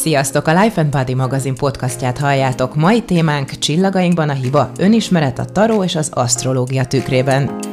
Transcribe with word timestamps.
Sziasztok! 0.00 0.46
A 0.46 0.62
Life 0.62 0.80
and 0.80 0.90
Body 0.90 1.14
magazin 1.14 1.54
podcastját 1.54 2.18
halljátok. 2.18 2.74
Mai 2.74 3.02
témánk 3.02 3.50
csillagainkban 3.50 4.28
a 4.28 4.32
hiba, 4.32 4.70
önismeret, 4.78 5.38
a 5.38 5.44
taró 5.44 5.84
és 5.84 5.94
az 5.94 6.10
asztrológia 6.14 6.84
tükrében. 6.84 7.69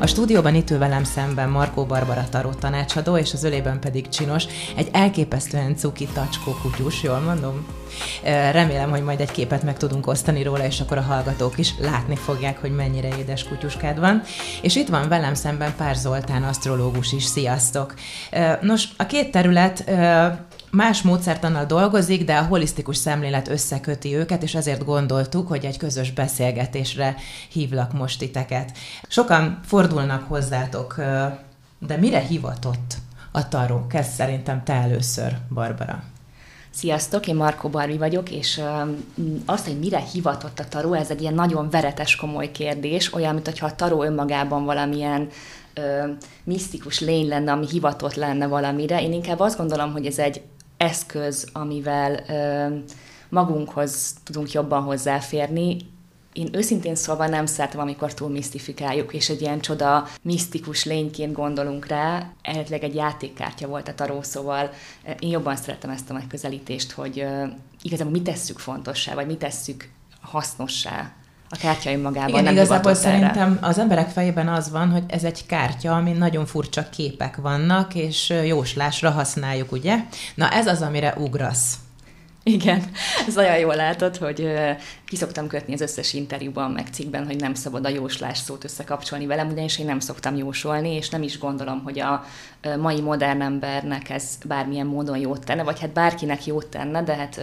A 0.00 0.06
stúdióban 0.06 0.54
itt 0.54 0.70
ül 0.70 0.78
velem 0.78 1.04
szemben 1.04 1.48
Markó 1.48 1.84
Barbara 1.84 2.28
taró 2.30 2.50
tanácsadó, 2.50 3.16
és 3.16 3.32
az 3.32 3.44
ölében 3.44 3.80
pedig 3.80 4.08
csinos, 4.08 4.44
egy 4.76 4.88
elképesztően 4.92 5.76
cuki 5.76 6.06
tacskó 6.06 6.52
kutyus, 6.62 7.02
jól 7.02 7.18
mondom? 7.18 7.66
Remélem, 8.52 8.90
hogy 8.90 9.02
majd 9.02 9.20
egy 9.20 9.30
képet 9.30 9.62
meg 9.62 9.76
tudunk 9.76 10.06
osztani 10.06 10.42
róla, 10.42 10.64
és 10.64 10.80
akkor 10.80 10.98
a 10.98 11.02
hallgatók 11.02 11.58
is 11.58 11.74
látni 11.80 12.16
fogják, 12.16 12.60
hogy 12.60 12.74
mennyire 12.74 13.08
édes 13.18 13.44
kutyuskád 13.44 13.98
van. 13.98 14.22
És 14.62 14.76
itt 14.76 14.88
van 14.88 15.08
velem 15.08 15.34
szemben 15.34 15.74
Pár 15.76 15.94
Zoltán, 15.94 16.42
asztrológus 16.42 17.12
is. 17.12 17.24
Sziasztok! 17.24 17.94
Nos, 18.60 18.84
a 18.96 19.06
két 19.06 19.30
terület 19.30 19.90
más 20.70 21.02
módszertannal 21.02 21.64
dolgozik, 21.64 22.24
de 22.24 22.36
a 22.36 22.44
holisztikus 22.44 22.96
szemlélet 22.96 23.48
összeköti 23.48 24.14
őket, 24.14 24.42
és 24.42 24.54
ezért 24.54 24.84
gondoltuk, 24.84 25.48
hogy 25.48 25.64
egy 25.64 25.76
közös 25.76 26.12
beszélgetésre 26.12 27.16
hívlak 27.48 27.92
most 27.92 28.18
titeket. 28.18 28.72
Sokan 29.08 29.60
fordulnak 29.64 30.28
hozzátok, 30.28 30.94
de 31.78 31.96
mire 31.96 32.18
hivatott 32.18 32.94
a 33.32 33.48
taró? 33.48 33.86
Kezd 33.86 34.10
szerintem 34.10 34.64
te 34.64 34.72
először, 34.72 35.36
Barbara. 35.54 36.02
Sziasztok, 36.70 37.26
én 37.26 37.34
Markó 37.34 37.68
Barbi 37.68 37.96
vagyok, 37.96 38.30
és 38.30 38.60
azt, 39.44 39.66
hogy 39.66 39.78
mire 39.78 39.98
hivatott 39.98 40.58
a 40.58 40.68
taró, 40.68 40.92
ez 40.92 41.10
egy 41.10 41.20
ilyen 41.20 41.34
nagyon 41.34 41.70
veretes, 41.70 42.16
komoly 42.16 42.50
kérdés, 42.50 43.14
olyan, 43.14 43.34
mintha 43.34 43.66
a 43.66 43.74
taró 43.74 44.02
önmagában 44.02 44.64
valamilyen 44.64 45.28
ö, 45.74 46.08
misztikus 46.44 47.00
lény 47.00 47.28
lenne, 47.28 47.52
ami 47.52 47.66
hivatott 47.70 48.14
lenne 48.14 48.46
valamire. 48.46 49.02
Én 49.02 49.12
inkább 49.12 49.40
azt 49.40 49.56
gondolom, 49.56 49.92
hogy 49.92 50.06
ez 50.06 50.18
egy 50.18 50.42
eszköz, 50.78 51.48
amivel 51.52 52.24
magunkhoz 53.28 54.14
tudunk 54.24 54.52
jobban 54.52 54.82
hozzáférni. 54.82 55.76
Én 56.32 56.48
őszintén 56.52 56.94
szólva 56.94 57.26
nem 57.26 57.46
szeretem, 57.46 57.80
amikor 57.80 58.14
túl 58.14 58.28
misztifikáljuk, 58.28 59.14
és 59.14 59.28
egy 59.28 59.40
ilyen 59.40 59.60
csoda, 59.60 60.06
misztikus 60.22 60.84
lényként 60.84 61.32
gondolunk 61.32 61.86
rá. 61.86 62.32
Eredetileg 62.42 62.84
egy 62.84 62.94
játékkártya 62.94 63.66
volt 63.66 63.88
a 63.88 63.94
taró, 63.94 64.22
szóval 64.22 64.70
én 65.18 65.30
jobban 65.30 65.56
szeretem 65.56 65.90
ezt 65.90 66.10
a 66.10 66.12
megközelítést, 66.12 66.92
hogy 66.92 67.26
igazából 67.82 68.12
mit 68.12 68.22
tesszük 68.22 68.58
fontossá, 68.58 69.14
vagy 69.14 69.26
mit 69.26 69.38
tesszük 69.38 69.90
hasznossá 70.20 71.12
a 71.48 71.56
kártya 71.56 71.90
önmagában 71.90 72.28
Igen, 72.28 72.44
nem 72.44 72.52
igazából 72.52 72.94
szerintem 72.94 73.58
az 73.60 73.78
emberek 73.78 74.08
fejében 74.08 74.48
az 74.48 74.70
van, 74.70 74.90
hogy 74.90 75.02
ez 75.06 75.24
egy 75.24 75.46
kártya, 75.46 75.96
ami 75.96 76.12
nagyon 76.12 76.46
furcsa 76.46 76.88
képek 76.88 77.36
vannak, 77.36 77.94
és 77.94 78.34
jóslásra 78.44 79.10
használjuk, 79.10 79.72
ugye? 79.72 79.96
Na 80.34 80.50
ez 80.50 80.66
az, 80.66 80.82
amire 80.82 81.14
ugrasz. 81.16 81.74
Igen, 82.42 82.82
ez 83.28 83.34
nagyon 83.34 83.58
jól 83.58 83.74
látod, 83.74 84.16
hogy 84.16 84.52
ki 85.06 85.16
szoktam 85.16 85.46
kötni 85.46 85.74
az 85.74 85.80
összes 85.80 86.12
interjúban, 86.12 86.70
meg 86.70 86.86
cikkben, 86.92 87.26
hogy 87.26 87.36
nem 87.36 87.54
szabad 87.54 87.84
a 87.84 87.88
jóslás 87.88 88.38
szót 88.38 88.64
összekapcsolni 88.64 89.26
velem, 89.26 89.50
ugyanis 89.50 89.78
én 89.78 89.86
nem 89.86 90.00
szoktam 90.00 90.36
jósolni, 90.36 90.94
és 90.94 91.08
nem 91.08 91.22
is 91.22 91.38
gondolom, 91.38 91.82
hogy 91.84 92.00
a 92.00 92.24
mai 92.78 93.00
modern 93.00 93.40
embernek 93.40 94.10
ez 94.10 94.38
bármilyen 94.46 94.86
módon 94.86 95.18
jót 95.18 95.44
tenne, 95.44 95.62
vagy 95.62 95.80
hát 95.80 95.92
bárkinek 95.92 96.46
jót 96.46 96.66
tenne, 96.66 97.02
de 97.02 97.14
hát 97.14 97.40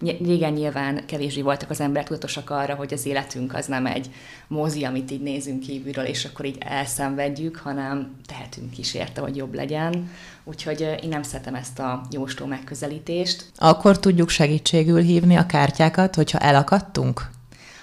régen 0.00 0.52
nyilván 0.52 1.06
kevésbé 1.06 1.42
voltak 1.42 1.70
az 1.70 1.80
emberek 1.80 2.06
tudatosak 2.06 2.50
arra, 2.50 2.74
hogy 2.74 2.92
az 2.92 3.06
életünk 3.06 3.54
az 3.54 3.66
nem 3.66 3.86
egy 3.86 4.10
mozi, 4.46 4.84
amit 4.84 5.10
így 5.10 5.22
nézünk 5.22 5.60
kívülről, 5.60 6.04
és 6.04 6.24
akkor 6.24 6.44
így 6.44 6.58
elszenvedjük, 6.60 7.56
hanem 7.56 8.16
tehetünk 8.26 8.78
is 8.78 8.94
érte, 8.94 9.20
hogy 9.20 9.36
jobb 9.36 9.54
legyen. 9.54 10.10
Úgyhogy 10.44 10.80
én 11.02 11.08
nem 11.08 11.22
szeretem 11.22 11.54
ezt 11.54 11.78
a 11.78 12.02
jósló 12.10 12.46
megközelítést. 12.46 13.44
Akkor 13.56 13.98
tudjuk 13.98 14.28
segítségül 14.28 15.00
hívni 15.00 15.36
a 15.36 15.46
kártyákat, 15.46 16.14
hogyha 16.14 16.38
elakadtunk? 16.38 17.36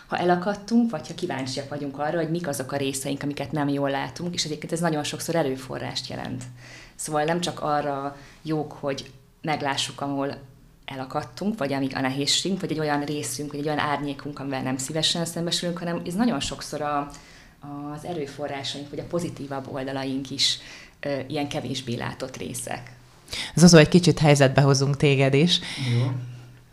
Ha 0.07 0.17
elakadtunk, 0.17 0.91
vagy 0.91 1.07
ha 1.07 1.16
kíváncsiak 1.16 1.69
vagyunk 1.69 1.99
arra, 1.99 2.17
hogy 2.17 2.29
mik 2.29 2.47
azok 2.47 2.71
a 2.71 2.77
részeink, 2.77 3.23
amiket 3.23 3.51
nem 3.51 3.67
jól 3.67 3.89
látunk, 3.89 4.33
és 4.33 4.45
egyébként 4.45 4.71
ez 4.71 4.79
nagyon 4.79 5.03
sokszor 5.03 5.35
előforrást 5.35 6.09
jelent. 6.09 6.43
Szóval 6.95 7.23
nem 7.23 7.41
csak 7.41 7.61
arra 7.61 8.17
jók, 8.41 8.71
hogy 8.71 9.11
meglássuk, 9.41 10.01
ahol 10.01 10.38
elakadtunk, 10.85 11.57
vagy 11.57 11.73
amik 11.73 11.95
a 11.95 12.01
nehézségünk, 12.01 12.61
vagy 12.61 12.71
egy 12.71 12.79
olyan 12.79 13.03
részünk, 13.03 13.51
vagy 13.51 13.59
egy 13.59 13.66
olyan 13.66 13.79
árnyékunk, 13.79 14.39
amivel 14.39 14.61
nem 14.61 14.77
szívesen 14.77 15.25
szembesülünk, 15.25 15.77
hanem 15.77 16.01
ez 16.05 16.13
nagyon 16.13 16.39
sokszor 16.39 16.81
a, 16.81 17.09
az 17.93 18.05
erőforrásaink, 18.05 18.89
vagy 18.89 18.99
a 18.99 19.03
pozitívabb 19.03 19.73
oldalaink 19.73 20.31
is 20.31 20.57
ö, 20.99 21.19
ilyen 21.27 21.47
kevésbé 21.47 21.95
látott 21.95 22.37
részek. 22.37 22.91
Hogy 23.55 23.79
egy 23.79 23.87
kicsit 23.87 24.19
helyzetbe 24.19 24.61
hozunk 24.61 24.97
téged 24.97 25.33
is. 25.33 25.59
Jó. 25.99 26.11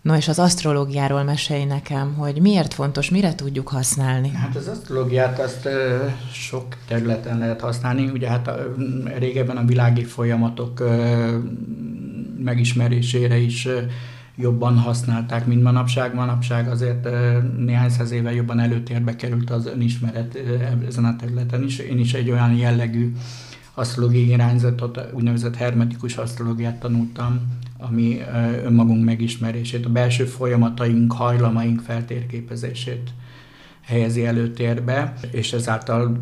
No, 0.03 0.17
és 0.17 0.29
az 0.29 0.39
asztrológiáról 0.39 1.23
mesélj 1.23 1.65
nekem, 1.65 2.15
hogy 2.15 2.41
miért 2.41 2.75
fontos, 2.75 3.11
mire 3.11 3.35
tudjuk 3.35 3.69
használni? 3.69 4.29
Hát 4.29 4.57
az 4.57 4.69
asztrológiát 4.69 5.39
azt 5.39 5.69
sok 6.33 6.65
területen 6.87 7.39
lehet 7.39 7.61
használni. 7.61 8.11
Ugye 8.11 8.29
hát 8.29 8.49
a, 8.49 8.75
régebben 9.19 9.57
a 9.57 9.65
világi 9.65 10.05
folyamatok 10.05 10.83
megismerésére 12.39 13.37
is 13.37 13.69
jobban 14.37 14.79
használták, 14.79 15.47
mint 15.47 15.63
manapság. 15.63 16.15
Manapság 16.15 16.69
azért 16.69 17.09
néhány 17.57 17.91
száz 17.91 18.11
éve 18.11 18.33
jobban 18.35 18.61
előtérbe 18.61 19.17
került 19.17 19.51
az 19.51 19.67
önismeret 19.67 20.39
ezen 20.87 21.05
a 21.05 21.17
területen 21.17 21.63
is. 21.63 21.79
Én 21.79 21.99
is 21.99 22.15
egy 22.15 22.31
olyan 22.31 22.57
jellegű 22.57 23.13
asztrológiai 23.75 24.29
irányzatot, 24.29 25.01
úgynevezett 25.13 25.57
hermetikus 25.57 26.17
asztrológiát 26.17 26.81
tanultam, 26.81 27.41
ami 27.91 28.21
önmagunk 28.65 29.05
megismerését, 29.05 29.87
a 29.87 29.91
belső 29.91 30.25
folyamataink, 30.25 31.13
hajlamaink 31.13 31.81
feltérképezését 31.81 33.11
helyezi 33.83 34.27
előtérbe, 34.27 35.15
és 35.31 35.53
ezáltal 35.53 36.21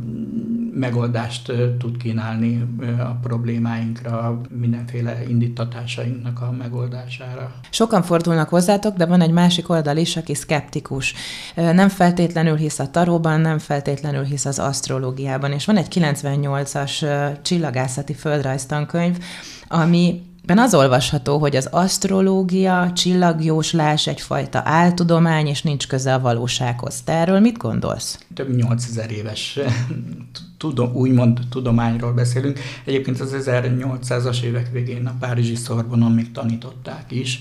megoldást 0.74 1.52
tud 1.78 1.96
kínálni 1.96 2.66
a 2.98 3.18
problémáinkra, 3.22 4.40
mindenféle 4.60 5.22
indítatásainknak 5.28 6.40
a 6.40 6.50
megoldására. 6.58 7.54
Sokan 7.70 8.02
fordulnak 8.02 8.48
hozzátok, 8.48 8.96
de 8.96 9.06
van 9.06 9.20
egy 9.20 9.30
másik 9.30 9.68
oldal 9.68 9.96
is, 9.96 10.16
aki 10.16 10.34
szkeptikus. 10.34 11.14
Nem 11.54 11.88
feltétlenül 11.88 12.56
hisz 12.56 12.78
a 12.78 12.90
taróban, 12.90 13.40
nem 13.40 13.58
feltétlenül 13.58 14.22
hisz 14.22 14.44
az 14.44 14.58
asztrológiában, 14.58 15.52
és 15.52 15.64
van 15.64 15.76
egy 15.76 15.88
98-as 15.90 17.06
csillagászati 17.42 18.14
földrajztankönyv, 18.14 19.18
ami 19.68 20.22
Ben 20.44 20.58
az 20.58 20.74
olvasható, 20.74 21.38
hogy 21.38 21.56
az 21.56 21.68
asztrológia, 21.70 22.92
csillagjóslás 22.94 24.06
egyfajta 24.06 24.60
áltudomány, 24.64 25.46
és 25.46 25.62
nincs 25.62 25.88
köze 25.88 26.14
a 26.14 26.20
valósághoz. 26.20 27.02
Te 27.02 27.12
erről 27.12 27.40
mit 27.40 27.56
gondolsz? 27.56 28.18
Több 28.34 28.48
mint 28.48 28.62
8000 28.62 29.10
éves 29.10 29.58
tudom, 30.58 30.94
úgymond 30.94 31.38
tudományról 31.50 32.12
beszélünk. 32.12 32.58
Egyébként 32.84 33.20
az 33.20 33.36
1800-as 33.38 34.42
évek 34.42 34.72
végén 34.72 35.06
a 35.06 35.14
Párizsi 35.20 35.54
Szorbonon 35.54 36.12
még 36.12 36.32
tanították 36.32 37.10
is. 37.10 37.40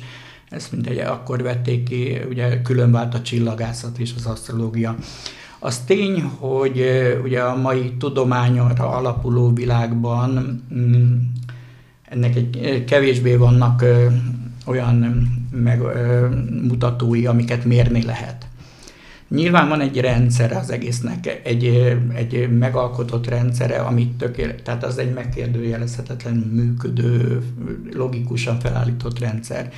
Ezt 0.49 0.71
mindegy, 0.71 0.97
akkor 0.97 1.41
vették 1.41 1.83
ki, 1.83 2.17
ugye 2.29 2.61
különvált 2.61 3.13
a 3.13 3.21
csillagászat 3.21 3.97
és 3.97 4.11
az 4.17 4.25
asztrológia. 4.25 4.95
Az 5.59 5.77
tény, 5.77 6.21
hogy 6.21 6.83
ugye 7.23 7.41
a 7.41 7.55
mai 7.55 7.93
tudományra 7.97 8.89
alapuló 8.89 9.53
világban 9.53 10.61
mm, 10.73 11.17
ennek 12.09 12.35
egy 12.35 12.83
kevésbé 12.87 13.35
vannak 13.35 13.83
olyan 14.65 15.27
megmutatói, 15.51 17.25
amiket 17.25 17.65
mérni 17.65 18.03
lehet. 18.03 18.47
Nyilván 19.29 19.69
van 19.69 19.81
egy 19.81 19.99
rendszer 19.99 20.51
az 20.51 20.69
egésznek, 20.69 21.41
egy, 21.43 21.65
egy 22.13 22.57
megalkotott 22.57 23.27
rendszere, 23.27 23.79
amit 23.79 24.17
tökéletes, 24.17 24.61
tehát 24.63 24.83
az 24.83 24.97
egy 24.97 25.13
megkérdőjelezhetetlen 25.13 26.35
működő, 26.35 27.41
logikusan 27.93 28.59
felállított 28.59 29.19
rendszer. 29.19 29.71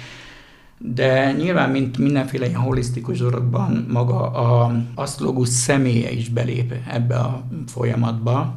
De 0.77 1.31
nyilván, 1.31 1.69
mint 1.69 1.97
mindenféle 1.97 2.47
ilyen 2.47 2.59
holisztikus 2.59 3.17
dologban, 3.17 3.85
maga 3.89 4.31
a 4.31 4.75
asztrológus 4.95 5.49
személye 5.49 6.11
is 6.11 6.29
belép 6.29 6.73
ebbe 6.87 7.15
a 7.15 7.43
folyamatba, 7.67 8.55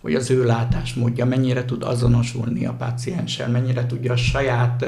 hogy 0.00 0.14
az 0.14 0.30
ő 0.30 0.44
látásmódja 0.44 1.24
mennyire 1.24 1.64
tud 1.64 1.82
azonosulni 1.82 2.66
a 2.66 2.72
pácienssel, 2.72 3.48
mennyire 3.48 3.86
tudja 3.86 4.12
a 4.12 4.16
saját 4.16 4.84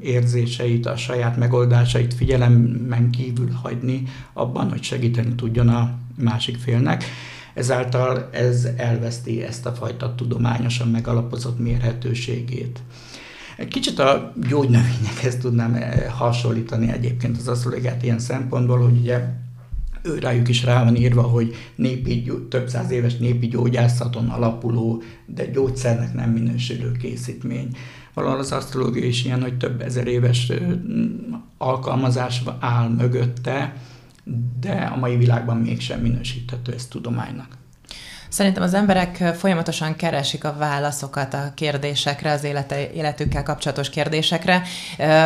érzéseit, 0.00 0.86
a 0.86 0.96
saját 0.96 1.36
megoldásait 1.36 2.14
figyelemmen 2.14 3.10
kívül 3.10 3.50
hagyni 3.50 4.02
abban, 4.32 4.70
hogy 4.70 4.82
segíteni 4.82 5.34
tudjon 5.34 5.68
a 5.68 5.98
másik 6.16 6.56
félnek. 6.56 7.04
Ezáltal 7.54 8.28
ez 8.32 8.68
elveszti 8.76 9.42
ezt 9.42 9.66
a 9.66 9.72
fajta 9.72 10.14
tudományosan 10.14 10.88
megalapozott 10.88 11.58
mérhetőségét. 11.58 12.82
Egy 13.56 13.68
kicsit 13.68 13.98
a 13.98 14.32
gyógynövényekhez 14.48 15.36
tudnám 15.36 15.78
hasonlítani 16.10 16.92
egyébként 16.92 17.36
az 17.36 17.48
asztrológiát 17.48 18.02
ilyen 18.02 18.18
szempontból, 18.18 18.78
hogy 18.78 18.98
ugye 18.98 19.42
rájuk 20.20 20.48
is 20.48 20.64
rá 20.64 20.84
van 20.84 20.96
írva, 20.96 21.22
hogy 21.22 21.54
népi, 21.74 22.32
több 22.48 22.68
száz 22.68 22.90
éves 22.90 23.16
népi 23.16 23.46
gyógyászaton 23.46 24.28
alapuló, 24.28 25.02
de 25.26 25.46
gyógyszernek 25.46 26.14
nem 26.14 26.30
minősülő 26.30 26.92
készítmény. 26.92 27.68
Valahol 28.14 28.38
az 28.38 28.52
asztrológia 28.52 29.04
is 29.04 29.24
ilyen, 29.24 29.42
hogy 29.42 29.56
több 29.56 29.80
ezer 29.80 30.06
éves 30.06 30.52
alkalmazás 31.58 32.42
áll 32.60 32.88
mögötte, 32.88 33.76
de 34.60 34.72
a 34.72 34.96
mai 34.96 35.16
világban 35.16 35.56
mégsem 35.56 36.00
minősíthető 36.00 36.72
ez 36.72 36.86
tudománynak. 36.86 37.56
Szerintem 38.34 38.62
az 38.62 38.74
emberek 38.74 39.16
folyamatosan 39.16 39.96
keresik 39.96 40.44
a 40.44 40.56
válaszokat 40.58 41.34
a 41.34 41.52
kérdésekre, 41.54 42.30
az 42.30 42.44
élete, 42.44 42.90
életükkel 42.90 43.42
kapcsolatos 43.42 43.90
kérdésekre, 43.90 44.62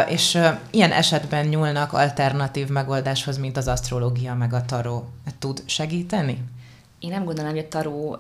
és 0.09 0.39
ilyen 0.71 0.93
esetben 0.93 1.47
nyúlnak 1.47 1.93
alternatív 1.93 2.69
megoldáshoz, 2.69 3.39
mint 3.39 3.57
az 3.57 3.69
asztrológia 3.69 4.35
meg 4.35 4.53
a 4.53 4.65
taró. 4.65 5.09
Tud 5.39 5.63
segíteni? 5.67 6.45
Én 6.99 7.11
nem 7.11 7.25
gondolom, 7.25 7.51
hogy 7.51 7.61
a 7.61 7.69
taró 7.69 8.19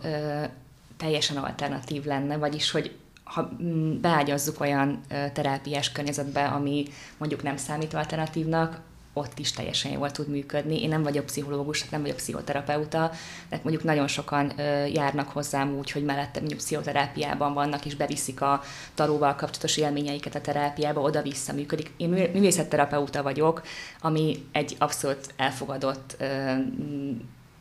teljesen 0.96 1.36
alternatív 1.36 2.04
lenne, 2.04 2.36
vagyis 2.36 2.70
hogy 2.70 2.96
ha 3.24 3.50
mm, 3.62 4.00
beágyazzuk 4.00 4.60
olyan 4.60 5.00
terápiás 5.32 5.92
környezetbe, 5.92 6.44
ami 6.44 6.84
mondjuk 7.18 7.42
nem 7.42 7.56
számít 7.56 7.94
alternatívnak, 7.94 8.80
ott 9.18 9.38
is 9.38 9.52
teljesen 9.52 9.92
jól 9.92 10.10
tud 10.10 10.28
működni. 10.28 10.82
Én 10.82 10.88
nem 10.88 11.02
vagyok 11.02 11.26
pszichológus, 11.26 11.88
nem 11.88 12.00
vagyok 12.00 12.16
pszichoterapeuta, 12.16 13.10
de 13.48 13.60
mondjuk 13.62 13.84
nagyon 13.84 14.06
sokan 14.06 14.52
járnak 14.92 15.28
hozzám 15.28 15.76
úgy, 15.78 15.90
hogy 15.90 16.04
mellette 16.04 16.38
mondjuk 16.38 16.60
pszichoterápiában 16.60 17.54
vannak, 17.54 17.86
és 17.86 17.94
beviszik 17.94 18.40
a 18.40 18.62
taróval 18.94 19.34
kapcsolatos 19.34 19.76
élményeiket 19.76 20.34
a 20.34 20.40
terápiába, 20.40 21.00
oda-vissza 21.00 21.52
működik. 21.52 21.90
Én 21.96 22.08
művészetterapeuta 22.08 23.22
vagyok, 23.22 23.62
ami 24.00 24.46
egy 24.52 24.76
abszolút 24.78 25.34
elfogadott 25.36 26.16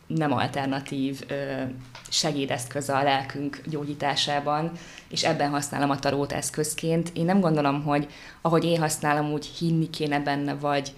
nem 0.08 0.32
alternatív 0.32 1.26
segédeszköz 2.10 2.90
a 2.90 3.04
lelkünk 3.04 3.62
gyógyításában, 3.66 4.72
és 5.10 5.24
ebben 5.24 5.50
használom 5.50 5.90
a 5.90 6.00
tarót 6.00 6.32
eszközként. 6.32 7.12
Én 7.14 7.26
nem 7.26 7.40
gondolom, 7.40 7.84
hogy 7.84 8.08
ahogy 8.42 8.64
én 8.64 8.80
használom, 8.80 9.32
úgy 9.32 9.46
hinni 9.46 9.90
kéne 9.90 10.20
benne, 10.20 10.54
vagy 10.54 10.94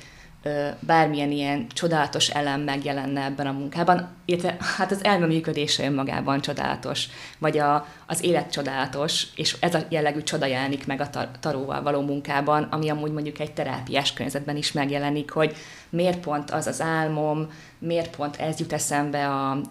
bármilyen 0.79 1.31
ilyen 1.31 1.67
csodálatos 1.67 2.29
elem 2.29 2.61
megjelenne 2.61 3.23
ebben 3.23 3.47
a 3.47 3.51
munkában, 3.51 4.09
illetve 4.25 4.57
hát 4.77 4.91
az 4.91 5.03
elme 5.03 5.25
működése 5.25 5.85
önmagában 5.85 6.41
csodálatos, 6.41 7.07
vagy 7.37 7.57
a, 7.57 7.87
az 8.05 8.23
élet 8.23 8.51
csodálatos, 8.51 9.27
és 9.35 9.55
ez 9.59 9.75
a 9.75 9.83
jellegű 9.89 10.23
csoda 10.23 10.45
jelenik 10.45 10.87
meg 10.87 11.01
a 11.01 11.09
tar- 11.09 11.39
taróval 11.39 11.81
való 11.81 12.01
munkában, 12.01 12.63
ami 12.63 12.89
amúgy 12.89 13.11
mondjuk 13.11 13.39
egy 13.39 13.51
terápiás 13.51 14.13
környezetben 14.13 14.57
is 14.57 14.71
megjelenik, 14.71 15.31
hogy 15.31 15.55
miért 15.89 16.19
pont 16.19 16.51
az 16.51 16.67
az 16.67 16.81
álmom, 16.81 17.47
miért 17.79 18.15
pont 18.15 18.35
ez 18.35 18.59
jut 18.59 18.73
eszembe 18.73 19.27
a 19.27 19.61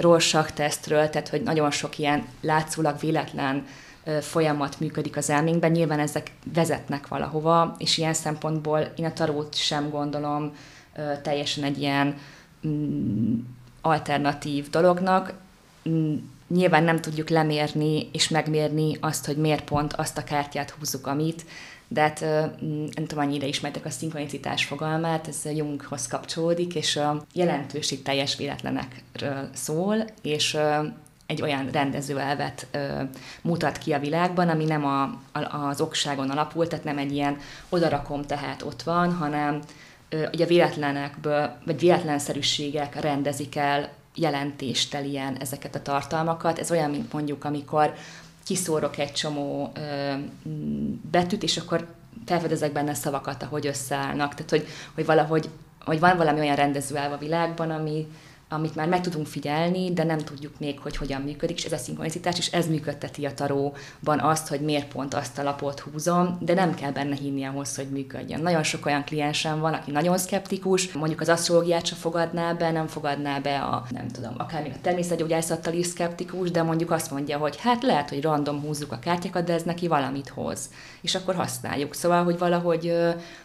Rorschach 0.00 0.52
tesztről, 0.52 1.10
tehát 1.10 1.28
hogy 1.28 1.42
nagyon 1.42 1.70
sok 1.70 1.98
ilyen 1.98 2.24
látszólag 2.40 3.00
véletlen 3.00 3.66
folyamat 4.20 4.80
működik 4.80 5.16
az 5.16 5.30
elménkben, 5.30 5.70
nyilván 5.70 5.98
ezek 5.98 6.30
vezetnek 6.54 7.08
valahova, 7.08 7.74
és 7.78 7.98
ilyen 7.98 8.14
szempontból 8.14 8.78
én 8.96 9.04
a 9.04 9.12
tarót 9.12 9.54
sem 9.54 9.90
gondolom 9.90 10.52
teljesen 11.22 11.64
egy 11.64 11.78
ilyen 11.78 12.16
mm, 12.66 13.38
alternatív 13.80 14.70
dolognak. 14.70 15.34
Mm, 15.88 16.14
nyilván 16.48 16.84
nem 16.84 17.00
tudjuk 17.00 17.28
lemérni 17.28 18.08
és 18.12 18.28
megmérni 18.28 18.96
azt, 19.00 19.26
hogy 19.26 19.36
miért 19.36 19.64
pont 19.64 19.92
azt 19.92 20.18
a 20.18 20.24
kártyát 20.24 20.70
húzzuk, 20.70 21.06
amit, 21.06 21.44
de 21.88 22.00
hát 22.00 22.24
mm, 22.24 22.84
nem 22.94 23.06
tudom, 23.06 23.24
annyira 23.24 23.46
ismertek 23.46 23.84
a 23.84 23.90
szinkronicitás 23.90 24.64
fogalmát, 24.64 25.28
ez 25.28 25.44
Junghoz 25.44 26.06
kapcsolódik, 26.06 26.74
és 26.74 26.96
a 26.96 27.24
jelentőség 27.32 28.02
teljes 28.02 28.36
véletlenekről 28.36 29.48
szól, 29.52 30.04
és 30.22 30.56
egy 31.32 31.42
olyan 31.42 31.68
rendezőelvet 31.72 32.66
ö, 32.70 33.02
mutat 33.42 33.78
ki 33.78 33.92
a 33.92 33.98
világban, 33.98 34.48
ami 34.48 34.64
nem 34.64 34.84
a, 34.84 35.02
a, 35.32 35.66
az 35.68 35.80
okságon 35.80 36.30
alapul, 36.30 36.66
tehát 36.66 36.84
nem 36.84 36.98
egy 36.98 37.12
ilyen 37.12 37.36
odarakom 37.68 38.22
tehát 38.22 38.62
ott 38.62 38.82
van, 38.82 39.14
hanem 39.14 39.60
ö, 40.08 40.26
ugye 40.32 40.46
véletlenekből, 40.46 41.56
vagy 41.64 41.78
véletlenszerűségek 41.80 43.00
rendezik 43.00 43.56
el 43.56 43.88
jelentéstelien 44.14 45.36
ezeket 45.36 45.74
a 45.74 45.82
tartalmakat. 45.82 46.58
Ez 46.58 46.70
olyan, 46.70 46.90
mint 46.90 47.12
mondjuk, 47.12 47.44
amikor 47.44 47.94
kiszórok 48.44 48.98
egy 48.98 49.12
csomó 49.12 49.72
ö, 49.74 50.12
betűt, 51.10 51.42
és 51.42 51.56
akkor 51.56 51.86
felfedezek 52.26 52.72
benne 52.72 52.94
szavakat, 52.94 53.42
ahogy 53.42 53.66
összeállnak. 53.66 54.34
Tehát, 54.34 54.50
hogy, 54.50 54.66
hogy 54.94 55.06
valahogy 55.06 55.48
hogy 55.84 56.00
van 56.00 56.16
valami 56.16 56.40
olyan 56.40 56.56
rendezőelv 56.56 57.12
a 57.12 57.18
világban, 57.18 57.70
ami, 57.70 58.06
amit 58.52 58.74
már 58.74 58.88
meg 58.88 59.00
tudunk 59.00 59.26
figyelni, 59.26 59.92
de 59.92 60.04
nem 60.04 60.18
tudjuk 60.18 60.58
még, 60.58 60.78
hogy 60.78 60.96
hogyan 60.96 61.20
működik, 61.20 61.56
és 61.56 61.64
ez 61.64 61.72
a 61.72 61.76
szinkronicitás, 61.76 62.38
és 62.38 62.52
ez 62.52 62.68
működteti 62.68 63.26
a 63.26 63.34
taróban 63.34 64.20
azt, 64.20 64.48
hogy 64.48 64.60
miért 64.60 64.92
pont 64.92 65.14
azt 65.14 65.38
a 65.38 65.42
lapot 65.42 65.80
húzom, 65.80 66.38
de 66.40 66.54
nem 66.54 66.74
kell 66.74 66.90
benne 66.90 67.14
hinni 67.14 67.44
ahhoz, 67.44 67.76
hogy 67.76 67.88
működjön. 67.90 68.40
Nagyon 68.40 68.62
sok 68.62 68.86
olyan 68.86 69.04
kliensem 69.04 69.60
van, 69.60 69.74
aki 69.74 69.90
nagyon 69.90 70.18
szkeptikus, 70.18 70.92
mondjuk 70.92 71.20
az 71.20 71.28
asztrológiát 71.28 71.86
sem 71.86 71.98
fogadná 71.98 72.52
be, 72.52 72.70
nem 72.70 72.86
fogadná 72.86 73.38
be 73.38 73.60
a, 73.60 73.84
nem 73.90 74.08
tudom, 74.08 74.34
akár 74.36 74.62
még 74.62 74.72
a 74.74 74.80
természetgyógyászattal 74.82 75.72
is 75.74 75.86
szkeptikus, 75.86 76.50
de 76.50 76.62
mondjuk 76.62 76.90
azt 76.90 77.10
mondja, 77.10 77.38
hogy 77.38 77.56
hát 77.56 77.82
lehet, 77.82 78.08
hogy 78.08 78.22
random 78.22 78.60
húzzuk 78.60 78.92
a 78.92 78.98
kártyákat, 78.98 79.44
de 79.44 79.52
ez 79.52 79.62
neki 79.62 79.88
valamit 79.88 80.28
hoz. 80.28 80.70
És 81.00 81.14
akkor 81.14 81.34
használjuk. 81.34 81.94
Szóval, 81.94 82.24
hogy 82.24 82.38
valahogy 82.38 82.92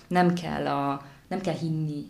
nem 0.08 0.34
kell 0.34 0.68
a 0.68 1.02
nem 1.28 1.42
kell 1.42 1.54
hinni 1.54 2.06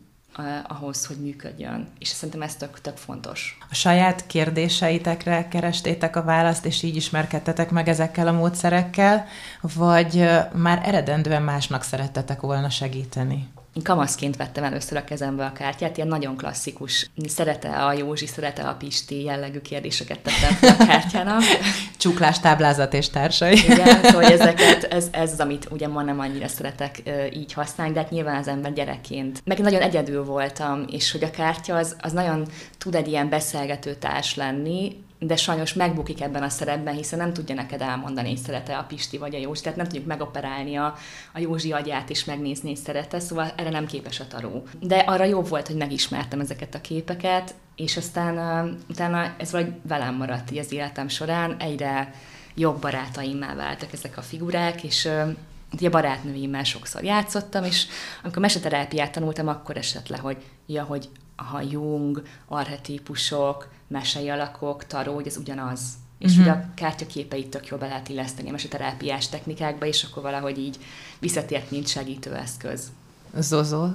ahhoz, 0.68 1.06
hogy 1.06 1.18
működjön. 1.18 1.88
És 2.00 2.07
szerintem 2.07 2.42
ez 2.42 2.56
tök, 2.56 2.81
tök 2.81 2.98
fontos. 2.98 3.57
A 3.69 3.75
saját 3.75 4.28
kérdéseitekre 4.28 5.48
kerestétek 5.48 6.16
a 6.16 6.24
választ, 6.24 6.66
és 6.66 6.84
így 6.84 6.95
ismerkedtetek 6.95 7.72
meg 7.72 7.88
ezekkel 7.88 8.28
a 8.28 8.31
módszerekkel, 8.31 9.25
vagy 9.62 10.30
már 10.54 10.81
eredendően 10.86 11.44
másnak 11.44 11.84
szerettetek 11.84 12.42
volna 12.42 12.69
segíteni? 12.69 13.48
Én 13.77 13.83
kamaszként 13.83 14.35
vettem 14.35 14.63
először 14.63 14.97
a 14.97 15.03
kezembe 15.03 15.45
a 15.45 15.51
kártyát, 15.51 15.97
ilyen 15.97 16.09
nagyon 16.09 16.38
klasszikus, 16.38 17.09
szerete 17.27 17.69
a 17.69 17.94
Józsi, 17.94 18.25
szerete 18.25 18.63
a 18.63 18.75
Pisti 18.75 19.24
jellegű 19.24 19.59
kérdéseket 19.59 20.19
tettem 20.19 20.53
fel 20.53 20.75
a 20.79 20.85
kártyának. 20.85 21.41
Csuklás 21.97 22.39
táblázat 22.39 22.94
és 22.94 23.09
társai. 23.09 23.57
Igen, 23.57 23.95
hogy 24.01 24.06
szóval 24.06 24.31
ezeket, 24.31 24.83
ez, 24.83 25.07
ez 25.12 25.31
az, 25.31 25.39
amit 25.39 25.68
ugye 25.71 25.88
ma 25.88 26.01
nem 26.01 26.19
annyira 26.19 26.47
szeretek 26.47 27.03
így 27.33 27.53
használni, 27.53 27.94
de 27.94 28.00
hát 28.00 28.12
nyilván 28.12 28.35
az 28.35 28.47
ember 28.47 28.74
gyerekként. 28.74 29.41
Meg 29.45 29.59
nagyon 29.59 29.81
egyedül 29.81 30.24
voltam, 30.24 30.85
és 30.91 31.12
hogy 31.12 31.24
a 31.24 31.29
kártya 31.29 31.75
az, 31.75 31.95
az 32.00 32.12
nagyon 32.12 32.47
tud 32.77 32.95
egy 32.95 33.07
ilyen 33.07 33.29
beszélgető 33.29 33.95
társ 33.95 34.35
lenni, 34.35 34.95
de 35.19 35.36
sajnos 35.36 35.74
megbukik 35.74 36.22
ebben 36.22 36.44
a 36.44 36.50
szerepben, 36.50 36.96
hiszen 36.96 37.19
nem 37.19 37.34
tudja 37.34 37.56
neked 37.56 37.81
elmondani, 37.81 38.28
hogy 38.28 38.38
szerete 38.38 38.78
a 38.78 38.84
Pisti 38.84 39.18
vagy 39.18 39.36
a 39.36 39.39
Józsi, 39.39 39.62
tehát 39.62 39.77
nem 39.77 39.88
tudjuk 39.88 40.06
megoperálni 40.06 40.75
a, 40.75 40.96
a 41.34 41.39
Józsi 41.39 41.72
agyát 41.72 42.10
és 42.10 42.25
megnézni, 42.25 42.70
hogy 42.70 42.77
szerete, 42.77 43.20
szóval 43.20 43.51
erre 43.56 43.70
nem 43.70 43.86
képes 43.86 44.20
a 44.20 44.27
taró. 44.27 44.63
De 44.80 44.98
arra 44.98 45.24
jobb 45.24 45.50
volt, 45.50 45.68
hogy 45.68 45.75
megismertem 45.75 46.39
ezeket 46.39 46.75
a 46.75 46.82
képeket, 46.82 47.56
és 47.75 47.98
aztán 47.98 48.38
uh, 48.38 48.80
utána 48.89 49.36
ez 49.38 49.51
vagy 49.51 49.72
velem 49.82 50.15
maradt 50.15 50.51
így 50.51 50.58
az 50.58 50.72
életem 50.72 51.08
során, 51.08 51.56
egyre 51.60 52.13
jobb 52.56 52.80
barátaimmá 52.80 53.56
váltak 53.56 53.94
ezek 53.94 54.18
a 54.18 54.22
figurák, 54.22 54.84
és 54.84 55.06
uh, 55.06 55.36
ugye 55.74 55.89
barátnőimmel 55.89 56.63
sokszor 56.63 57.03
játszottam, 57.03 57.63
és 57.63 57.86
amikor 58.24 58.41
meseterápiát 58.41 59.12
tanultam, 59.12 59.48
akkor 59.48 59.77
esett 59.77 60.08
le, 60.08 60.18
hogy 60.18 60.38
ja, 60.65 60.84
hogy 60.84 61.10
ha 61.38 61.62
Jung, 61.62 62.24
arhetípusok, 62.48 63.67
mesei 63.88 64.29
alakok, 64.29 64.86
taró, 64.86 65.13
hogy 65.13 65.27
ez 65.27 65.38
ugyanaz. 65.38 65.79
És 66.20 66.32
uh-huh. 66.32 66.46
hogy 66.46 66.56
a 66.56 66.74
kártyaképeit 66.75 67.50
tök 67.50 67.67
jól 67.67 67.79
be 67.79 67.88
lehet 67.88 68.10
illeszteni 68.10 68.50
a 68.50 68.67
terápiás 68.70 69.29
technikákba, 69.29 69.86
és 69.86 70.03
akkor 70.03 70.24
valahogy 70.24 70.58
így 70.58 70.77
visszatért, 71.20 71.72
mint 71.72 71.88
segítőeszköz. 71.88 72.91
Zozó, 73.39 73.88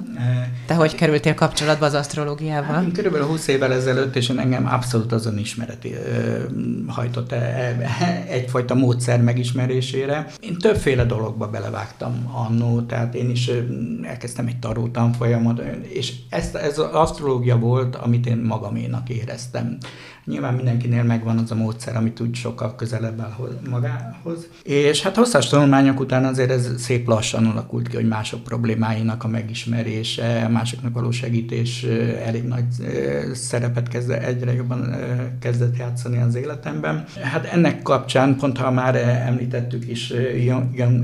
te 0.66 0.74
hogy 0.74 0.94
kerültél 0.94 1.34
kapcsolatba 1.34 1.86
az 1.86 1.94
asztrológiával? 1.94 2.74
Hát, 2.74 2.92
körülbelül 2.92 3.26
20 3.26 3.46
évvel 3.46 3.72
ezelőtt, 3.72 4.16
és 4.16 4.28
engem 4.28 4.66
abszolút 4.66 5.12
azon 5.12 5.38
ismereti 5.38 5.94
hajtott 6.86 7.32
e, 7.32 7.36
e, 7.36 8.24
egyfajta 8.28 8.74
módszer 8.74 9.22
megismerésére. 9.22 10.26
Én 10.40 10.58
többféle 10.58 11.04
dologba 11.04 11.48
belevágtam 11.48 12.30
annó, 12.32 12.80
tehát 12.80 13.14
én 13.14 13.30
is 13.30 13.50
elkezdtem 14.02 14.46
egy 14.46 14.58
taró 14.58 14.88
tanfolyamot, 14.88 15.62
és 15.82 16.12
ez, 16.28 16.54
ez 16.54 16.78
az 16.78 16.92
asztrológia 16.92 17.58
volt, 17.58 17.96
amit 17.96 18.26
én 18.26 18.36
magaménak 18.36 19.08
éreztem. 19.08 19.78
Nyilván 20.24 20.54
mindenkinél 20.54 21.02
megvan 21.02 21.38
az 21.38 21.50
a 21.50 21.54
módszer, 21.54 21.96
amit 21.96 22.20
úgy 22.20 22.34
sokkal 22.34 22.74
közelebb 22.74 23.20
áll 23.20 23.60
magához. 23.70 24.48
És 24.62 25.02
hát 25.02 25.16
hosszas 25.16 25.48
tanulmányok 25.48 26.00
után 26.00 26.24
azért 26.24 26.50
ez 26.50 26.70
szép 26.78 27.06
lassan 27.06 27.46
alakult 27.46 27.88
ki, 27.88 27.96
hogy 27.96 28.08
mások 28.08 28.42
problémáinak 28.42 29.24
a 29.24 29.28
megismerése, 29.28 30.48
másoknak 30.50 30.94
való 30.94 31.10
segítés 31.10 31.82
elég 32.24 32.44
nagy 32.44 32.64
szerepet 33.32 33.88
kezd, 33.88 34.10
egyre 34.10 34.54
jobban 34.54 34.94
kezdett 35.40 35.76
játszani 35.76 36.18
az 36.18 36.34
életemben. 36.34 37.04
Hát 37.22 37.44
ennek 37.44 37.82
kapcsán, 37.82 38.36
pont 38.36 38.58
ha 38.58 38.70
már 38.70 38.96
említettük 39.26 39.88
is 39.88 40.12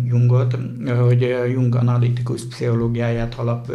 Jungot, 0.05 0.59
hogy 0.99 1.37
Jung 1.53 1.75
analitikus 1.75 2.47
pszichológiáját 2.47 3.35
alap, 3.35 3.73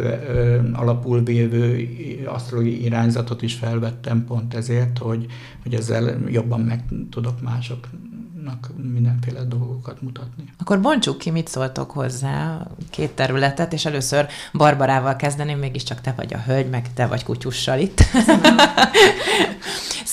alapul 0.72 1.22
vévő 1.22 1.88
asztrológiai 2.26 2.84
irányzatot 2.84 3.42
is 3.42 3.54
felvettem 3.54 4.24
pont 4.24 4.54
ezért, 4.54 4.98
hogy, 4.98 5.26
hogy 5.62 5.74
ezzel 5.74 6.18
jobban 6.28 6.60
meg 6.60 6.84
tudok 7.10 7.40
másoknak 7.40 8.70
mindenféle 8.92 9.44
dolgokat 9.44 10.02
mutatni. 10.02 10.52
Akkor 10.58 10.80
bontsuk 10.80 11.18
ki, 11.18 11.30
mit 11.30 11.48
szóltok 11.48 11.90
hozzá 11.90 12.66
két 12.90 13.10
területet, 13.10 13.72
és 13.72 13.84
először 13.84 14.26
Barbarával 14.52 15.16
kezdeném, 15.16 15.58
mégiscsak 15.58 16.00
te 16.00 16.12
vagy 16.16 16.34
a 16.34 16.38
hölgy, 16.38 16.70
meg 16.70 16.92
te 16.94 17.06
vagy 17.06 17.24
kutyussal 17.24 17.78
itt. 17.78 18.04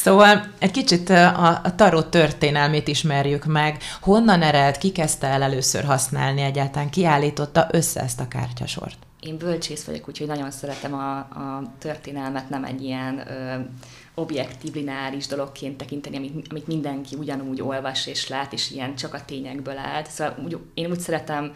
szóval 0.04 0.48
egy 0.60 0.72
kicsit 0.72 1.10
a, 1.10 1.62
a 1.64 1.76
tarot 1.76 2.08
történelmét 2.08 2.88
ismerjük 2.88 3.46
meg. 3.46 3.78
Honnan 4.02 4.42
ered, 4.42 4.78
ki 4.78 4.92
kezdte 4.92 5.28
el 5.28 5.42
először 5.42 5.84
használni 5.84 6.42
egyáltalán, 6.42 6.90
kiállította 6.90 7.68
össze 7.72 8.02
ezt 8.02 8.20
a 8.20 8.28
kártyasort? 8.28 8.98
Én 9.20 9.38
bölcsész 9.38 9.84
vagyok, 9.84 10.08
úgyhogy 10.08 10.28
nagyon 10.28 10.52
szeretem 10.52 10.94
a, 10.94 11.18
a 11.18 11.64
történelmet, 11.80 12.50
nem 12.50 12.64
egy 12.64 12.84
ilyen 12.84 13.24
ö, 13.28 13.56
objektív, 14.14 14.74
lineáris 14.74 15.28
dologként 15.28 15.78
tekinteni, 15.78 16.18
amit, 16.18 16.48
amit 16.50 16.68
mindenki 16.68 17.16
ugyanúgy 17.16 17.62
olvas 17.62 18.08
és 18.08 18.28
lát, 18.28 18.54
és 18.54 18.72
ilyen 18.72 18.96
csak 18.96 19.14
a 19.14 19.26
tényekből 19.26 19.78
állt. 19.78 20.10
Szóval 20.10 20.36
úgy, 20.44 20.58
én 20.74 20.90
úgy 20.90 21.00
szeretem 21.00 21.54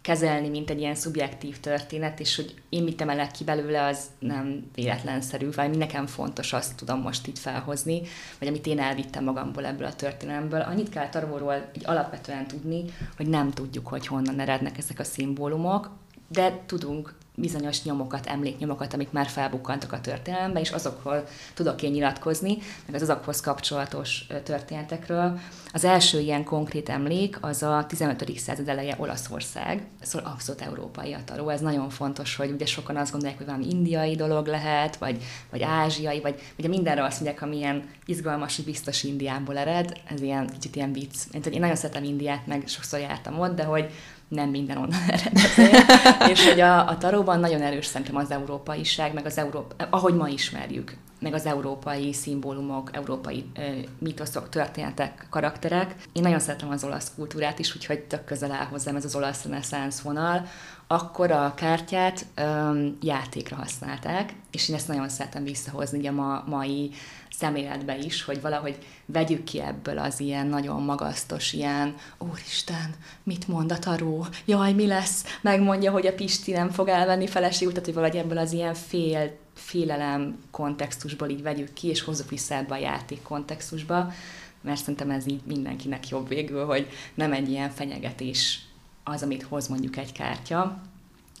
kezelni, 0.00 0.48
mint 0.48 0.70
egy 0.70 0.80
ilyen 0.80 0.94
szubjektív 0.94 1.60
történet, 1.60 2.20
és 2.20 2.36
hogy 2.36 2.54
én 2.68 2.82
mit 2.82 3.00
emelek 3.00 3.30
ki 3.30 3.44
belőle, 3.44 3.84
az 3.84 4.04
nem 4.18 4.70
véletlenszerű, 4.74 5.50
vagy 5.50 5.78
nekem 5.78 6.06
fontos, 6.06 6.52
azt 6.52 6.76
tudom 6.76 7.00
most 7.00 7.26
így 7.26 7.38
felhozni, 7.38 8.02
vagy 8.38 8.48
amit 8.48 8.66
én 8.66 8.78
elvittem 8.78 9.24
magamból 9.24 9.66
ebből 9.66 9.86
a 9.86 9.94
történelemből. 9.94 10.60
Annyit 10.60 10.88
kell 10.88 11.08
arról 11.12 11.70
így 11.76 11.82
alapvetően 11.86 12.46
tudni, 12.46 12.84
hogy 13.16 13.26
nem 13.26 13.50
tudjuk, 13.50 13.86
hogy 13.86 14.06
honnan 14.06 14.40
erednek 14.40 14.78
ezek 14.78 14.98
a 14.98 15.04
szimbólumok, 15.04 15.90
de 16.28 16.62
tudunk 16.66 17.14
bizonyos 17.40 17.82
nyomokat, 17.82 18.26
emléknyomokat, 18.26 18.94
amik 18.94 19.10
már 19.10 19.26
felbukkantak 19.26 19.92
a 19.92 20.00
történelembe, 20.00 20.60
és 20.60 20.70
azokról 20.70 21.24
tudok 21.54 21.82
én 21.82 21.90
nyilatkozni, 21.90 22.58
meg 22.86 22.94
az 22.94 23.02
azokhoz 23.02 23.40
kapcsolatos 23.40 24.26
történetekről. 24.44 25.38
Az 25.72 25.84
első 25.84 26.20
ilyen 26.20 26.44
konkrét 26.44 26.88
emlék 26.88 27.38
az 27.40 27.62
a 27.62 27.84
15. 27.88 28.38
század 28.38 28.68
eleje 28.68 28.94
Olaszország, 28.98 29.86
szóval 30.02 30.32
abszolút 30.32 30.60
európai 30.60 31.12
a 31.12 31.18
taró. 31.24 31.48
Ez 31.48 31.60
nagyon 31.60 31.90
fontos, 31.90 32.36
hogy 32.36 32.50
ugye 32.50 32.66
sokan 32.66 32.96
azt 32.96 33.10
gondolják, 33.12 33.38
hogy 33.38 33.46
valami 33.46 33.68
indiai 33.70 34.16
dolog 34.16 34.46
lehet, 34.46 34.96
vagy, 34.96 35.22
vagy 35.50 35.62
ázsiai, 35.62 36.20
vagy 36.20 36.40
ugye 36.58 36.68
mindenre 36.68 37.04
azt 37.04 37.20
mondják, 37.20 37.42
ami 37.42 37.56
ilyen 37.56 37.88
izgalmas, 38.06 38.56
hogy 38.56 38.64
biztos 38.64 39.02
Indiából 39.02 39.58
ered, 39.58 40.00
ez 40.08 40.20
ilyen 40.20 40.50
kicsit 40.50 40.76
ilyen 40.76 40.92
vicc. 40.92 41.14
Én 41.32 41.60
nagyon 41.60 41.76
szeretem 41.76 42.04
Indiát, 42.04 42.46
meg 42.46 42.62
sokszor 42.66 43.00
jártam 43.00 43.38
ott, 43.38 43.54
de 43.54 43.64
hogy 43.64 43.90
nem 44.28 44.48
minden 44.48 44.76
onnan 44.76 45.00
ered 45.08 45.38
és 46.32 46.48
hogy 46.48 46.60
a, 46.60 46.88
a 46.88 46.98
taróban 46.98 47.40
nagyon 47.40 47.62
erős 47.62 47.86
szerintem 47.86 48.16
az 48.16 48.30
európaiság, 48.30 49.14
meg 49.14 49.26
az 49.26 49.38
Európa, 49.38 49.86
ahogy 49.90 50.14
ma 50.14 50.28
ismerjük, 50.28 50.96
meg 51.18 51.34
az 51.34 51.46
európai 51.46 52.12
szimbólumok, 52.12 52.90
európai 52.92 53.44
ö, 53.56 53.62
mitoszok, 53.98 54.48
történetek, 54.48 55.26
karakterek. 55.30 55.94
Én 56.12 56.22
nagyon 56.22 56.38
szeretem 56.38 56.70
az 56.70 56.84
olasz 56.84 57.12
kultúrát 57.14 57.58
is, 57.58 57.76
úgyhogy 57.76 58.00
tök 58.00 58.24
közel 58.24 58.52
áll 58.52 58.66
hozzám 58.66 58.96
ez 58.96 59.04
az 59.04 59.16
olasz 59.16 59.44
reneszánsz 59.44 60.00
vonal. 60.00 60.46
Akkor 60.86 61.30
a 61.30 61.54
kártyát 61.56 62.26
ö, 62.34 62.86
játékra 63.02 63.56
használták, 63.56 64.32
és 64.50 64.68
én 64.68 64.76
ezt 64.76 64.88
nagyon 64.88 65.08
szeretem 65.08 65.44
visszahozni 65.44 66.06
a 66.06 66.12
ma, 66.12 66.44
mai 66.46 66.90
szemléletbe 67.38 67.98
is, 67.98 68.24
hogy 68.24 68.40
valahogy 68.40 68.78
vegyük 69.06 69.44
ki 69.44 69.60
ebből 69.60 69.98
az 69.98 70.20
ilyen 70.20 70.46
nagyon 70.46 70.82
magasztos, 70.82 71.52
ilyen 71.52 71.94
úristen, 72.18 72.94
mit 73.22 73.48
mond 73.48 73.72
a 73.72 73.78
taró, 73.78 74.26
jaj, 74.44 74.72
mi 74.72 74.86
lesz, 74.86 75.24
megmondja, 75.40 75.90
hogy 75.90 76.06
a 76.06 76.14
Pisti 76.14 76.52
nem 76.52 76.70
fog 76.70 76.88
elvenni 76.88 77.26
feleségül, 77.26 77.92
vagy 77.94 78.16
ebből 78.16 78.38
az 78.38 78.52
ilyen 78.52 78.74
fél, 78.74 79.36
félelem 79.58 80.38
kontextusból 80.50 81.28
így 81.28 81.42
vegyük 81.42 81.72
ki, 81.72 81.88
és 81.88 82.00
hozzuk 82.00 82.30
vissza 82.30 82.54
ebbe 82.54 82.74
a 82.74 82.78
játék 82.78 83.22
kontextusba, 83.22 84.12
mert 84.60 84.80
szerintem 84.80 85.10
ez 85.10 85.26
így 85.26 85.40
mindenkinek 85.44 86.08
jobb 86.08 86.28
végül, 86.28 86.64
hogy 86.64 86.88
nem 87.14 87.32
egy 87.32 87.50
ilyen 87.50 87.70
fenyegetés 87.70 88.60
az, 89.04 89.22
amit 89.22 89.42
hoz 89.42 89.68
mondjuk 89.68 89.96
egy 89.96 90.12
kártya, 90.12 90.80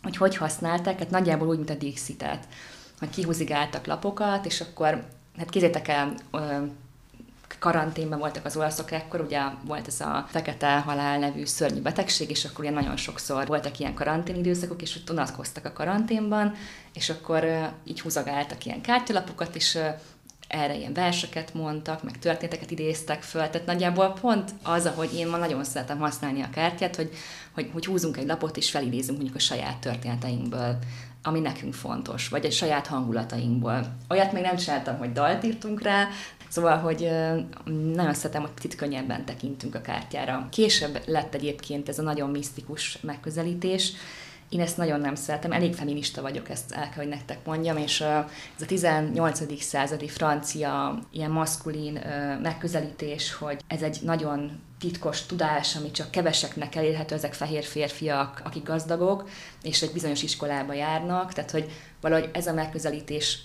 hogy 0.02 0.16
hogy 0.16 0.36
használták, 0.36 0.98
hát 0.98 1.10
nagyjából 1.10 1.48
úgy, 1.48 1.56
mint 1.56 1.70
a 1.70 1.74
Dixit-et, 1.74 2.48
hogy 2.98 3.10
kihúzigáltak 3.10 3.86
lapokat, 3.86 4.46
és 4.46 4.60
akkor 4.60 5.08
hát 5.36 5.50
kézzétek 5.50 5.88
el, 5.88 6.14
karanténban 7.58 8.18
voltak 8.18 8.44
az 8.44 8.56
olaszok 8.56 8.92
ekkor, 8.92 9.20
ugye 9.20 9.40
volt 9.64 9.86
ez 9.86 10.00
a 10.00 10.26
fekete 10.30 10.78
halál 10.78 11.18
nevű 11.18 11.44
szörnyű 11.44 11.80
betegség, 11.80 12.30
és 12.30 12.44
akkor 12.44 12.64
ugye 12.64 12.74
nagyon 12.74 12.96
sokszor 12.96 13.46
voltak 13.46 13.78
ilyen 13.78 13.94
karantén 13.94 14.36
időszakok, 14.36 14.82
és 14.82 14.96
ott 14.96 15.10
unatkoztak 15.10 15.64
a 15.64 15.72
karanténban, 15.72 16.54
és 16.94 17.10
akkor 17.10 17.70
így 17.84 18.00
húzagáltak 18.00 18.64
ilyen 18.64 18.80
kártyalapokat, 18.80 19.54
és 19.56 19.78
erre 20.48 20.76
ilyen 20.76 20.92
verseket 20.92 21.54
mondtak, 21.54 22.02
meg 22.02 22.18
történeteket 22.18 22.70
idéztek 22.70 23.22
föl, 23.22 23.50
tehát 23.50 23.66
nagyjából 23.66 24.12
pont 24.20 24.50
az, 24.62 24.86
ahogy 24.86 25.14
én 25.14 25.28
ma 25.28 25.36
nagyon 25.36 25.64
szeretem 25.64 25.98
használni 25.98 26.42
a 26.42 26.50
kártyát, 26.50 26.96
hogy, 26.96 27.10
hogy, 27.54 27.70
hogy 27.72 27.86
húzunk 27.86 28.16
egy 28.16 28.26
lapot, 28.26 28.56
és 28.56 28.70
felidézünk 28.70 29.16
mondjuk 29.16 29.36
a 29.36 29.40
saját 29.40 29.78
történeteinkből 29.78 30.78
ami 31.22 31.40
nekünk 31.40 31.74
fontos, 31.74 32.28
vagy 32.28 32.44
egy 32.44 32.52
saját 32.52 32.86
hangulatainkból. 32.86 33.96
Olyat 34.08 34.32
még 34.32 34.42
nem 34.42 34.56
csináltam, 34.56 34.98
hogy 34.98 35.12
dalt 35.12 35.44
írtunk 35.44 35.82
rá, 35.82 36.08
Szóval, 36.48 36.76
hogy 36.76 37.10
nagyon 37.94 38.14
szeretem, 38.14 38.42
hogy 38.42 38.50
picit 38.50 38.74
könnyebben 38.74 39.24
tekintünk 39.24 39.74
a 39.74 39.80
kártyára. 39.80 40.48
Később 40.50 41.02
lett 41.06 41.34
egyébként 41.34 41.88
ez 41.88 41.98
a 41.98 42.02
nagyon 42.02 42.30
misztikus 42.30 42.98
megközelítés, 43.00 43.92
én 44.48 44.60
ezt 44.60 44.76
nagyon 44.76 45.00
nem 45.00 45.14
szeretem, 45.14 45.52
elég 45.52 45.74
feminista 45.74 46.22
vagyok, 46.22 46.48
ezt 46.48 46.72
el 46.72 46.88
kell, 46.88 46.96
hogy 46.96 47.08
nektek 47.08 47.38
mondjam, 47.44 47.76
és 47.76 48.00
ez 48.00 48.62
a 48.62 48.66
18. 48.66 49.62
századi 49.62 50.08
francia 50.08 50.98
ilyen 51.10 51.30
maszkulin 51.30 52.00
megközelítés, 52.42 53.34
hogy 53.34 53.60
ez 53.66 53.82
egy 53.82 53.98
nagyon 54.02 54.60
titkos 54.78 55.26
tudás, 55.26 55.76
ami 55.76 55.90
csak 55.90 56.10
keveseknek 56.10 56.74
elérhető, 56.74 57.14
ezek 57.14 57.34
fehér 57.34 57.64
férfiak, 57.64 58.40
akik 58.44 58.62
gazdagok, 58.62 59.28
és 59.62 59.82
egy 59.82 59.92
bizonyos 59.92 60.22
iskolába 60.22 60.72
járnak, 60.72 61.32
tehát 61.32 61.50
hogy 61.50 61.70
valahogy 62.00 62.30
ez 62.32 62.46
a 62.46 62.52
megközelítés 62.52 63.38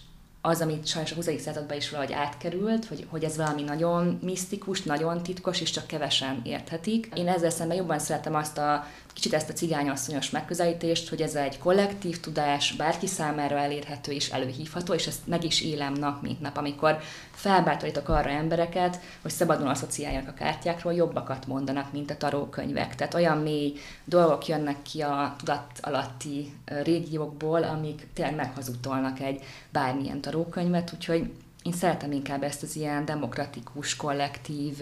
az, 0.46 0.62
amit 0.62 0.88
sajnos 0.88 1.12
a 1.12 1.16
20. 1.16 1.30
században 1.40 1.78
is 1.78 1.90
valahogy 1.90 2.14
átkerült, 2.14 2.86
hogy, 2.86 3.06
hogy 3.10 3.24
ez 3.24 3.38
valami 3.38 3.62
nagyon 3.62 4.20
misztikus, 4.22 4.82
nagyon 4.82 5.24
titkos, 5.24 5.62
és 5.62 5.70
csak 5.70 5.88
kevesen 5.88 6.42
érthetik. 6.44 7.10
Én 7.16 7.28
ezzel 7.28 7.50
szemben 7.50 7.78
jobban 7.78 8.00
szeretem 8.00 8.36
azt 8.36 8.58
a 8.58 8.88
kicsit 9.14 9.34
ezt 9.34 9.50
a 9.50 9.54
cigányasszonyos 9.54 10.30
megközelítést, 10.30 11.10
hogy 11.10 11.22
ez 11.22 11.36
egy 11.36 11.58
kollektív 11.58 12.20
tudás, 12.20 12.72
bárki 12.72 13.08
számára 13.08 13.58
elérhető 13.58 14.12
és 14.12 14.30
előhívható, 14.30 14.94
és 14.94 15.08
ezt 15.08 15.28
meg 15.28 15.44
is 15.44 15.62
élem 15.62 15.94
nap, 15.94 16.22
mint 16.22 16.42
nap, 16.42 16.58
amikor 16.58 17.00
felbátorítok 17.32 18.10
arra 18.10 18.30
embereket, 18.30 19.00
hogy 19.22 19.32
szabadon 19.32 19.68
asszociáljanak 19.68 20.28
a 20.28 20.34
kártyákról, 20.34 20.94
jobbakat 20.94 21.48
mondanak, 21.48 21.92
mint 21.92 22.12
a 22.12 22.18
tarókönyvek. 22.18 22.96
Tehát 22.96 23.14
olyan 23.14 23.38
mély 23.38 23.74
dolgok 24.06 24.48
jönnek 24.48 24.82
ki 24.82 25.02
a 25.02 25.36
tudat 25.38 25.66
alatti 25.82 26.54
régiókból, 26.66 27.64
amik 27.64 28.08
tényleg 28.14 28.36
meghazudtolnak 28.36 29.20
egy 29.20 29.44
bármilyen 29.70 30.22
tarókönyvet, 30.34 30.92
úgyhogy 30.94 31.32
én 31.64 31.72
szeretem 31.72 32.12
inkább 32.12 32.44
ezt 32.44 32.64
az 32.64 32.76
ilyen 32.76 33.06
demokratikus, 33.06 33.96
kollektív, 33.96 34.82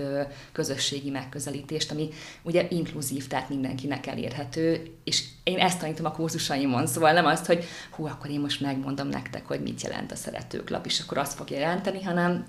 közösségi 0.51 1.09
megközelítést, 1.09 1.91
ami 1.91 2.09
ugye 2.41 2.67
inkluzív, 2.69 3.27
tehát 3.27 3.49
mindenkinek 3.49 4.07
elérhető, 4.07 4.95
és 5.03 5.25
én 5.43 5.57
ezt 5.57 5.79
tanítom 5.79 6.05
a 6.05 6.11
kurzusaimon, 6.11 6.87
szóval 6.87 7.11
nem 7.11 7.25
azt, 7.25 7.45
hogy 7.45 7.63
hú, 7.91 8.05
akkor 8.05 8.29
én 8.29 8.39
most 8.39 8.61
megmondom 8.61 9.07
nektek, 9.07 9.47
hogy 9.47 9.61
mit 9.61 9.81
jelent 9.81 10.11
a 10.11 10.15
szeretőklap, 10.15 10.85
és 10.85 10.99
akkor 10.99 11.17
azt 11.17 11.33
fog 11.33 11.49
jelenteni, 11.49 12.03
hanem 12.03 12.45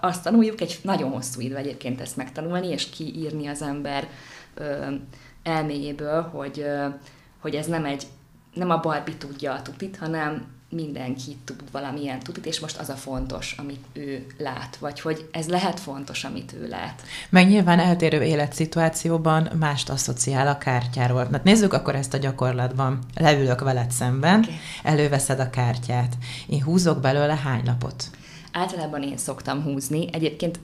azt 0.00 0.22
tanuljuk, 0.22 0.60
egy 0.60 0.78
nagyon 0.82 1.10
hosszú 1.10 1.40
idő 1.40 1.56
egyébként 1.56 2.00
ezt 2.00 2.16
megtanulni, 2.16 2.68
és 2.68 2.90
kiírni 2.90 3.46
az 3.46 3.62
ember 3.62 4.08
ö, 4.54 4.94
elméjéből, 5.42 6.22
hogy, 6.22 6.60
ö, 6.60 6.86
hogy 7.38 7.54
ez 7.54 7.66
nem 7.66 7.84
egy 7.84 8.06
nem 8.52 8.70
a 8.70 8.80
Barbie 8.80 9.16
tudja 9.16 9.52
a 9.52 9.62
tutit, 9.62 9.96
hanem 9.96 10.53
mindenki 10.74 11.36
tud 11.44 11.62
valamilyen 11.72 12.18
tudit, 12.18 12.46
és 12.46 12.60
most 12.60 12.76
az 12.76 12.88
a 12.88 12.94
fontos, 12.94 13.54
amit 13.58 13.84
ő 13.92 14.26
lát, 14.38 14.76
vagy 14.76 15.00
hogy 15.00 15.28
ez 15.32 15.48
lehet 15.48 15.80
fontos, 15.80 16.24
amit 16.24 16.52
ő 16.52 16.68
lát. 16.68 17.02
Meg 17.28 17.48
nyilván 17.48 17.78
eltérő 17.78 18.22
életszituációban 18.22 19.50
mást 19.58 19.88
asszociál 19.88 20.48
a 20.48 20.58
kártyáról. 20.58 21.24
Na, 21.30 21.40
nézzük 21.44 21.72
akkor 21.72 21.94
ezt 21.94 22.14
a 22.14 22.18
gyakorlatban. 22.18 22.98
Leülök 23.14 23.60
veled 23.60 23.90
szemben, 23.90 24.40
okay. 24.40 24.54
előveszed 24.82 25.40
a 25.40 25.50
kártyát. 25.50 26.16
Én 26.46 26.62
húzok 26.62 27.00
belőle 27.00 27.36
hány 27.36 27.62
lapot? 27.64 28.10
Általában 28.56 29.02
én 29.02 29.16
szoktam 29.16 29.62
húzni. 29.62 30.08
Egyébként 30.12 30.60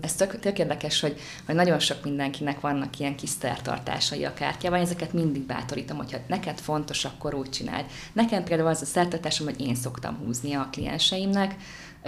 ez 0.00 0.14
tök, 0.14 0.38
tök 0.38 0.58
érdekes, 0.58 1.00
hogy, 1.00 1.20
hogy 1.46 1.54
nagyon 1.54 1.78
sok 1.78 2.04
mindenkinek 2.04 2.60
vannak 2.60 2.98
ilyen 2.98 3.16
kis 3.16 3.28
szertartásai 3.28 4.24
a 4.24 4.34
kártyában, 4.34 4.80
ezeket 4.80 5.12
mindig 5.12 5.42
bátorítom, 5.42 5.96
hogyha 5.96 6.18
neked 6.26 6.58
fontos, 6.58 7.04
akkor 7.04 7.34
úgy 7.34 7.50
csináld. 7.50 7.84
Nekem 8.12 8.44
például 8.44 8.68
az 8.68 8.82
a 8.82 8.84
szertartásom, 8.84 9.46
hogy 9.46 9.60
én 9.60 9.74
szoktam 9.74 10.16
húzni 10.16 10.54
a 10.54 10.68
klienseimnek, 10.72 11.56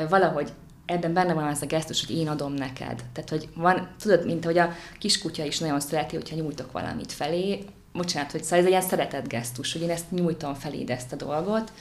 valahogy 0.08 0.52
ebben 0.86 1.12
benne 1.12 1.32
van 1.32 1.44
az 1.44 1.62
a 1.62 1.66
gesztus, 1.66 2.06
hogy 2.06 2.16
én 2.16 2.28
adom 2.28 2.52
neked. 2.52 3.04
Tehát, 3.12 3.30
hogy 3.30 3.48
van, 3.54 3.88
tudod, 4.00 4.24
mint 4.24 4.44
hogy 4.44 4.58
a 4.58 4.72
kiskutya 4.98 5.44
is 5.44 5.58
nagyon 5.58 5.80
szereti, 5.80 6.16
hogyha 6.16 6.36
nyújtok 6.36 6.72
valamit 6.72 7.12
felé, 7.12 7.64
bocsánat, 7.92 8.30
hogy 8.30 8.42
szóval 8.42 8.58
ez 8.58 8.64
egy 8.64 8.70
ilyen 8.70 8.82
szeretett 8.82 9.28
gesztus, 9.28 9.72
hogy 9.72 9.82
én 9.82 9.90
ezt 9.90 10.10
nyújtom 10.10 10.54
feléd 10.54 10.90
ezt 10.90 11.12
a 11.12 11.16
dolgot, 11.16 11.72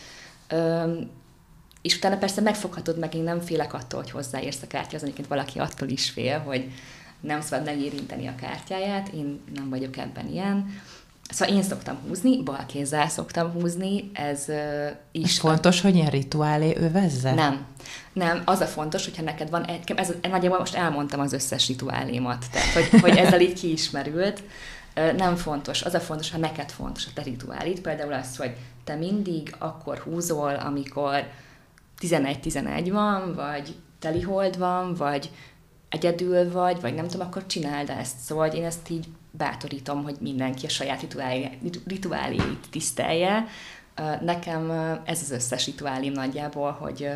és 1.82 1.96
utána 1.96 2.18
persze 2.18 2.42
megfoghatod 2.42 2.98
meg, 2.98 3.16
én 3.16 3.24
nem 3.24 3.40
félek 3.40 3.74
attól, 3.74 4.02
hogy 4.02 4.12
hozzáérsz 4.12 4.62
a 4.62 4.68
kártyához, 4.68 5.04
egyébként 5.04 5.28
valaki 5.28 5.60
attól 5.60 5.90
is 5.90 6.10
fél, 6.10 6.40
hogy 6.40 6.72
nem 7.20 7.42
szabad 7.42 7.66
megérinteni 7.66 8.28
a 8.28 8.36
kártyáját, 8.36 9.08
én 9.08 9.40
nem 9.56 9.70
vagyok 9.70 9.98
ebben 9.98 10.28
ilyen. 10.28 10.82
Szóval 11.30 11.56
én 11.56 11.64
szoktam 11.64 11.98
húzni, 12.08 12.44
bal 12.44 12.66
kézzel 12.68 13.10
szoktam 13.10 13.52
húzni, 13.52 14.12
ez 14.14 14.44
uh, 14.48 14.90
is... 15.12 15.24
Ez 15.24 15.38
fontos, 15.38 15.82
hogy 15.82 15.96
ilyen 15.96 16.10
rituálé 16.10 16.76
övezze? 16.78 17.34
Nem. 17.34 17.66
Nem, 18.14 18.42
az 18.46 18.60
a 18.60 18.66
fontos, 18.66 19.06
hogyha 19.06 19.24
neked 19.24 19.50
van, 19.50 19.66
egy, 19.66 19.92
ez, 19.96 20.14
nagyjából 20.22 20.60
most 20.60 20.76
elmondtam 20.76 21.20
az 21.20 21.34
összes 21.34 21.68
rituálémat, 21.68 22.46
tehát 22.52 22.74
hogy, 22.74 23.02
hogy 23.02 23.18
ezzel 23.18 23.42
így 23.42 23.60
kiismerült. 23.60 24.44
Nem 25.18 25.36
fontos, 25.36 25.82
az 25.82 25.94
a 25.94 26.00
fontos, 26.00 26.32
ha 26.32 26.38
neked 26.38 26.70
fontos 26.70 27.06
a 27.06 27.10
te 27.14 27.22
rituálit, 27.22 27.82
például 27.82 28.14
az, 28.14 28.38
hogy 28.38 28.56
te 28.84 28.96
mindig 28.96 29.56
akkor 29.58 29.98
húzol, 29.98 30.56
amikor 30.56 31.28
11-11 32.01 32.88
van, 32.91 33.36
vagy 33.36 33.75
telihold 34.00 34.58
van, 34.58 34.93
vagy 34.93 35.29
egyedül 35.89 36.51
vagy, 36.51 36.81
vagy 36.81 36.93
nem 36.93 37.08
tudom, 37.08 37.27
akkor 37.27 37.46
csináld 37.46 37.89
ezt. 37.89 38.17
Szóval 38.17 38.48
én 38.48 38.63
ezt 38.65 38.89
így 38.89 39.05
bátorítom, 39.31 40.03
hogy 40.03 40.15
mindenki 40.20 40.65
a 40.65 40.70
saját 40.70 41.05
rituáléit 41.86 42.67
tisztelje. 42.70 43.46
Nekem 44.22 44.72
ez 45.05 45.22
az 45.22 45.31
összes 45.31 45.65
rituálém 45.65 46.13
nagyjából, 46.13 46.72
hogy 46.72 47.10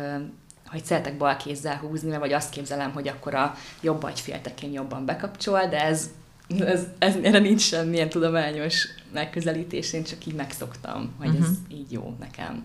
hogy 0.66 0.84
szeretek 0.84 1.16
bal 1.16 1.36
kézzel 1.36 1.76
húzni, 1.76 2.16
vagy 2.16 2.32
azt 2.32 2.50
képzelem, 2.50 2.92
hogy 2.92 3.08
akkor 3.08 3.34
a 3.34 3.54
jobb 3.80 4.02
agyféltekén 4.02 4.72
jobban 4.72 5.04
bekapcsol, 5.04 5.66
de 5.66 5.84
ez, 5.84 6.10
ez, 6.58 6.86
ez 6.98 7.16
erre 7.22 7.38
nincs 7.38 7.60
semmilyen 7.60 8.08
tudományos 8.08 8.86
megközelítés, 9.12 9.92
én 9.92 10.04
csak 10.04 10.26
így 10.26 10.34
megszoktam, 10.34 11.14
hogy 11.18 11.28
uh-huh. 11.28 11.42
ez 11.42 11.50
mhm. 11.50 11.78
így 11.78 11.92
jó 11.92 12.16
nekem. 12.18 12.64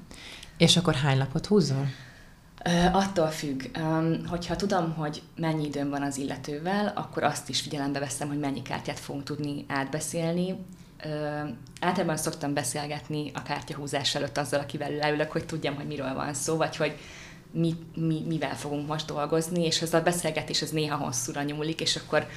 És 0.57 0.77
akkor 0.77 0.93
hány 0.93 1.17
lapot 1.17 1.45
húzol? 1.45 1.87
Attól 2.91 3.27
függ, 3.27 3.77
hogyha 4.27 4.55
tudom, 4.55 4.93
hogy 4.93 5.21
mennyi 5.35 5.65
időm 5.65 5.89
van 5.89 6.01
az 6.01 6.17
illetővel, 6.17 6.93
akkor 6.95 7.23
azt 7.23 7.49
is 7.49 7.61
figyelembe 7.61 7.99
veszem, 7.99 8.27
hogy 8.27 8.39
mennyi 8.39 8.61
kártyát 8.61 8.99
fogunk 8.99 9.23
tudni 9.23 9.65
átbeszélni. 9.67 10.55
Általában 11.79 12.17
szoktam 12.17 12.53
beszélgetni 12.53 13.31
a 13.33 13.43
kártyahúzás 13.43 14.15
előtt 14.15 14.37
azzal, 14.37 14.59
akivel 14.59 14.91
leülök, 14.91 15.31
hogy 15.31 15.45
tudjam, 15.45 15.75
hogy 15.75 15.87
miről 15.87 16.13
van 16.13 16.33
szó, 16.33 16.57
vagy 16.57 16.75
hogy 16.75 16.97
mi, 17.51 17.75
mi, 17.95 18.23
mivel 18.27 18.55
fogunk 18.55 18.87
most 18.87 19.05
dolgozni, 19.05 19.65
és 19.65 19.81
ez 19.81 19.93
a 19.93 20.01
beszélgetés 20.01 20.61
ez 20.61 20.69
néha 20.69 20.97
hosszúra 20.97 21.43
nyúlik, 21.43 21.81
és 21.81 21.95
akkor 21.95 22.27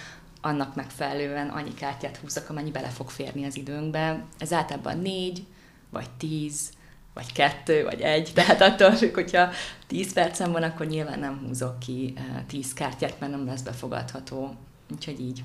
annak 0.41 0.75
megfelelően 0.75 1.49
annyi 1.49 1.75
kártyát 1.75 2.17
húzok, 2.17 2.49
amennyi 2.49 2.71
bele 2.71 2.89
fog 2.89 3.11
férni 3.11 3.45
az 3.45 3.57
időnkbe. 3.57 4.25
Ez 4.39 4.53
általában 4.53 4.99
négy, 4.99 5.45
vagy 5.91 6.11
tíz, 6.11 6.71
vagy 7.15 7.33
kettő, 7.33 7.85
vagy 7.85 8.01
egy, 8.01 8.31
tehát 8.35 8.61
attól 8.61 8.93
függ, 8.93 9.15
hogyha 9.15 9.49
10 9.87 10.13
percem 10.13 10.53
van, 10.53 10.63
akkor 10.63 10.87
nyilván 10.87 11.19
nem 11.19 11.43
húzok 11.47 11.79
ki 11.79 12.15
10 12.47 12.65
eh, 12.67 12.73
kártyát, 12.75 13.21
mert 13.21 13.33
nem 13.33 13.47
lesz 13.47 13.63
befogadható. 13.63 14.55
Úgyhogy 14.93 15.21
így. 15.21 15.43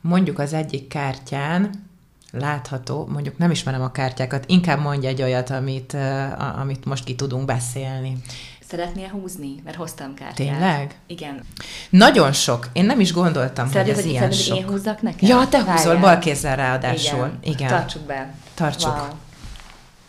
Mondjuk 0.00 0.38
az 0.38 0.52
egyik 0.52 0.88
kártyán 0.88 1.86
látható, 2.32 3.06
mondjuk 3.06 3.38
nem 3.38 3.50
ismerem 3.50 3.82
a 3.82 3.90
kártyákat, 3.90 4.44
inkább 4.46 4.80
mondj 4.80 5.06
egy 5.06 5.22
olyat, 5.22 5.50
amit, 5.50 5.92
uh, 5.92 6.60
amit 6.60 6.84
most 6.84 7.04
ki 7.04 7.14
tudunk 7.14 7.44
beszélni. 7.44 8.16
Szeretnél 8.68 9.08
húzni? 9.08 9.54
Mert 9.64 9.76
hoztam 9.76 10.14
kártyát. 10.14 10.34
Tényleg? 10.34 10.98
Igen. 11.06 11.44
Nagyon 11.90 12.32
sok. 12.32 12.68
Én 12.72 12.84
nem 12.84 13.00
is 13.00 13.12
gondoltam, 13.12 13.68
Szeretnél, 13.68 13.94
hogy 13.94 14.04
ez 14.04 14.10
ilyen 14.10 14.30
sok. 14.30 14.56
én 14.56 14.68
húzzak 14.68 15.02
neked? 15.02 15.28
Ja, 15.28 15.48
te 15.48 15.62
húzol 15.62 15.96
bal 15.96 16.18
kézzel 16.18 16.56
ráadásul. 16.56 17.30
Igen. 17.40 17.54
Igen. 17.54 17.68
Tartsuk 17.68 18.02
be. 18.02 18.34
Tartsuk. 18.54 18.96
Wow. 18.96 19.27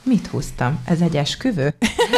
Mit 0.10 0.28
húztam? 0.28 0.80
Ez 0.86 1.02
egy 1.02 1.18
esküvő? 1.18 1.74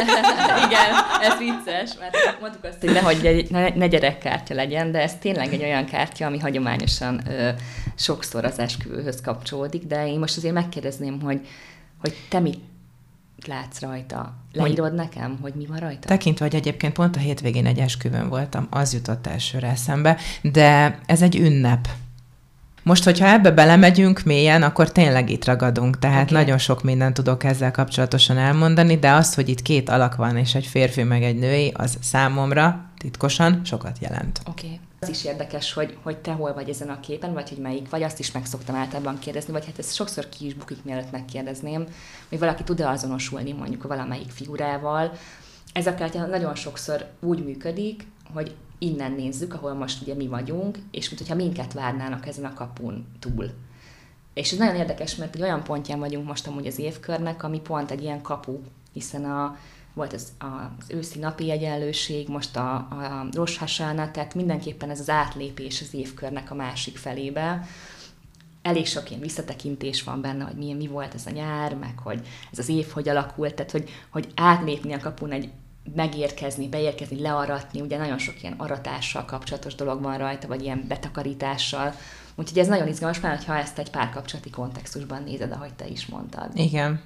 Igen, 0.65 0.89
ez 1.21 1.38
vicces, 1.38 1.98
mert 2.00 2.38
mondtuk 2.41 2.63
azt, 2.63 2.79
hogy 2.79 2.91
nehogy 2.91 3.25
egy, 3.25 3.50
ne, 3.50 3.69
ne 3.69 3.88
gyerekkártya 3.88 4.53
legyen, 4.53 4.91
de 4.91 5.01
ez 5.01 5.15
tényleg 5.19 5.53
egy 5.53 5.63
olyan 5.63 5.86
kártya, 5.86 6.25
ami 6.25 6.39
hagyományosan 6.39 7.21
ö, 7.27 7.50
sokszor 7.95 8.45
az 8.45 8.60
esküvőhöz 8.60 9.21
kapcsolódik, 9.21 9.83
de 9.83 10.07
én 10.07 10.19
most 10.19 10.38
azért 10.38 10.53
megkérdezném, 10.53 11.21
hogy, 11.21 11.48
hogy 11.99 12.13
te 12.30 12.39
mit 12.39 12.60
látsz 13.47 13.80
rajta? 13.80 14.34
Leírod 14.54 14.93
nekem, 14.93 15.38
hogy 15.41 15.54
mi 15.54 15.65
van 15.65 15.77
rajta? 15.77 16.08
Tekintve, 16.08 16.45
hogy 16.45 16.56
egyébként 16.56 16.93
pont 16.93 17.15
a 17.15 17.19
hétvégén 17.19 17.65
egy 17.65 17.80
esküvőn 17.80 18.30
voltam, 18.30 18.67
az 18.69 18.93
jutott 18.93 19.27
elsőre 19.27 19.67
eszembe, 19.67 20.17
de 20.41 20.99
ez 21.06 21.21
egy 21.21 21.36
ünnep. 21.36 21.88
Most, 22.84 23.04
hogyha 23.04 23.28
ebbe 23.28 23.52
belemegyünk 23.52 24.24
mélyen, 24.24 24.63
akkor 24.63 24.91
tényleg 24.91 25.30
itt 25.30 25.46
ragadunk, 25.46 26.00
tehát 26.00 26.30
okay. 26.32 26.41
nagyon 26.41 26.58
sok 26.58 26.84
mindent 26.84 27.13
tudok 27.13 27.44
ezzel 27.44 27.72
kapcsolatosan 27.72 28.38
elmondani, 28.38 28.98
de 28.98 29.12
az, 29.12 29.36
hogy 29.36 29.50
itt 29.50 29.62
két 29.62 29.89
alak 29.89 30.15
van, 30.15 30.38
és 30.38 30.56
egy 30.56 30.65
férfi 30.65 31.04
meg 31.04 31.24
egy 31.24 31.36
női, 31.36 31.72
az 31.76 31.98
számomra 32.02 32.86
titkosan 32.98 33.62
sokat 33.63 33.98
jelent. 34.00 34.41
Oké. 34.50 34.65
Okay. 34.65 34.80
Az 35.00 35.10
is 35.10 35.24
érdekes, 35.24 35.74
hogy, 35.74 35.98
hogy 36.04 36.17
te 36.17 36.32
hol 36.32 36.54
vagy 36.54 36.70
ezen 36.70 36.89
a 36.89 37.00
képen, 37.00 37.34
vagy 37.34 37.50
hogy 37.50 37.58
melyik 37.58 37.89
vagy, 37.89 38.04
azt 38.04 38.20
is 38.20 38.32
meg 38.32 38.46
szoktam 38.46 38.76
általában 38.76 39.20
kérdezni, 39.20 39.52
vagy 39.52 39.65
hát 39.65 39.80
ez 39.80 39.94
sokszor 39.94 40.30
ki 40.30 40.46
is 40.46 40.54
bukik, 40.54 40.84
mielőtt 40.84 41.12
megkérdezném, 41.12 41.86
hogy 42.30 42.39
valaki 42.39 42.63
tud-e 42.63 42.89
azonosulni 42.89 43.52
mondjuk 43.52 43.84
valamelyik 43.84 44.30
figurával. 44.30 45.12
Ez 45.74 45.88
a 45.88 45.96
kártya 45.96 46.26
nagyon 46.26 46.56
sokszor 46.56 47.06
úgy 47.20 47.46
működik, 47.46 48.08
hogy 48.34 48.56
innen 48.84 49.12
nézzük, 49.12 49.54
ahol 49.54 49.74
most 49.74 50.02
ugye 50.02 50.13
mi 50.13 50.28
vagyunk, 50.28 50.78
és 50.91 51.08
mint 51.08 51.20
hogyha 51.22 51.36
minket 51.36 51.74
várnának 51.74 52.28
ezen 52.28 52.46
a 52.46 52.54
kapun 52.54 53.06
túl. 53.20 53.50
És 54.34 54.52
ez 54.52 54.58
nagyon 54.58 54.76
érdekes, 54.76 55.15
mert 55.15 55.36
egy 55.36 55.41
olyan 55.41 55.63
pontján 55.63 56.00
vagyunk 56.00 56.28
most 56.28 56.48
amúgy 56.48 56.67
az 56.67 56.80
évkörnek, 56.80 57.44
ami 57.44 57.60
pont 57.60 57.91
egy 57.91 58.02
ilyen 58.02 58.22
kapu, 58.22 58.60
hiszen 58.94 59.26
a, 59.26 59.58
volt 59.94 60.13
az, 60.13 60.32
az 60.38 60.86
őszi 60.88 61.20
napi 61.20 61.52
egyenlőség, 61.52 62.28
most 62.28 62.56
a, 62.56 62.76
a 62.76 63.26
Rosh 63.32 63.60
Hashanah, 63.60 64.12
tehát 64.12 64.36
mindenképpen 64.36 64.89
ez 64.89 65.00
az 65.00 65.10
átlépés 65.10 65.82
az 65.82 65.94
évkörnek 65.94 66.52
a 66.52 66.56
másik 66.56 66.98
felébe. 66.98 67.67
Elég 68.62 68.86
sok 68.88 69.10
ilyen 69.10 69.22
visszatekintés 69.22 70.04
van 70.04 70.22
benne, 70.22 70.44
hogy 70.44 70.56
milyen, 70.56 70.78
mi 70.78 70.88
volt 70.88 71.13
ez 71.13 71.26
a 71.26 71.32
nyár, 71.32 71.76
meg 71.76 71.98
hogy 71.98 72.28
ez 72.52 72.60
az 72.60 72.70
év 72.70 72.88
hogy 72.88 73.10
alakult, 73.10 73.54
tehát 73.54 73.72
hogy, 73.72 73.89
hogy 74.10 74.28
átlépni 74.36 74.94
a 74.94 75.00
kapun 75.00 75.32
egy 75.32 75.50
megérkezni, 75.96 76.70
beérkezni, 76.70 77.22
learatni, 77.22 77.82
ugye 77.82 77.98
nagyon 77.98 78.17
sok 78.17 78.44
ilyen 78.44 78.56
aratással 78.58 79.26
kapcsolatos 79.26 79.76
dolog 79.76 80.02
van 80.02 80.17
rajta, 80.17 80.48
vagy 80.48 80.62
ilyen 80.62 80.86
betakarítással. 80.88 81.94
Úgyhogy 82.36 82.58
ez 82.58 82.67
nagyon 82.67 82.88
izgalmas, 82.88 83.20
mert 83.20 83.44
ha 83.44 83.56
ezt 83.58 83.80
egy 83.80 83.89
párkapcsolati 83.89 84.50
kontextusban 84.50 85.24
nézed, 85.24 85.52
ahogy 85.52 85.74
te 85.74 85.88
is 85.88 86.06
mondtad. 86.06 86.50
Igen. 86.54 87.02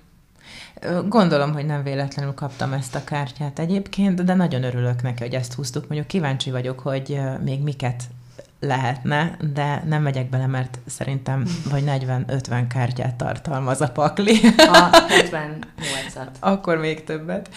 Gondolom, 1.07 1.53
hogy 1.53 1.65
nem 1.65 1.83
véletlenül 1.83 2.33
kaptam 2.33 2.73
ezt 2.73 2.95
a 2.95 3.03
kártyát 3.03 3.59
egyébként, 3.59 4.23
de 4.23 4.33
nagyon 4.33 4.63
örülök 4.63 5.01
neki, 5.01 5.23
hogy 5.23 5.33
ezt 5.33 5.53
húztuk. 5.53 5.87
Mondjuk 5.87 6.07
kíváncsi 6.07 6.51
vagyok, 6.51 6.79
hogy 6.79 7.19
még 7.43 7.61
miket 7.61 8.03
lehetne, 8.59 9.37
de 9.53 9.83
nem 9.85 10.01
megyek 10.01 10.29
bele, 10.29 10.47
mert 10.47 10.79
szerintem 10.85 11.45
vagy 11.69 11.83
40-50 11.85 12.65
kártyát 12.69 13.15
tartalmaz 13.15 13.81
a 13.81 13.89
pakli. 13.89 14.39
A 14.57 14.89
78-at. 15.21 16.27
Akkor 16.39 16.77
még 16.77 17.03
többet. 17.03 17.49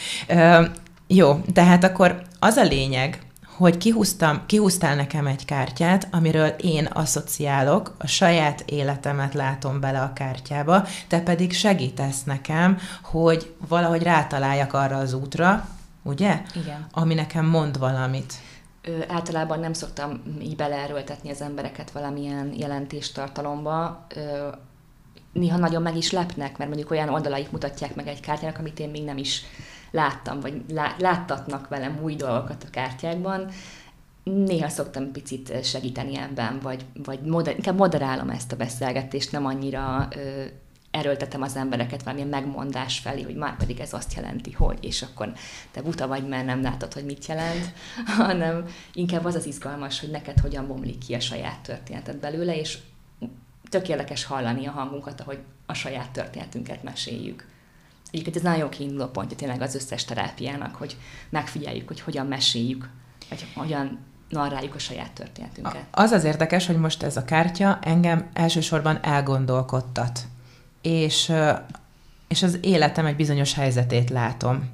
Jó, 1.10 1.40
tehát 1.52 1.84
akkor 1.84 2.22
az 2.38 2.56
a 2.56 2.62
lényeg, 2.62 3.18
hogy 3.56 3.78
kihúztam, 3.78 4.46
kihúztál 4.46 4.94
nekem 4.94 5.26
egy 5.26 5.44
kártyát, 5.44 6.08
amiről 6.10 6.48
én 6.48 6.84
asszociálok, 6.84 7.94
a 7.98 8.06
saját 8.06 8.62
életemet 8.66 9.34
látom 9.34 9.80
bele 9.80 10.00
a 10.00 10.12
kártyába, 10.12 10.86
te 11.08 11.20
pedig 11.20 11.52
segítesz 11.52 12.24
nekem, 12.24 12.78
hogy 13.02 13.54
valahogy 13.68 14.02
rátaláljak 14.02 14.72
arra 14.72 14.96
az 14.96 15.12
útra, 15.12 15.68
ugye? 16.02 16.42
Igen. 16.54 16.86
Ami 16.92 17.14
nekem 17.14 17.46
mond 17.46 17.78
valamit. 17.78 18.32
Ö, 18.82 18.98
általában 19.08 19.60
nem 19.60 19.72
szoktam 19.72 20.22
így 20.42 20.56
beleerőltetni 20.56 21.30
az 21.30 21.40
embereket 21.40 21.90
valamilyen 21.90 22.52
jelentéstartalomba. 22.56 24.06
Ö, 24.14 24.48
néha 25.32 25.56
nagyon 25.56 25.82
meg 25.82 25.96
is 25.96 26.10
lepnek, 26.10 26.58
mert 26.58 26.70
mondjuk 26.70 26.90
olyan 26.90 27.08
oldalaik 27.08 27.50
mutatják 27.50 27.94
meg 27.94 28.06
egy 28.06 28.20
kártyának, 28.20 28.58
amit 28.58 28.78
én 28.78 28.88
még 28.88 29.04
nem 29.04 29.16
is 29.16 29.42
láttam, 29.90 30.40
vagy 30.40 30.62
láttatnak 30.98 31.68
velem 31.68 31.98
új 32.02 32.14
dolgokat 32.14 32.64
a 32.64 32.70
kártyákban, 32.70 33.50
néha 34.22 34.68
szoktam 34.68 35.12
picit 35.12 35.64
segíteni 35.64 36.16
ebben, 36.16 36.58
vagy, 36.62 36.84
vagy 37.04 37.20
moder, 37.20 37.56
inkább 37.56 37.76
moderálom 37.76 38.30
ezt 38.30 38.52
a 38.52 38.56
beszélgetést, 38.56 39.32
nem 39.32 39.46
annyira 39.46 40.08
ö, 40.16 40.44
erőltetem 40.90 41.42
az 41.42 41.56
embereket 41.56 42.02
valamilyen 42.02 42.28
megmondás 42.28 42.98
felé, 42.98 43.22
hogy 43.22 43.34
már 43.34 43.56
pedig 43.56 43.80
ez 43.80 43.92
azt 43.92 44.14
jelenti, 44.14 44.52
hogy, 44.52 44.78
és 44.80 45.02
akkor 45.02 45.32
te 45.70 45.82
buta 45.82 46.06
vagy, 46.06 46.28
mert 46.28 46.46
nem 46.46 46.62
látod, 46.62 46.92
hogy 46.92 47.04
mit 47.04 47.26
jelent, 47.26 47.72
hanem 48.18 48.64
inkább 48.92 49.24
az 49.24 49.34
az 49.34 49.46
izgalmas, 49.46 50.00
hogy 50.00 50.10
neked 50.10 50.38
hogyan 50.38 50.66
bomlik 50.66 50.98
ki 50.98 51.14
a 51.14 51.20
saját 51.20 51.60
történeted 51.60 52.16
belőle, 52.16 52.56
és 52.56 52.78
tökéletes 53.68 54.24
hallani 54.24 54.66
a 54.66 54.70
hangunkat, 54.70 55.20
ahogy 55.20 55.38
a 55.66 55.74
saját 55.74 56.10
történetünket 56.10 56.82
meséljük. 56.82 57.46
Egyébként 58.10 58.36
ez 58.36 58.42
nagyon 58.42 58.58
jó 58.58 58.68
kiinduló 58.68 59.06
pontja 59.06 59.36
tényleg 59.36 59.60
az 59.60 59.74
összes 59.74 60.04
terápiának, 60.04 60.74
hogy 60.74 60.96
megfigyeljük, 61.28 61.88
hogy 61.88 62.00
hogyan 62.00 62.26
meséljük, 62.26 62.88
vagy 63.28 63.46
hogyan 63.54 63.98
narráljuk 64.28 64.74
a 64.74 64.78
saját 64.78 65.12
történetünket. 65.12 65.84
Az 65.90 66.10
az 66.10 66.24
érdekes, 66.24 66.66
hogy 66.66 66.78
most 66.78 67.02
ez 67.02 67.16
a 67.16 67.24
kártya 67.24 67.78
engem 67.82 68.30
elsősorban 68.32 68.98
elgondolkodtat. 69.02 70.20
És, 70.82 71.32
és 72.28 72.42
az 72.42 72.58
életem 72.60 73.06
egy 73.06 73.16
bizonyos 73.16 73.54
helyzetét 73.54 74.10
látom. 74.10 74.70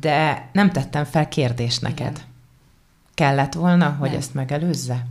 De 0.00 0.48
nem 0.52 0.70
tettem 0.70 1.04
fel 1.04 1.28
kérdést 1.28 1.82
neked. 1.82 2.10
Igen. 2.10 2.26
Kellett 3.18 3.54
volna, 3.54 3.96
hogy 3.98 4.08
nem. 4.08 4.18
ezt 4.18 4.34
megelőzze? 4.34 5.06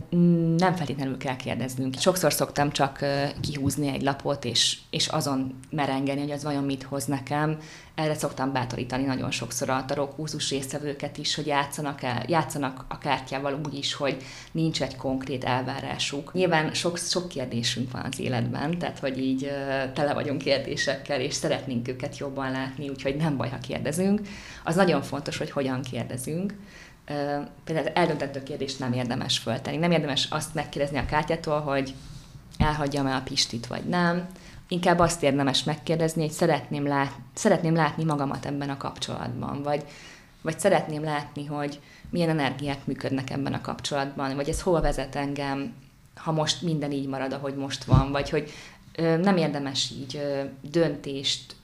Nem 0.56 0.74
feltétlenül 0.74 1.16
kell 1.16 1.36
kérdeznünk. 1.36 1.94
Sokszor 1.98 2.32
szoktam 2.32 2.70
csak 2.70 3.04
kihúzni 3.40 3.88
egy 3.88 4.02
lapot, 4.02 4.44
és, 4.44 4.78
és 4.90 5.06
azon 5.06 5.58
merengeni, 5.70 6.20
hogy 6.20 6.30
az 6.30 6.42
vajon 6.42 6.64
mit 6.64 6.82
hoz 6.82 7.04
nekem. 7.04 7.58
Erre 7.94 8.14
szoktam 8.14 8.52
bátorítani 8.52 9.04
nagyon 9.04 9.30
sokszor 9.30 9.70
a 9.70 9.84
tarokúzus 9.86 10.50
résztvevőket 10.50 11.18
is, 11.18 11.34
hogy 11.34 11.46
játszanak, 11.46 12.02
el, 12.02 12.24
játszanak 12.26 12.84
a 12.88 12.98
kártyával 12.98 13.60
úgy 13.66 13.74
is, 13.74 13.94
hogy 13.94 14.16
nincs 14.52 14.82
egy 14.82 14.96
konkrét 14.96 15.44
elvárásuk. 15.44 16.32
Nyilván 16.32 16.74
sok, 16.74 16.98
sok 16.98 17.28
kérdésünk 17.28 17.92
van 17.92 18.06
az 18.12 18.20
életben, 18.20 18.78
tehát 18.78 18.98
hogy 18.98 19.18
így 19.18 19.50
tele 19.94 20.14
vagyunk 20.14 20.42
kérdésekkel, 20.42 21.20
és 21.20 21.34
szeretnénk 21.34 21.88
őket 21.88 22.18
jobban 22.18 22.50
látni, 22.50 22.88
úgyhogy 22.88 23.16
nem 23.16 23.36
baj, 23.36 23.48
ha 23.48 23.58
kérdezünk. 23.58 24.20
Az 24.64 24.74
nagyon 24.74 25.02
fontos, 25.02 25.38
hogy 25.38 25.50
hogyan 25.50 25.82
kérdezünk 25.82 26.54
például 27.64 27.88
eldöntető 27.94 28.42
kérdést 28.42 28.78
nem 28.78 28.92
érdemes 28.92 29.38
föltenni. 29.38 29.76
Nem 29.76 29.90
érdemes 29.90 30.26
azt 30.30 30.54
megkérdezni 30.54 30.98
a 30.98 31.06
kártyától, 31.06 31.60
hogy 31.60 31.94
elhagyjam-e 32.58 33.14
a 33.14 33.22
Pistit, 33.22 33.66
vagy 33.66 33.84
nem. 33.84 34.26
Inkább 34.68 34.98
azt 34.98 35.22
érdemes 35.22 35.64
megkérdezni, 35.64 36.20
hogy 36.20 36.30
szeretném, 36.30 36.86
lát, 36.86 37.12
szeretném 37.34 37.74
látni 37.74 38.04
magamat 38.04 38.46
ebben 38.46 38.70
a 38.70 38.76
kapcsolatban, 38.76 39.62
vagy, 39.62 39.84
vagy 40.42 40.58
szeretném 40.58 41.04
látni, 41.04 41.44
hogy 41.44 41.80
milyen 42.10 42.28
energiák 42.28 42.86
működnek 42.86 43.30
ebben 43.30 43.52
a 43.52 43.60
kapcsolatban, 43.60 44.34
vagy 44.34 44.48
ez 44.48 44.60
hova 44.60 44.80
vezet 44.80 45.16
engem, 45.16 45.74
ha 46.14 46.32
most 46.32 46.62
minden 46.62 46.92
így 46.92 47.06
marad, 47.06 47.32
ahogy 47.32 47.54
most 47.54 47.84
van, 47.84 48.10
vagy 48.10 48.30
hogy 48.30 48.50
nem 48.96 49.36
érdemes 49.36 49.90
így 49.90 50.22
döntést 50.60 51.56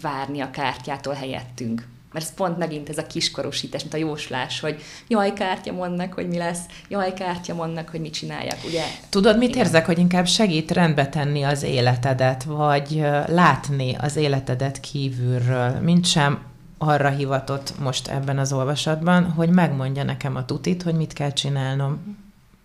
várni 0.00 0.40
a 0.40 0.50
kártyától 0.50 1.14
helyettünk. 1.14 1.86
Mert 2.12 2.24
ez 2.24 2.34
pont 2.34 2.58
megint 2.58 2.88
ez 2.88 2.98
a 2.98 3.06
kiskorosítás, 3.06 3.80
mint 3.80 3.94
a 3.94 3.96
jóslás, 3.96 4.60
hogy 4.60 4.82
jaj, 5.08 5.32
kártya 5.32 5.72
mondnak, 5.72 6.12
hogy 6.12 6.28
mi 6.28 6.38
lesz, 6.38 6.60
jaj, 6.88 7.12
kártya 7.12 7.54
mondnak, 7.54 7.88
hogy 7.88 8.00
mit 8.00 8.12
csináljak, 8.12 8.58
ugye? 8.64 8.82
Tudod, 9.08 9.38
mit 9.38 9.48
Igen. 9.48 9.64
érzek, 9.64 9.86
hogy 9.86 9.98
inkább 9.98 10.26
segít 10.26 10.70
rendbe 10.70 11.08
tenni 11.08 11.42
az 11.42 11.62
életedet, 11.62 12.44
vagy 12.44 13.02
látni 13.26 13.94
az 13.94 14.16
életedet 14.16 14.80
kívülről, 14.80 15.70
mint 15.80 16.06
sem 16.06 16.50
arra 16.78 17.08
hivatott 17.08 17.78
most 17.80 18.08
ebben 18.08 18.38
az 18.38 18.52
olvasatban, 18.52 19.30
hogy 19.30 19.48
megmondja 19.48 20.02
nekem 20.02 20.36
a 20.36 20.44
tutit, 20.44 20.82
hogy 20.82 20.94
mit 20.94 21.12
kell 21.12 21.32
csinálnom 21.32 22.18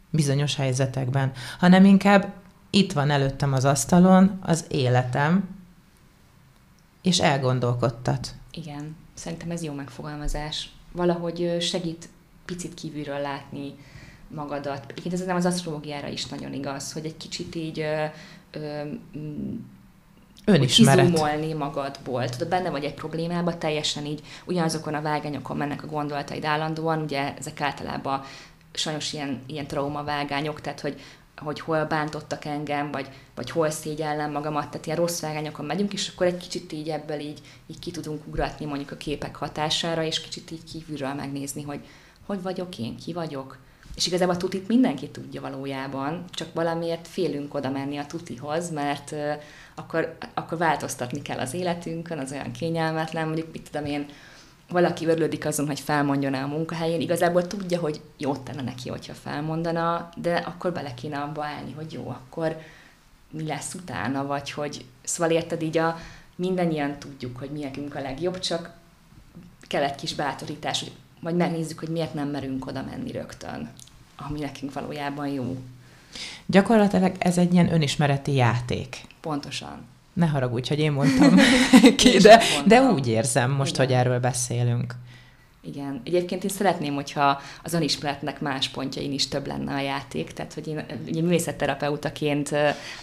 bizonyos 0.10 0.56
helyzetekben, 0.56 1.32
hanem 1.60 1.86
inkább 1.86 2.34
itt 2.70 2.92
van 2.94 3.10
előttem 3.10 3.54
az 3.54 3.66
asztalon 3.66 4.40
az 4.42 4.66
életem, 4.68 5.50
és 7.02 7.20
elgondolkodtat. 7.20 8.34
Igen. 8.52 8.96
Szerintem 9.18 9.52
ez 9.52 9.64
jó 9.64 9.74
megfogalmazás. 9.74 10.70
Valahogy 10.92 11.58
segít 11.62 12.10
picit 12.46 12.74
kívülről 12.74 13.20
látni 13.20 13.76
magadat. 14.28 14.84
Egyébként 14.88 15.14
ez 15.14 15.26
nem 15.26 15.36
az 15.36 15.46
asztrológiára 15.46 16.08
is 16.08 16.26
nagyon 16.26 16.54
igaz, 16.54 16.94
hogy 16.94 17.06
egy 17.06 17.18
kicsit 17.18 17.56
így 17.56 17.80
ö, 17.80 18.06
ö, 18.52 18.82
Önismeret. 20.46 21.58
magadból. 21.58 22.30
Tudod, 22.30 22.48
benne 22.48 22.70
vagy 22.70 22.84
egy 22.84 22.94
problémába, 22.94 23.58
teljesen 23.58 24.06
így 24.06 24.22
ugyanazokon 24.46 24.94
a 24.94 25.02
vágányokon 25.02 25.58
mennek 25.58 25.84
a 25.84 25.88
gondolataid 25.88 26.46
állandóan, 26.46 27.02
ugye 27.02 27.34
ezek 27.38 27.62
általában 27.62 28.22
sajnos 28.74 29.14
ilyen, 29.14 29.42
ilyen 29.48 29.68
traumavágányok, 29.68 30.62
tehát 30.62 30.80
hogy 30.80 31.02
hogy 31.38 31.60
hol 31.60 31.86
bántottak 31.86 32.46
engem, 32.46 32.92
vagy, 32.92 33.10
vagy 33.36 33.50
hol 33.50 33.70
szégyellem 33.70 34.32
magamat, 34.32 34.70
tehát 34.70 34.86
ilyen 34.86 34.98
rossz 34.98 35.22
vágányokon 35.22 35.66
megyünk, 35.66 35.94
és 35.94 36.12
akkor 36.14 36.28
egy 36.28 36.38
kicsit 36.38 36.72
így 36.72 36.90
ebből 36.90 37.20
így, 37.20 37.42
így 37.68 37.80
ki 37.80 37.92
tudunk 37.92 38.28
ugratni 38.28 38.66
mondjuk 38.66 38.92
a 38.92 38.98
képek 38.98 39.36
hatására, 39.36 40.04
és 40.04 40.22
kicsit 40.22 40.52
így 40.52 40.64
kívülről 40.64 41.14
megnézni, 41.14 41.64
hogy 41.64 41.80
hogy 42.28 42.42
vagyok 42.42 42.78
én, 42.78 42.98
ki 42.98 43.14
vagyok. 43.14 43.58
És 43.96 44.08
igazából 44.08 44.36
a 44.36 44.38
tutit 44.38 44.68
mindenki 44.68 45.10
tudja 45.10 45.42
valójában, 45.42 46.24
csak 46.32 46.54
valamiért 46.54 47.08
félünk 47.08 47.54
oda 47.54 47.70
menni 47.70 47.98
a 47.98 48.06
tutihoz, 48.06 48.72
mert 48.72 49.12
uh, 49.12 49.34
akkor, 49.76 50.18
akkor 50.34 50.58
változtatni 50.58 51.22
kell 51.22 51.40
az 51.40 51.54
életünkön, 51.54 52.20
az 52.20 52.32
olyan 52.32 52.52
kényelmetlen, 52.52 53.26
mondjuk 53.26 53.52
mit 53.52 53.70
tudom 53.72 53.88
én, 53.88 54.06
valaki 54.70 55.06
örülődik 55.06 55.46
azon, 55.46 55.68
hogy 55.68 55.80
felmondjon 55.80 56.34
el 56.34 56.44
a 56.44 56.48
munkahelyén, 56.48 57.02
igazából 57.02 57.48
tudja, 57.48 57.80
hogy 57.80 58.02
jót 58.18 58.42
tenne 58.42 58.62
neki, 58.62 58.90
hogyha 58.90 59.14
felmondana, 59.14 60.10
de 60.16 60.36
akkor 60.36 60.72
bele 60.72 60.94
kéne 60.94 61.18
abba 61.18 61.44
állni, 61.46 61.72
hogy 61.72 61.94
jó, 61.94 62.10
akkor 62.10 62.58
mi 63.32 63.46
lesz 63.46 63.74
utána, 63.74 64.26
vagy 64.26 64.52
hogy, 64.52 64.86
szóval 65.04 65.32
érted 65.32 65.62
így 65.62 65.78
a, 65.78 65.98
mindannyian 66.36 67.00
tudjuk, 67.00 67.38
hogy 67.38 67.50
mi 67.50 67.60
nekünk 67.60 67.96
a 67.96 68.02
legjobb, 68.02 68.40
csak 68.40 68.72
kell 69.68 69.84
egy 69.84 69.96
kis 69.96 70.16
bátorítás, 70.16 70.80
hogy 70.80 70.92
vagy 71.22 71.36
megnézzük, 71.36 71.80
hogy 71.80 71.90
miért 71.90 72.14
nem 72.14 72.28
merünk 72.28 72.66
oda 72.66 72.84
menni 72.84 73.12
rögtön, 73.12 73.70
ami 74.16 74.40
nekünk 74.40 74.74
valójában 74.74 75.28
jó. 75.28 75.58
Gyakorlatilag 76.46 77.16
ez 77.20 77.38
egy 77.38 77.54
ilyen 77.54 77.74
önismereti 77.74 78.34
játék. 78.34 79.02
Pontosan. 79.22 79.86
Ne 80.18 80.26
haragudj, 80.26 80.70
hogy 80.70 80.80
én 80.80 80.92
mondtam 81.00 81.36
ki, 81.96 82.18
de, 82.18 82.42
de 82.66 82.82
úgy 82.82 83.08
érzem 83.08 83.52
most, 83.52 83.74
Igen. 83.74 83.86
hogy 83.86 83.96
erről 83.96 84.20
beszélünk. 84.20 84.94
Igen. 85.68 86.02
Egyébként 86.04 86.44
én 86.44 86.50
szeretném, 86.50 86.94
hogyha 86.94 87.42
az 87.64 87.74
önismeretnek 87.74 88.42
más 88.42 88.70
pontjain 88.70 89.12
is 89.12 89.28
több 89.28 89.48
lenne 89.48 89.74
a 89.74 89.80
játék. 89.80 90.32
Tehát, 90.32 90.54
hogy 90.54 90.68
én 90.68 90.86
ugye 91.08 91.22
művészetterapeutaként 91.22 92.52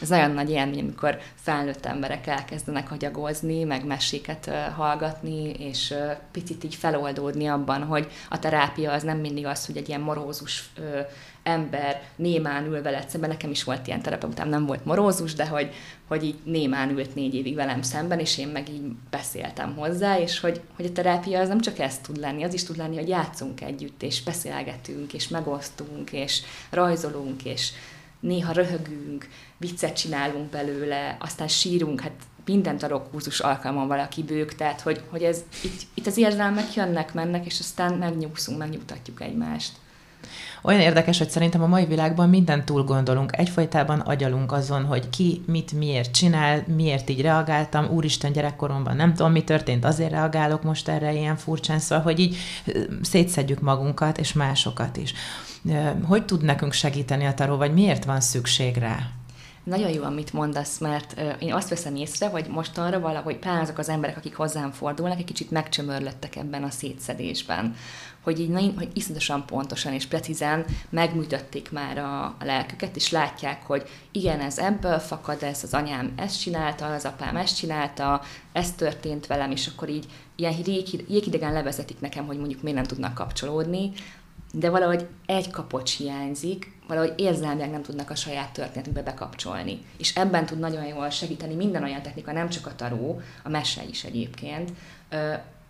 ez 0.00 0.09
nagyon 0.09 0.31
nagy 0.31 0.50
élmény, 0.50 0.79
amikor 0.79 1.18
felnőtt 1.35 1.87
emberek 1.87 2.27
elkezdenek 2.27 2.90
agyagozni, 2.90 3.64
meg 3.64 3.87
meséket 3.87 4.50
hallgatni, 4.77 5.50
és 5.50 5.94
picit 6.33 6.64
így 6.64 6.74
feloldódni 6.74 7.46
abban, 7.46 7.83
hogy 7.83 8.09
a 8.31 8.38
terápia 8.38 8.92
az 8.92 9.03
nem 9.03 9.18
mindig 9.18 9.46
az, 9.46 9.66
hogy 9.66 9.77
egy 9.77 9.88
ilyen 9.88 10.00
morózus 10.00 10.70
ember 11.44 12.02
némán 12.16 12.64
ül 12.64 12.83
veled 12.83 13.09
szemben, 13.09 13.30
nekem 13.30 13.50
is 13.50 13.64
volt 13.64 13.87
ilyen 13.87 14.02
terapeutám, 14.02 14.48
nem 14.48 14.66
volt 14.66 14.85
morózus, 14.85 15.35
de 15.35 15.46
hogy, 15.46 15.70
hogy 16.09 16.24
így 16.24 16.38
némán 16.44 16.90
ült 16.90 17.14
négy 17.14 17.35
évig 17.35 17.54
velem 17.54 17.83
szemben, 17.83 18.18
és 18.18 18.38
én 18.38 18.48
meg 18.48 18.68
így 18.68 18.83
beszéltem 19.11 19.74
hozzá, 19.76 20.18
és 20.18 20.40
hogy, 20.40 20.61
hogy 20.76 20.85
a 20.85 20.92
terápia 20.92 21.40
az 21.40 21.48
nem 21.48 21.61
csak 21.61 21.78
ez 21.78 21.98
tud 21.98 22.16
lenni, 22.16 22.42
az 22.42 22.54
is 22.54 22.64
tud 22.64 22.76
lenni, 22.76 22.96
hogy 22.96 23.09
játszunk 23.09 23.61
együtt, 23.61 24.02
és 24.02 24.22
beszélgetünk, 24.22 25.12
és 25.12 25.28
megosztunk, 25.28 26.12
és 26.12 26.42
rajzolunk, 26.70 27.44
és 27.44 27.70
néha 28.20 28.52
röhögünk, 28.52 29.28
viccet 29.57 29.96
csinálunk 29.96 30.50
belőle, 30.50 31.16
aztán 31.20 31.48
sírunk, 31.48 32.00
hát 32.00 32.12
minden 32.44 32.78
tarokkurzus 32.78 33.40
alkalmon 33.40 33.88
valaki 33.88 34.22
bők, 34.22 34.54
tehát 34.54 34.80
hogy, 34.80 35.02
hogy 35.11 35.22
ez, 35.22 35.42
itt, 35.62 35.80
itt 35.94 36.07
az 36.07 36.16
érzelmek 36.16 36.74
jönnek, 36.74 37.14
mennek, 37.14 37.46
és 37.46 37.59
aztán 37.61 37.94
megnyugszunk, 37.94 38.59
megnyugtatjuk 38.59 39.20
egymást. 39.20 39.72
Olyan 40.66 40.81
érdekes, 40.81 41.18
hogy 41.18 41.31
szerintem 41.31 41.62
a 41.62 41.66
mai 41.66 41.85
világban 41.85 42.29
mindent 42.29 42.64
túl 42.64 42.85
gondolunk. 42.85 43.37
Egyfajtában 43.37 44.00
agyalunk 44.00 44.53
azon, 44.53 44.85
hogy 44.85 45.11
ki 45.11 45.42
mit 45.46 45.72
miért 45.72 46.11
csinál, 46.11 46.64
miért 46.77 47.11
így 47.11 47.20
reagáltam. 47.20 47.87
Úristen, 47.87 48.33
gyerekkoromban 48.33 48.96
nem 48.96 49.14
tudom, 49.14 49.33
mi 49.33 49.44
történt, 49.44 49.85
azért 49.85 50.11
reagálok 50.11 50.62
most 50.62 50.88
erre 50.88 51.12
ilyen 51.12 51.37
furcsán. 51.37 51.79
Szóval, 51.79 52.05
hogy 52.05 52.18
így 52.18 52.37
szétszedjük 53.03 53.61
magunkat 53.61 54.18
és 54.18 54.33
másokat 54.33 54.96
is. 54.96 55.12
Hogy 56.05 56.24
tud 56.24 56.42
nekünk 56.42 56.72
segíteni 56.72 57.27
a 57.27 57.35
taró, 57.35 57.57
vagy 57.57 57.72
miért 57.72 58.05
van 58.05 58.20
szükség 58.20 58.77
rá? 58.77 58.98
Nagyon 59.64 59.90
jó, 59.90 60.03
amit 60.03 60.33
mondasz, 60.33 60.79
mert 60.79 61.20
én 61.38 61.53
azt 61.53 61.68
veszem 61.68 61.96
észre, 61.96 62.29
hogy 62.29 62.46
mostanra 62.50 63.00
valahogy 63.00 63.37
pláne 63.37 63.61
azok 63.61 63.79
az 63.79 63.88
emberek, 63.88 64.16
akik 64.16 64.37
hozzám 64.37 64.70
fordulnak, 64.70 65.18
egy 65.18 65.24
kicsit 65.24 65.50
megcsömörlöttek 65.50 66.37
ebben 66.37 66.62
a 66.62 66.70
szétszedésben 66.70 67.74
hogy 68.24 68.40
így 68.40 68.48
nagyon, 68.48 68.74
hogy 68.76 68.90
iszonyatosan 68.92 69.46
pontosan 69.46 69.92
és 69.92 70.06
precízen 70.06 70.64
megműtötték 70.90 71.72
már 71.72 71.98
a, 71.98 72.24
a 72.24 72.44
lelküket, 72.44 72.96
és 72.96 73.10
látják, 73.10 73.62
hogy 73.62 73.88
igen, 74.12 74.40
ez 74.40 74.58
ebből 74.58 74.98
fakad, 74.98 75.42
ez 75.42 75.62
az 75.62 75.74
anyám 75.74 76.12
ezt 76.16 76.40
csinálta, 76.40 76.87
az 76.87 77.04
apám 77.04 77.37
ezt 77.37 77.56
csinálta, 77.56 78.22
ez 78.52 78.72
történt 78.72 79.26
velem, 79.26 79.50
és 79.50 79.66
akkor 79.66 79.88
így 79.88 80.06
ilyen 80.37 80.54
jégidegen 81.08 81.52
levezetik 81.52 82.00
nekem, 82.00 82.26
hogy 82.26 82.38
mondjuk 82.38 82.62
miért 82.62 82.78
nem 82.78 82.87
tudnak 82.87 83.14
kapcsolódni, 83.14 83.92
de 84.52 84.70
valahogy 84.70 85.06
egy 85.26 85.50
kapocs 85.50 85.96
hiányzik, 85.96 86.72
valahogy 86.88 87.12
érzelmileg 87.16 87.70
nem 87.70 87.82
tudnak 87.82 88.10
a 88.10 88.14
saját 88.14 88.52
történetükbe 88.52 89.02
bekapcsolni. 89.02 89.78
És 89.98 90.16
ebben 90.16 90.46
tud 90.46 90.58
nagyon 90.58 90.84
jól 90.84 91.10
segíteni 91.10 91.54
minden 91.54 91.82
olyan 91.82 92.02
technika, 92.02 92.32
nem 92.32 92.48
csak 92.48 92.66
a 92.66 92.74
taró, 92.74 93.20
a 93.42 93.48
mese 93.48 93.82
is 93.84 94.04
egyébként, 94.04 94.72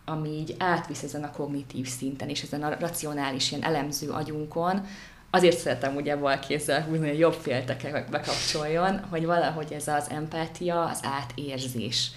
ami 0.04 0.28
így 0.28 0.54
átvisz 0.58 1.02
ezen 1.02 1.24
a 1.24 1.30
kognitív 1.30 1.88
szinten, 1.88 2.28
és 2.28 2.42
ezen 2.42 2.62
a 2.62 2.76
racionális, 2.78 3.50
ilyen 3.50 3.64
elemző 3.64 4.10
agyunkon, 4.10 4.86
azért 5.30 5.58
szeretem 5.58 5.96
ugye 5.96 6.16
bal 6.16 6.38
kézzel 6.38 6.82
húzni, 6.82 7.08
hogy 7.08 7.18
jobb 7.18 7.32
féltekkel 7.32 8.06
bekapcsoljon, 8.10 9.00
hogy 9.10 9.24
valahogy 9.24 9.72
ez 9.72 9.88
az 9.88 10.10
empátia, 10.10 10.84
az 10.84 11.00
átérzés. 11.02 12.10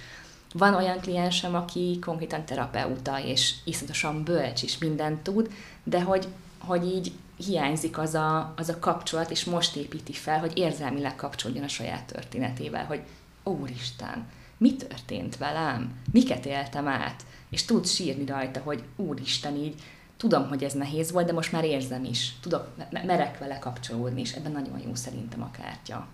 Van 0.54 0.73
olyan 0.73 1.00
kliensem, 1.00 1.56
aki 1.56 2.00
konkrétan 2.02 2.45
terapeuta, 2.45 3.19
és 3.23 3.54
iszonyatosan 3.63 4.23
bölcs, 4.23 4.63
és 4.63 4.78
mindent 4.78 5.21
tud, 5.21 5.52
de 5.84 6.02
hogy, 6.02 6.28
hogy 6.60 6.86
így 6.86 7.12
hiányzik 7.45 7.97
az 7.97 8.13
a, 8.13 8.54
az 8.58 8.69
a 8.69 8.80
kapcsolat, 8.80 9.32
és 9.32 9.43
most 9.43 9.76
építi 9.76 10.13
fel, 10.13 10.39
hogy 10.39 10.58
érzelmileg 10.58 11.15
kapcsolódjon 11.15 11.63
a 11.63 11.67
saját 11.67 12.06
történetével, 12.06 12.86
hogy 12.86 13.02
Úristen, 13.43 14.28
mi 14.58 14.76
történt 14.76 15.38
velem? 15.38 15.95
Miket 16.12 16.45
éltem 16.45 16.88
át? 16.88 17.23
És 17.49 17.65
tud 17.65 17.88
sírni 17.88 18.25
rajta, 18.25 18.60
hogy 18.60 18.83
Úristen, 18.95 19.55
így 19.55 19.81
tudom, 20.17 20.47
hogy 20.47 20.63
ez 20.63 20.73
nehéz 20.73 21.12
volt, 21.12 21.25
de 21.25 21.33
most 21.33 21.51
már 21.51 21.63
érzem 21.63 22.03
is. 22.03 22.36
Tudok, 22.41 22.67
merek 22.91 23.38
vele 23.38 23.60
kapcsolódni, 23.60 24.21
és 24.21 24.31
ebben 24.31 24.51
nagyon 24.51 24.79
jó 24.86 24.95
szerintem 24.95 25.41
a 25.41 25.51
kártya. 25.51 26.07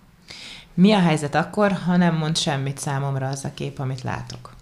Mi 0.74 0.92
a 0.92 1.00
helyzet 1.00 1.34
akkor, 1.34 1.72
ha 1.72 1.96
nem 1.96 2.16
mond 2.16 2.36
semmit 2.36 2.78
számomra 2.78 3.28
az 3.28 3.44
a 3.44 3.54
kép, 3.54 3.78
amit 3.78 4.02
látok? 4.02 4.54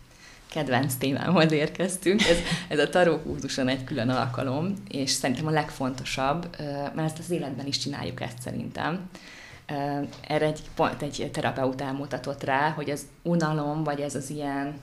kedvenc 0.53 0.95
témámhoz 0.95 1.53
érkeztünk. 1.53 2.23
Ez, 2.23 2.37
ez 2.69 2.79
a 2.79 2.89
tarókurzuson 2.89 3.69
egy 3.69 3.85
külön 3.85 4.09
alkalom, 4.09 4.75
és 4.89 5.11
szerintem 5.11 5.47
a 5.47 5.51
legfontosabb, 5.51 6.57
mert 6.95 6.99
ezt 6.99 7.19
az 7.19 7.31
életben 7.31 7.67
is 7.67 7.79
csináljuk 7.79 8.21
ezt 8.21 8.41
szerintem. 8.41 9.11
Erre 10.27 10.47
egy, 10.47 10.61
pont 10.75 11.03
egy 11.03 11.31
terapeut 11.33 11.81
elmutatott 11.81 12.45
rá, 12.45 12.71
hogy 12.71 12.91
az 12.91 13.07
unalom, 13.23 13.85
vagy 13.85 14.01
ez 14.01 14.15
az 14.15 14.31
ilyen 14.31 14.75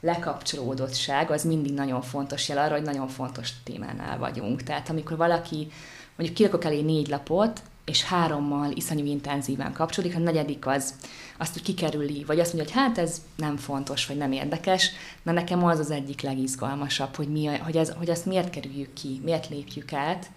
lekapcsolódottság, 0.00 1.30
az 1.30 1.44
mindig 1.44 1.72
nagyon 1.72 2.02
fontos 2.02 2.48
jel 2.48 2.58
arra, 2.58 2.74
hogy 2.74 2.82
nagyon 2.82 3.08
fontos 3.08 3.50
témánál 3.64 4.18
vagyunk. 4.18 4.62
Tehát 4.62 4.88
amikor 4.88 5.16
valaki, 5.16 5.68
mondjuk 6.16 6.38
kirakok 6.38 6.64
elé 6.64 6.80
négy 6.80 7.08
lapot, 7.08 7.62
és 7.84 8.04
hárommal 8.04 8.70
iszonyú 8.70 9.04
intenzíven 9.04 9.72
kapcsolódik, 9.72 10.16
a 10.16 10.20
negyedik 10.20 10.66
az 10.66 10.94
azt, 11.38 11.52
hogy 11.52 11.62
kikerüli, 11.62 12.24
vagy 12.24 12.40
azt 12.40 12.52
mondja, 12.52 12.72
hogy 12.72 12.82
hát 12.82 12.98
ez 12.98 13.22
nem 13.36 13.56
fontos, 13.56 14.06
vagy 14.06 14.16
nem 14.16 14.32
érdekes, 14.32 14.90
na 15.22 15.32
nekem 15.32 15.64
az 15.64 15.78
az 15.78 15.90
egyik 15.90 16.20
legizgalmasabb, 16.20 17.14
hogy, 17.14 17.28
mi, 17.28 17.46
hogy, 17.46 17.76
ez, 17.76 17.92
hogy 17.98 18.10
azt 18.10 18.26
miért 18.26 18.50
kerüljük 18.50 18.92
ki, 18.92 19.20
miért 19.24 19.48
lépjük 19.48 19.92
át, 19.92 20.30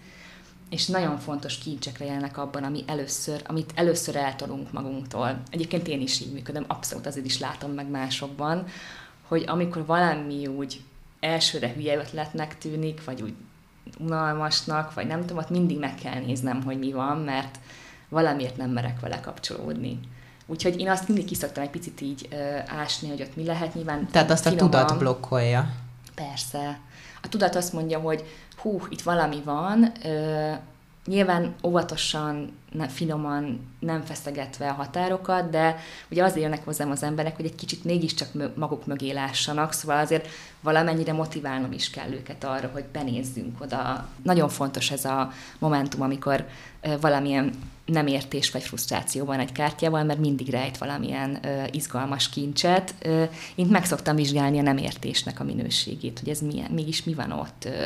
és 0.70 0.86
nagyon 0.86 1.18
fontos 1.18 1.58
kincsekre 1.58 2.04
jelennek 2.04 2.38
abban, 2.38 2.64
ami 2.64 2.84
először, 2.86 3.42
amit 3.46 3.72
először 3.74 4.16
eltolunk 4.16 4.72
magunktól. 4.72 5.42
Egyébként 5.50 5.88
én 5.88 6.00
is 6.00 6.20
így 6.20 6.32
működöm, 6.32 6.64
abszolút 6.66 7.06
azért 7.06 7.26
is 7.26 7.38
látom 7.38 7.70
meg 7.70 7.88
másokban, 7.88 8.66
hogy 9.28 9.44
amikor 9.46 9.86
valami 9.86 10.46
úgy 10.46 10.80
elsőre 11.20 11.72
hülye 11.72 11.96
ötletnek 11.96 12.58
tűnik, 12.58 13.04
vagy 13.04 13.22
úgy 13.22 13.34
unalmasnak, 13.98 14.94
vagy 14.94 15.06
nem 15.06 15.20
tudom, 15.20 15.36
ott 15.36 15.50
mindig 15.50 15.78
meg 15.78 15.94
kell 15.94 16.20
néznem, 16.20 16.62
hogy 16.62 16.78
mi 16.78 16.92
van, 16.92 17.18
mert 17.18 17.58
valamiért 18.08 18.56
nem 18.56 18.70
merek 18.70 19.00
vele 19.00 19.20
kapcsolódni. 19.20 20.00
Úgyhogy 20.46 20.80
én 20.80 20.88
azt 20.90 21.08
mindig 21.08 21.24
kiszoktam 21.24 21.62
egy 21.62 21.70
picit 21.70 22.00
így 22.00 22.28
ö, 22.30 22.56
ásni, 22.66 23.08
hogy 23.08 23.22
ott 23.22 23.36
mi 23.36 23.44
lehet 23.44 23.74
nyilván. 23.74 24.08
Tehát 24.10 24.30
azt 24.30 24.48
finoman. 24.48 24.66
a 24.66 24.84
tudat 24.84 24.98
blokkolja. 24.98 25.70
Persze. 26.14 26.78
A 27.22 27.28
tudat 27.28 27.54
azt 27.54 27.72
mondja, 27.72 27.98
hogy 27.98 28.24
hú, 28.56 28.80
itt 28.88 29.02
valami 29.02 29.42
van, 29.44 29.92
ö, 30.04 30.52
nyilván 31.06 31.54
óvatosan, 31.62 32.56
finoman, 32.88 33.60
nem 33.78 34.02
feszegetve 34.02 34.68
a 34.68 34.72
határokat, 34.72 35.50
de 35.50 35.76
ugye 36.10 36.24
azért 36.24 36.42
jönnek 36.42 36.64
hozzám 36.64 36.90
az 36.90 37.02
emberek, 37.02 37.36
hogy 37.36 37.44
egy 37.44 37.54
kicsit 37.54 37.84
mégiscsak 37.84 38.28
maguk 38.56 38.86
mögé 38.86 39.10
lássanak, 39.10 39.72
szóval 39.72 39.98
azért 39.98 40.28
valamennyire 40.60 41.12
motiválnom 41.12 41.72
is 41.72 41.90
kell 41.90 42.12
őket 42.12 42.44
arra, 42.44 42.70
hogy 42.72 42.84
benézzünk 42.92 43.60
oda. 43.60 44.08
Nagyon 44.22 44.48
fontos 44.48 44.90
ez 44.90 45.04
a 45.04 45.32
momentum, 45.58 46.02
amikor 46.02 46.46
valamilyen 47.00 47.52
nem 47.84 48.06
értés 48.06 48.50
vagy 48.50 48.62
frusztráció 48.62 49.24
van 49.24 49.38
egy 49.38 49.52
kártyával, 49.52 50.04
mert 50.04 50.18
mindig 50.18 50.48
rejt 50.48 50.78
valamilyen 50.78 51.38
ö, 51.42 51.62
izgalmas 51.70 52.28
kincset. 52.28 52.94
Ö, 53.02 53.24
én 53.54 53.66
meg 53.66 53.84
szoktam 53.84 54.16
vizsgálni 54.16 54.58
a 54.58 54.62
nem 54.62 54.76
értésnek 54.76 55.40
a 55.40 55.44
minőségét, 55.44 56.18
hogy 56.18 56.28
ez 56.28 56.40
milyen, 56.40 56.70
mégis 56.70 57.04
mi 57.04 57.14
van 57.14 57.32
ott. 57.32 57.64
Ö, 57.64 57.84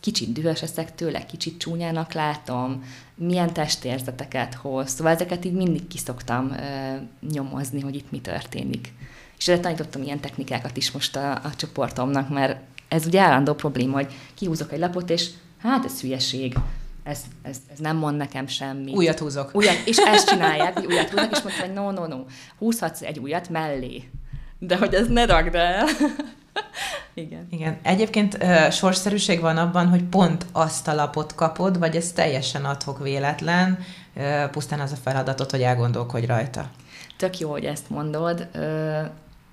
kicsit 0.00 0.32
dühös 0.32 0.60
leszek 0.60 0.94
tőle, 0.94 1.26
kicsit 1.26 1.58
csúnyának 1.58 2.12
látom, 2.12 2.84
milyen 3.14 3.52
testérzeteket 3.52 4.54
hoz. 4.54 4.90
Szóval 4.90 5.12
ezeket 5.12 5.44
így 5.44 5.52
mindig 5.52 5.86
kiszoktam 5.86 6.50
ö, 6.52 6.96
nyomozni, 7.30 7.80
hogy 7.80 7.94
itt 7.94 8.10
mi 8.10 8.20
történik. 8.20 8.92
És 9.38 9.48
erre 9.48 9.60
tanítottam 9.60 10.02
ilyen 10.02 10.20
technikákat 10.20 10.76
is 10.76 10.90
most 10.90 11.16
a, 11.16 11.32
a 11.32 11.54
csoportomnak, 11.56 12.28
mert 12.28 12.60
ez 12.88 13.06
ugye 13.06 13.20
állandó 13.20 13.54
probléma, 13.54 13.94
hogy 13.94 14.12
kihúzok 14.34 14.72
egy 14.72 14.78
lapot, 14.78 15.10
és 15.10 15.30
hát 15.58 15.84
ez 15.84 16.00
hülyeség, 16.00 16.54
ez, 17.02 17.20
ez, 17.42 17.56
ez 17.72 17.78
nem 17.78 17.96
mond 17.96 18.16
nekem 18.16 18.46
semmit. 18.46 18.94
Újat 18.94 19.18
húzok. 19.18 19.50
Újat, 19.52 19.76
és 19.84 19.96
ezt 19.96 20.28
csinálják, 20.28 20.74
hogy 20.74 20.86
újat 20.86 21.08
húznak, 21.08 21.30
és 21.30 21.42
mondtam, 21.42 21.66
hogy 21.66 21.74
no, 21.74 21.90
no, 21.90 22.06
no, 22.06 22.24
húzhatsz 22.58 23.02
egy 23.02 23.18
újat 23.18 23.48
mellé. 23.48 24.10
De 24.58 24.76
hogy 24.76 24.94
ez 24.94 25.08
ne 25.08 25.26
ragd 25.26 25.54
el. 25.54 25.86
Igen. 27.20 27.46
Igen. 27.50 27.78
Egyébként 27.82 28.34
uh, 28.34 28.70
sorszerűség 28.70 29.40
van 29.40 29.56
abban, 29.56 29.88
hogy 29.88 30.04
pont 30.04 30.46
azt 30.52 30.88
a 30.88 30.94
lapot 30.94 31.34
kapod, 31.34 31.78
vagy 31.78 31.96
ez 31.96 32.12
teljesen 32.12 32.64
adhok 32.64 33.02
véletlen, 33.02 33.78
uh, 34.14 34.50
pusztán 34.50 34.80
az 34.80 34.92
a 34.92 34.96
feladatot, 34.96 35.50
hogy 35.50 35.62
elgondolkodj 35.62 36.26
rajta. 36.26 36.70
Tök 37.16 37.38
jó, 37.38 37.50
hogy 37.50 37.64
ezt 37.64 37.90
mondod. 37.90 38.48
Uh, 38.54 39.04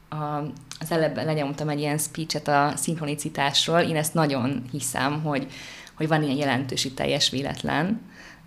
a, 0.10 0.52
az 0.80 0.92
előbb 0.92 1.16
lenyomtam 1.16 1.70
egy 1.70 1.80
ilyen 1.80 1.98
speechet 1.98 2.48
a 2.48 2.72
szinkronicitásról, 2.76 3.80
én 3.80 3.96
ezt 3.96 4.14
nagyon 4.14 4.64
hiszem, 4.72 5.22
hogy, 5.24 5.48
hogy 5.96 6.08
van 6.08 6.24
ilyen 6.24 6.38
jelentősi 6.38 6.92
teljes 6.92 7.30
véletlen, 7.30 8.02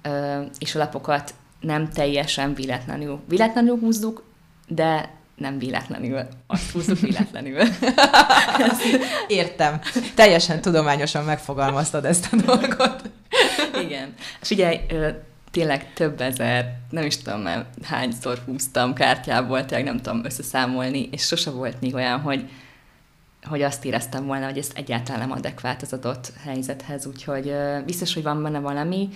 uh, 0.08 0.46
és 0.58 0.74
a 0.74 0.78
lapokat 0.78 1.34
nem 1.60 1.88
teljesen 1.88 2.54
véletlenül. 2.54 3.20
Véletlenül 3.28 3.78
húzzuk, 3.78 4.24
de 4.68 5.18
nem 5.40 5.58
véletlenül, 5.58 6.26
azt 6.46 6.70
húzzuk 6.70 6.98
véletlenül. 6.98 7.58
Értem. 9.28 9.80
Teljesen 10.14 10.60
tudományosan 10.60 11.24
megfogalmaztad 11.24 12.04
ezt 12.04 12.28
a 12.32 12.36
dolgot. 12.36 13.10
Igen. 13.82 14.14
Figyelj, 14.40 14.80
tényleg 15.50 15.92
több 15.92 16.20
ezer, 16.20 16.78
nem 16.90 17.04
is 17.04 17.16
tudom 17.16 17.40
már 17.40 17.66
hányszor 17.82 18.38
húztam 18.46 18.94
kártyából, 18.94 19.64
tényleg 19.64 19.86
nem 19.86 20.00
tudom 20.00 20.24
összeszámolni, 20.24 21.08
és 21.12 21.22
sose 21.22 21.50
volt 21.50 21.80
még 21.80 21.94
olyan, 21.94 22.20
hogy, 22.20 22.50
hogy 23.42 23.62
azt 23.62 23.84
éreztem 23.84 24.26
volna, 24.26 24.44
hogy 24.44 24.58
ez 24.58 24.70
egyáltalán 24.74 25.20
nem 25.20 25.32
adekvát 25.32 25.82
az 25.82 25.92
adott 25.92 26.32
helyzethez, 26.44 27.06
úgyhogy 27.06 27.54
biztos, 27.84 28.14
hogy 28.14 28.22
van 28.22 28.42
benne 28.42 28.58
valami, 28.58 29.08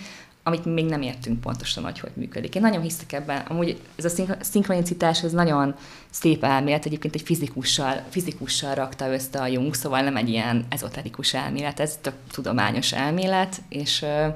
amit 0.46 0.64
még 0.64 0.84
nem 0.84 1.02
értünk 1.02 1.40
pontosan, 1.40 1.84
hogy 1.84 2.00
hogy 2.00 2.10
működik. 2.14 2.54
Én 2.54 2.62
nagyon 2.62 2.82
hiszek 2.82 3.12
ebben. 3.12 3.40
Amúgy 3.40 3.80
ez 3.96 4.04
a 4.04 4.36
szinkronicitás, 4.40 5.22
ez 5.22 5.32
nagyon 5.32 5.74
szép 6.10 6.44
elmélet, 6.44 6.84
egyébként 6.86 7.14
egy 7.14 7.22
fizikussal, 7.22 8.02
fizikussal 8.08 8.74
rakta 8.74 9.12
össze 9.12 9.40
a 9.40 9.46
Jung, 9.46 9.74
szóval 9.74 10.02
nem 10.02 10.16
egy 10.16 10.28
ilyen 10.28 10.66
ezoterikus 10.68 11.34
elmélet, 11.34 11.80
ez 11.80 11.98
tök 12.00 12.14
tudományos 12.30 12.92
elmélet, 12.92 13.62
és 13.68 14.02
uh, 14.02 14.34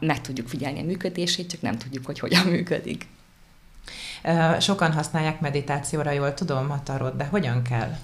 meg 0.00 0.20
tudjuk 0.20 0.48
figyelni 0.48 0.80
a 0.80 0.84
működését, 0.84 1.50
csak 1.50 1.60
nem 1.60 1.78
tudjuk, 1.78 2.06
hogy 2.06 2.18
hogyan 2.18 2.46
működik. 2.46 3.06
Sokan 4.58 4.92
használják 4.92 5.40
meditációra, 5.40 6.10
jól 6.10 6.34
tudom, 6.34 6.70
a 6.70 6.82
tarot, 6.82 7.16
de 7.16 7.24
hogyan 7.24 7.62
kell? 7.62 7.98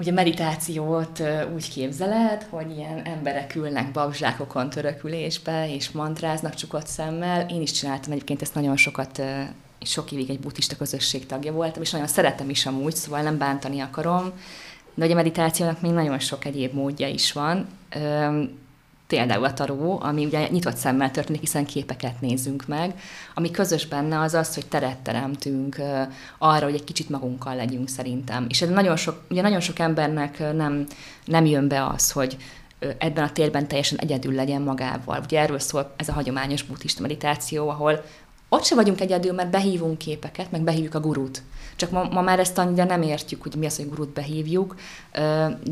Ugye 0.00 0.12
meditációt 0.12 1.22
úgy 1.54 1.70
képzeled, 1.70 2.46
hogy 2.50 2.76
ilyen 2.76 3.02
emberek 3.04 3.54
ülnek 3.54 3.90
babzsákokon 3.90 4.70
törökülésbe, 4.70 5.74
és 5.74 5.90
mantráznak 5.90 6.54
csukott 6.54 6.86
szemmel. 6.86 7.46
Én 7.48 7.60
is 7.60 7.72
csináltam 7.72 8.12
egyébként 8.12 8.42
ezt 8.42 8.54
nagyon 8.54 8.76
sokat, 8.76 9.22
sok 9.80 10.12
évig 10.12 10.30
egy 10.30 10.40
buddhista 10.40 10.76
közösség 10.76 11.26
tagja 11.26 11.52
voltam, 11.52 11.82
és 11.82 11.90
nagyon 11.90 12.06
szeretem 12.06 12.50
is 12.50 12.66
amúgy, 12.66 12.94
szóval 12.94 13.22
nem 13.22 13.38
bántani 13.38 13.80
akarom. 13.80 14.32
De 14.94 15.04
ugye 15.04 15.14
meditációnak 15.14 15.80
még 15.80 15.90
nagyon 15.90 16.18
sok 16.18 16.44
egyéb 16.44 16.72
módja 16.72 17.08
is 17.08 17.32
van 17.32 17.66
például 19.10 19.44
a 19.44 19.52
taró, 19.52 19.98
ami 20.02 20.24
ugye 20.24 20.48
nyitott 20.48 20.76
szemmel 20.76 21.10
történik, 21.10 21.40
hiszen 21.40 21.64
képeket 21.64 22.20
nézzünk 22.20 22.66
meg. 22.66 23.00
Ami 23.34 23.50
közös 23.50 23.86
benne 23.86 24.20
az 24.20 24.34
az, 24.34 24.54
hogy 24.54 24.66
teret 24.66 24.98
teremtünk 24.98 25.76
arra, 26.38 26.64
hogy 26.64 26.74
egy 26.74 26.84
kicsit 26.84 27.08
magunkkal 27.08 27.54
legyünk 27.54 27.88
szerintem. 27.88 28.46
És 28.48 28.62
ez 28.62 28.68
nagyon 28.68 28.96
sok, 28.96 29.20
ugye 29.30 29.42
nagyon 29.42 29.60
sok 29.60 29.78
embernek 29.78 30.38
nem, 30.38 30.86
nem 31.24 31.46
jön 31.46 31.68
be 31.68 31.86
az, 31.86 32.10
hogy 32.10 32.36
ebben 32.98 33.24
a 33.24 33.32
térben 33.32 33.68
teljesen 33.68 33.98
egyedül 33.98 34.34
legyen 34.34 34.62
magával. 34.62 35.20
Ugye 35.24 35.40
erről 35.40 35.58
szól 35.58 35.94
ez 35.96 36.08
a 36.08 36.12
hagyományos 36.12 36.62
buddhista 36.62 37.02
meditáció, 37.02 37.68
ahol 37.68 38.04
ott 38.52 38.64
se 38.64 38.74
vagyunk 38.74 39.00
egyedül, 39.00 39.32
mert 39.32 39.50
behívunk 39.50 39.98
képeket, 39.98 40.50
meg 40.50 40.62
behívjuk 40.62 40.94
a 40.94 41.00
gurút. 41.00 41.42
Csak 41.76 41.90
ma, 41.90 42.08
ma 42.10 42.20
már 42.20 42.38
ezt 42.38 42.58
annyira 42.58 42.84
nem 42.84 43.02
értjük, 43.02 43.42
hogy 43.42 43.54
mi 43.54 43.66
az, 43.66 43.76
hogy 43.76 43.88
gurút 43.88 44.08
behívjuk, 44.08 44.74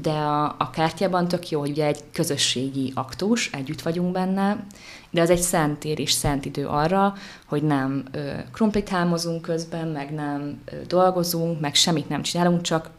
de 0.02 0.10
a, 0.10 0.44
a 0.44 0.70
kártyában 0.70 1.28
tök 1.28 1.48
jó, 1.48 1.60
hogy 1.60 1.70
ugye 1.70 1.86
egy 1.86 2.00
közösségi 2.12 2.92
aktus, 2.94 3.50
együtt 3.52 3.82
vagyunk 3.82 4.12
benne, 4.12 4.66
de 5.10 5.20
az 5.20 5.30
egy 5.30 5.40
szentér 5.40 5.98
és 5.98 6.12
szent 6.12 6.44
idő 6.44 6.66
arra, 6.66 7.14
hogy 7.46 7.62
nem 7.62 8.04
krumplit 8.52 8.88
hámozunk 8.88 9.42
közben, 9.42 9.88
meg 9.88 10.14
nem 10.14 10.60
dolgozunk, 10.86 11.60
meg 11.60 11.74
semmit 11.74 12.08
nem 12.08 12.22
csinálunk, 12.22 12.60
csak 12.60 12.90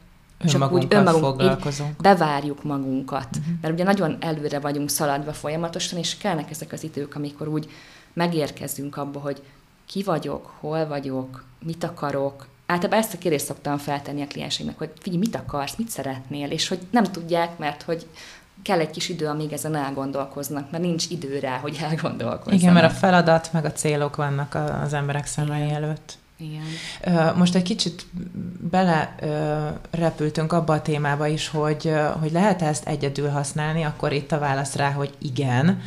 csak 0.45 0.71
úgy 0.71 0.85
önmagunk 0.89 1.25
foglalkozunk. 1.25 2.01
bevárjuk 2.01 2.63
magunkat. 2.63 3.27
Uh-huh. 3.29 3.53
Mert 3.61 3.73
ugye 3.73 3.83
nagyon 3.83 4.17
előre 4.19 4.59
vagyunk 4.59 4.89
szaladva 4.89 5.33
folyamatosan, 5.33 5.99
és 5.99 6.17
kellnek 6.17 6.49
ezek 6.49 6.71
az 6.71 6.83
idők, 6.83 7.15
amikor 7.15 7.47
úgy 7.47 7.69
megérkezünk 8.13 8.97
abba, 8.97 9.19
hogy 9.19 9.41
ki 9.91 10.03
vagyok, 10.03 10.53
hol 10.59 10.87
vagyok, 10.87 11.43
mit 11.65 11.83
akarok. 11.83 12.47
Általában 12.65 12.99
ezt 12.99 13.13
a 13.13 13.17
kérdést 13.17 13.45
szoktam 13.45 13.77
feltenni 13.77 14.21
a 14.21 14.27
klienseimnek, 14.27 14.77
hogy 14.77 14.91
figyelj, 14.99 15.19
mit 15.19 15.35
akarsz, 15.35 15.75
mit 15.75 15.89
szeretnél, 15.89 16.51
és 16.51 16.67
hogy 16.67 16.79
nem 16.91 17.03
tudják, 17.03 17.57
mert 17.57 17.81
hogy 17.81 18.07
kell 18.63 18.79
egy 18.79 18.89
kis 18.89 19.09
idő, 19.09 19.27
amíg 19.27 19.51
ezen 19.51 19.75
elgondolkoznak, 19.75 20.71
mert 20.71 20.83
nincs 20.83 21.09
idő 21.09 21.39
rá, 21.39 21.57
hogy 21.57 21.77
elgondolkozzanak. 21.81 22.59
Igen, 22.59 22.73
mert 22.73 22.91
a 22.91 22.95
feladat, 22.95 23.53
meg 23.53 23.65
a 23.65 23.71
célok 23.71 24.15
vannak 24.15 24.55
az 24.83 24.93
emberek 24.93 25.25
szemei 25.25 25.69
előtt. 25.69 26.17
Igen. 26.39 27.35
Most 27.35 27.55
egy 27.55 27.63
kicsit 27.63 28.05
bele 28.71 29.15
repültünk 29.91 30.53
abba 30.53 30.73
a 30.73 30.81
témába 30.81 31.27
is, 31.27 31.47
hogy, 31.47 31.93
hogy 32.19 32.31
lehet 32.31 32.61
ezt 32.61 32.87
egyedül 32.87 33.29
használni, 33.29 33.83
akkor 33.83 34.11
itt 34.11 34.31
a 34.31 34.39
válasz 34.39 34.75
rá, 34.75 34.91
hogy 34.91 35.13
igen, 35.17 35.81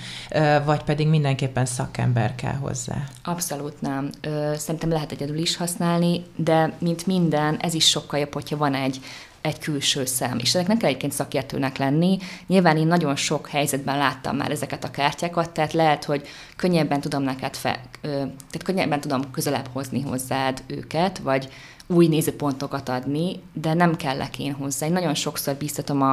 vagy 0.64 0.82
pedig 0.82 1.08
mindenképpen 1.08 1.66
szakember 1.66 2.34
kell 2.34 2.54
hozzá. 2.54 3.04
Abszolút 3.24 3.80
nem. 3.80 4.10
Szerintem 4.56 4.90
lehet 4.90 5.12
egyedül 5.12 5.38
is 5.38 5.56
használni, 5.56 6.24
de 6.36 6.72
mint 6.78 7.06
minden, 7.06 7.56
ez 7.56 7.74
is 7.74 7.88
sokkal 7.88 8.18
jobb, 8.18 8.32
hogyha 8.32 8.56
van 8.56 8.74
egy 8.74 9.00
egy 9.42 9.58
külső 9.58 10.04
szem. 10.04 10.38
És 10.38 10.54
ezek 10.54 10.66
nem 10.66 10.76
kell 10.76 10.88
egyébként 10.88 11.12
szakértőnek 11.12 11.78
lenni. 11.78 12.18
Nyilván 12.46 12.76
én 12.76 12.86
nagyon 12.86 13.16
sok 13.16 13.48
helyzetben 13.48 13.98
láttam 13.98 14.36
már 14.36 14.50
ezeket 14.50 14.84
a 14.84 14.90
kártyákat, 14.90 15.50
tehát 15.50 15.72
lehet, 15.72 16.04
hogy 16.04 16.28
könnyebben 16.56 17.00
tudom 17.00 17.22
neked 17.22 17.56
fe, 17.56 17.80
tehát 18.00 18.62
könnyebben 18.64 19.00
tudom 19.00 19.30
közelebb 19.30 19.68
hozni 19.72 20.00
hozzád 20.00 20.62
őket, 20.66 21.18
vagy 21.18 21.48
új 21.86 22.06
nézőpontokat 22.06 22.88
adni, 22.88 23.42
de 23.52 23.74
nem 23.74 23.96
kellek 23.96 24.38
én 24.38 24.52
hozzá. 24.52 24.86
Én 24.86 24.92
nagyon 24.92 25.14
sokszor 25.14 25.54
bíztatom 25.54 26.02
a, 26.02 26.12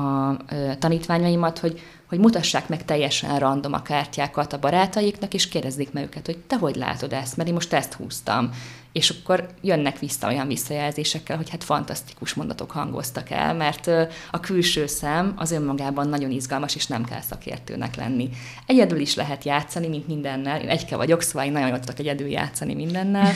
a 0.00 0.36
tanítványaimat, 0.78 1.58
hogy, 1.58 1.80
hogy 2.08 2.18
mutassák 2.18 2.68
meg 2.68 2.84
teljesen 2.84 3.38
random 3.38 3.72
a 3.72 3.82
kártyákat 3.82 4.52
a 4.52 4.58
barátaiknak, 4.58 5.34
és 5.34 5.48
kérdezzék 5.48 5.92
meg 5.92 6.04
őket, 6.04 6.26
hogy 6.26 6.38
te 6.38 6.56
hogy 6.56 6.76
látod 6.76 7.12
ezt, 7.12 7.36
mert 7.36 7.48
én 7.48 7.54
most 7.54 7.72
ezt 7.72 7.92
húztam 7.92 8.50
és 8.92 9.10
akkor 9.10 9.48
jönnek 9.60 9.98
vissza 9.98 10.26
olyan 10.26 10.46
visszajelzésekkel, 10.46 11.36
hogy 11.36 11.50
hát 11.50 11.64
fantasztikus 11.64 12.34
mondatok 12.34 12.70
hangoztak 12.70 13.30
el, 13.30 13.54
mert 13.54 13.90
a 14.30 14.40
külső 14.40 14.86
szem 14.86 15.32
az 15.36 15.50
önmagában 15.50 16.08
nagyon 16.08 16.30
izgalmas, 16.30 16.74
és 16.74 16.86
nem 16.86 17.04
kell 17.04 17.20
szakértőnek 17.20 17.96
lenni. 17.96 18.30
Egyedül 18.66 18.98
is 19.00 19.14
lehet 19.14 19.44
játszani, 19.44 19.88
mint 19.88 20.06
mindennel. 20.06 20.60
Én 20.60 20.68
egyke 20.68 20.96
vagyok, 20.96 21.22
szóval 21.22 21.46
én 21.46 21.52
nagyon 21.52 21.68
jól 21.68 21.80
tudok 21.80 21.98
egyedül 21.98 22.28
játszani 22.28 22.74
mindennel, 22.74 23.32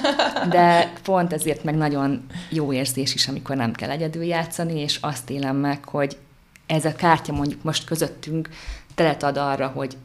de 0.50 0.92
pont 1.02 1.32
ezért 1.32 1.64
meg 1.64 1.74
nagyon 1.74 2.26
jó 2.50 2.72
érzés 2.72 3.14
is, 3.14 3.28
amikor 3.28 3.56
nem 3.56 3.72
kell 3.72 3.90
egyedül 3.90 4.24
játszani, 4.24 4.80
és 4.80 4.98
azt 5.00 5.30
élem 5.30 5.56
meg, 5.56 5.84
hogy 5.84 6.16
ez 6.66 6.84
a 6.84 6.94
kártya 6.94 7.32
mondjuk 7.32 7.62
most 7.62 7.84
közöttünk 7.84 8.48
teret 8.94 9.22
ad 9.22 9.36
arra, 9.36 9.66
hogy 9.66 9.96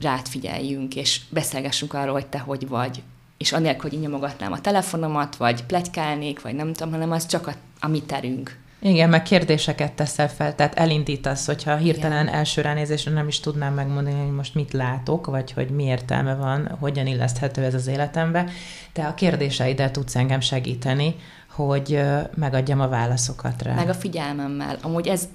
rád 0.00 0.26
figyeljünk, 0.26 0.96
és 0.96 1.20
beszélgessünk 1.30 1.94
arról, 1.94 2.12
hogy 2.12 2.26
te 2.26 2.38
hogy 2.38 2.68
vagy, 2.68 3.02
és 3.44 3.52
anélkül, 3.52 3.90
hogy 3.90 4.00
nyomogatnám 4.00 4.52
a 4.52 4.60
telefonomat, 4.60 5.36
vagy 5.36 5.64
pletykálnék, 5.64 6.40
vagy 6.40 6.54
nem 6.54 6.72
tudom, 6.72 6.92
hanem 6.92 7.12
az 7.12 7.26
csak 7.26 7.46
a, 7.46 7.52
a 7.80 7.88
mi 7.88 8.02
terünk. 8.02 8.58
Igen, 8.80 9.08
meg 9.08 9.22
kérdéseket 9.22 9.92
teszel 9.92 10.28
fel, 10.28 10.54
tehát 10.54 10.74
elindítasz, 10.74 11.46
hogyha 11.46 11.76
hirtelen 11.76 12.22
Igen. 12.22 12.34
első 12.34 12.60
ránézésre 12.60 13.10
nem 13.10 13.28
is 13.28 13.40
tudnám 13.40 13.74
megmondani, 13.74 14.20
hogy 14.20 14.34
most 14.34 14.54
mit 14.54 14.72
látok, 14.72 15.26
vagy 15.26 15.52
hogy 15.52 15.68
mi 15.68 15.84
értelme 15.84 16.34
van, 16.34 16.76
hogyan 16.80 17.06
illeszthető 17.06 17.62
ez 17.62 17.74
az 17.74 17.86
életembe, 17.86 18.50
te 18.92 19.06
a 19.06 19.14
kérdéseiddel 19.14 19.90
tudsz 19.90 20.16
engem 20.16 20.40
segíteni, 20.40 21.14
hogy 21.54 22.00
megadjam 22.34 22.80
a 22.80 22.88
válaszokat 22.88 23.62
rá. 23.62 23.74
Meg 23.74 23.88
a 23.88 23.94
figyelmemmel. 23.94 24.78
Amúgy 24.82 25.06
ez, 25.06 25.28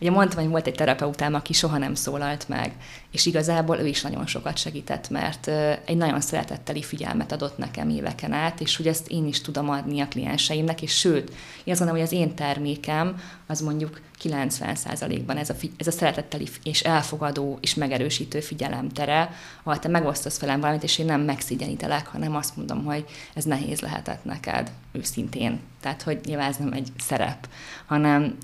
ugye 0.00 0.10
mondtam, 0.10 0.40
hogy 0.40 0.50
volt 0.50 0.66
egy 0.66 0.74
terapeutám, 0.74 1.34
aki 1.34 1.52
soha 1.52 1.78
nem 1.78 1.94
szólalt 1.94 2.48
meg, 2.48 2.72
és 3.10 3.26
igazából 3.26 3.78
ő 3.78 3.86
is 3.86 4.02
nagyon 4.02 4.26
sokat 4.26 4.56
segített, 4.56 5.10
mert 5.10 5.46
egy 5.84 5.96
nagyon 5.96 6.20
szeretetteli 6.20 6.82
figyelmet 6.82 7.32
adott 7.32 7.58
nekem 7.58 7.88
éveken 7.88 8.32
át, 8.32 8.60
és 8.60 8.76
hogy 8.76 8.86
ezt 8.86 9.08
én 9.08 9.26
is 9.26 9.40
tudom 9.40 9.70
adni 9.70 10.00
a 10.00 10.08
klienseimnek, 10.08 10.82
és 10.82 10.98
sőt, 10.98 11.28
én 11.64 11.72
azt 11.72 11.78
gondolom, 11.78 11.94
hogy 11.94 12.12
az 12.12 12.12
én 12.12 12.34
termékem 12.34 13.16
az 13.46 13.60
mondjuk 13.60 14.00
90%-ban 14.22 15.36
ez 15.36 15.50
a, 15.50 15.54
ez 15.76 15.86
a 15.86 15.90
szeretetteli 15.90 16.48
és 16.62 16.80
elfogadó 16.80 17.58
és 17.60 17.74
megerősítő 17.74 18.40
figyelemtere, 18.40 19.30
ahol 19.62 19.78
te 19.78 19.88
megosztasz 19.88 20.40
velem 20.40 20.60
valamit, 20.60 20.82
és 20.82 20.98
én 20.98 21.06
nem 21.06 21.20
megszigyenítelek, 21.20 22.06
hanem 22.06 22.36
azt 22.36 22.56
mondom, 22.56 22.84
hogy 22.84 23.04
ez 23.34 23.44
nehéz 23.44 23.80
lehetett 23.80 24.24
neked, 24.24 24.70
őszintén. 24.92 25.60
Tehát, 25.80 26.02
hogy 26.02 26.20
nyilván 26.24 26.48
ez 26.48 26.56
nem 26.56 26.72
egy 26.72 26.92
szerep, 26.98 27.48
hanem, 27.86 28.36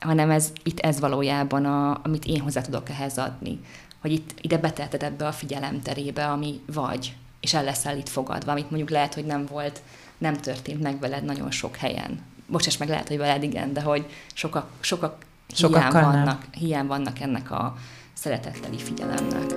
hanem 0.00 0.30
ez, 0.30 0.52
itt 0.62 0.80
ez 0.80 1.00
valójában, 1.00 1.64
a, 1.64 2.00
amit 2.02 2.24
én 2.24 2.40
hozzá 2.40 2.60
tudok 2.60 2.88
ehhez 2.88 3.18
adni. 3.18 3.60
Hogy 4.00 4.12
itt 4.12 4.34
ide 4.40 4.58
betelted 4.58 5.02
ebbe 5.02 5.26
a 5.26 5.32
figyelemterébe, 5.32 6.26
ami 6.26 6.60
vagy, 6.72 7.16
és 7.40 7.54
el 7.54 7.64
leszel 7.64 7.98
itt 7.98 8.08
fogadva, 8.08 8.50
amit 8.50 8.70
mondjuk 8.70 8.90
lehet, 8.90 9.14
hogy 9.14 9.24
nem 9.24 9.46
volt, 9.46 9.82
nem 10.18 10.34
történt 10.34 10.82
meg 10.82 10.98
veled 10.98 11.24
nagyon 11.24 11.50
sok 11.50 11.76
helyen 11.76 12.34
bocsáss 12.46 12.76
meg, 12.76 12.88
lehet, 12.88 13.08
hogy 13.08 13.18
veled 13.18 13.42
igen, 13.42 13.72
de 13.72 13.80
hogy 13.80 14.06
sokak, 14.34 14.68
sokak 14.80 15.16
hiány 15.56 15.92
vannak, 15.92 16.44
hiány 16.52 16.86
vannak 16.86 17.20
ennek 17.20 17.50
a 17.50 17.76
szeretetteli 18.14 18.78
figyelemnek. 18.78 19.54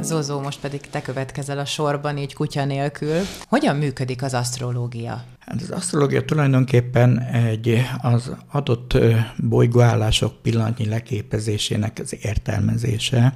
Zozó, 0.00 0.40
most 0.40 0.60
pedig 0.60 0.80
te 0.80 1.02
következel 1.02 1.58
a 1.58 1.64
sorban, 1.64 2.18
így 2.18 2.34
kutya 2.34 2.64
nélkül. 2.64 3.20
Hogyan 3.48 3.76
működik 3.76 4.22
az 4.22 4.34
asztrológia? 4.34 5.24
Hát 5.38 5.60
az 5.62 5.70
asztrológia 5.70 6.24
tulajdonképpen 6.24 7.18
egy 7.20 7.82
az 8.02 8.30
adott 8.50 8.98
bolygóállások 9.36 10.42
pillanatnyi 10.42 10.88
leképezésének 10.88 11.98
az 12.02 12.16
értelmezése. 12.20 13.34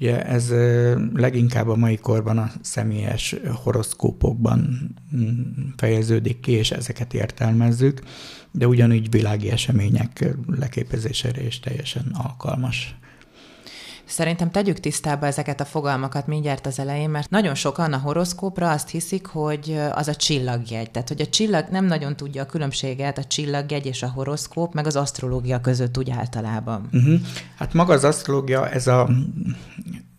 Ugye 0.00 0.24
ez 0.24 0.52
leginkább 1.14 1.68
a 1.68 1.76
mai 1.76 1.96
korban 1.96 2.38
a 2.38 2.50
személyes 2.60 3.36
horoszkópokban 3.54 4.90
mm, 5.16 5.40
fejeződik 5.76 6.40
ki, 6.40 6.52
és 6.52 6.70
ezeket 6.70 7.14
értelmezzük, 7.14 8.00
de 8.50 8.66
ugyanúgy 8.66 9.10
világi 9.10 9.50
események 9.50 10.34
leképezésére 10.46 11.42
is 11.42 11.60
teljesen 11.60 12.10
alkalmas. 12.12 12.96
Szerintem 14.06 14.50
tegyük 14.50 14.80
tisztába 14.80 15.26
ezeket 15.26 15.60
a 15.60 15.64
fogalmakat 15.64 16.26
mindjárt 16.26 16.66
az 16.66 16.78
elején, 16.78 17.10
mert 17.10 17.30
nagyon 17.30 17.54
sokan 17.54 17.92
a 17.92 17.98
horoszkópra 17.98 18.70
azt 18.70 18.88
hiszik, 18.88 19.26
hogy 19.26 19.78
az 19.92 20.08
a 20.08 20.14
csillagjegy. 20.14 20.90
Tehát, 20.90 21.08
hogy 21.08 21.20
a 21.20 21.26
csillag 21.26 21.66
nem 21.70 21.84
nagyon 21.84 22.16
tudja 22.16 22.42
a 22.42 22.46
különbséget 22.46 23.18
a 23.18 23.24
csillagjegy 23.24 23.86
és 23.86 24.02
a 24.02 24.08
horoszkóp, 24.08 24.74
meg 24.74 24.86
az 24.86 24.96
asztrológia 24.96 25.60
között 25.60 25.98
úgy 25.98 26.10
általában. 26.10 26.88
Uh-huh. 26.92 27.20
Hát 27.56 27.72
maga 27.72 27.92
az 27.92 28.04
asztrológia, 28.04 28.68
ez 28.68 28.86
a 28.86 29.08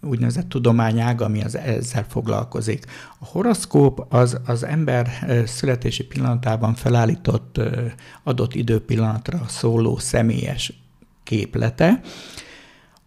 úgynevezett 0.01 0.49
tudományág, 0.49 1.21
ami 1.21 1.43
az 1.43 1.57
ezzel 1.57 2.05
foglalkozik. 2.09 2.85
A 3.19 3.25
horoszkóp 3.25 4.13
az 4.13 4.37
az 4.45 4.63
ember 4.63 5.09
születési 5.45 6.03
pillanatában 6.03 6.75
felállított 6.75 7.59
adott 8.23 8.53
időpillanatra 8.53 9.41
szóló 9.47 9.97
személyes 9.97 10.73
képlete, 11.23 11.99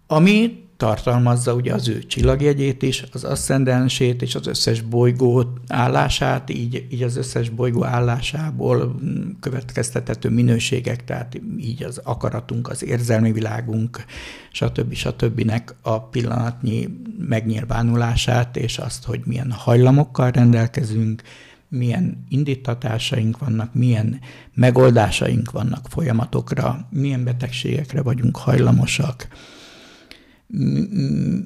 ami 0.07 0.69
tartalmazza 0.81 1.55
ugye 1.55 1.75
az 1.75 1.88
ő 1.88 2.07
csillagjegyét 2.07 2.83
is, 2.83 3.05
az 3.12 3.25
aszcendensét 3.25 4.23
és 4.23 4.35
az 4.35 4.47
összes 4.47 4.81
bolygó 4.81 5.45
állását, 5.69 6.51
így, 6.51 6.87
így 6.90 7.03
az 7.03 7.16
összes 7.16 7.49
bolygó 7.49 7.85
állásából 7.85 9.01
következtethető 9.40 10.29
minőségek, 10.29 11.05
tehát 11.05 11.40
így 11.59 11.83
az 11.83 12.01
akaratunk, 12.05 12.69
az 12.69 12.85
érzelmi 12.85 13.33
világunk, 13.33 14.05
stb. 14.53 14.93
stb. 14.93 15.53
a 15.83 16.01
pillanatnyi 16.01 16.88
megnyilvánulását, 17.19 18.57
és 18.57 18.79
azt, 18.79 19.05
hogy 19.05 19.21
milyen 19.25 19.51
hajlamokkal 19.51 20.31
rendelkezünk, 20.31 21.23
milyen 21.69 22.25
indítatásaink 22.29 23.38
vannak, 23.38 23.75
milyen 23.75 24.21
megoldásaink 24.55 25.51
vannak 25.51 25.87
folyamatokra, 25.88 26.88
milyen 26.90 27.25
betegségekre 27.25 28.03
vagyunk 28.03 28.37
hajlamosak, 28.37 29.29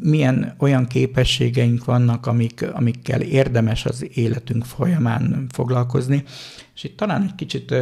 milyen 0.02 0.54
olyan 0.58 0.86
képességeink 0.86 1.84
vannak, 1.84 2.26
amik, 2.26 2.66
amikkel 2.72 3.20
érdemes 3.20 3.84
az 3.84 4.08
életünk 4.14 4.64
folyamán 4.64 5.46
foglalkozni. 5.52 6.24
És 6.74 6.84
itt 6.84 6.96
talán 6.96 7.22
egy 7.22 7.34
kicsit, 7.34 7.74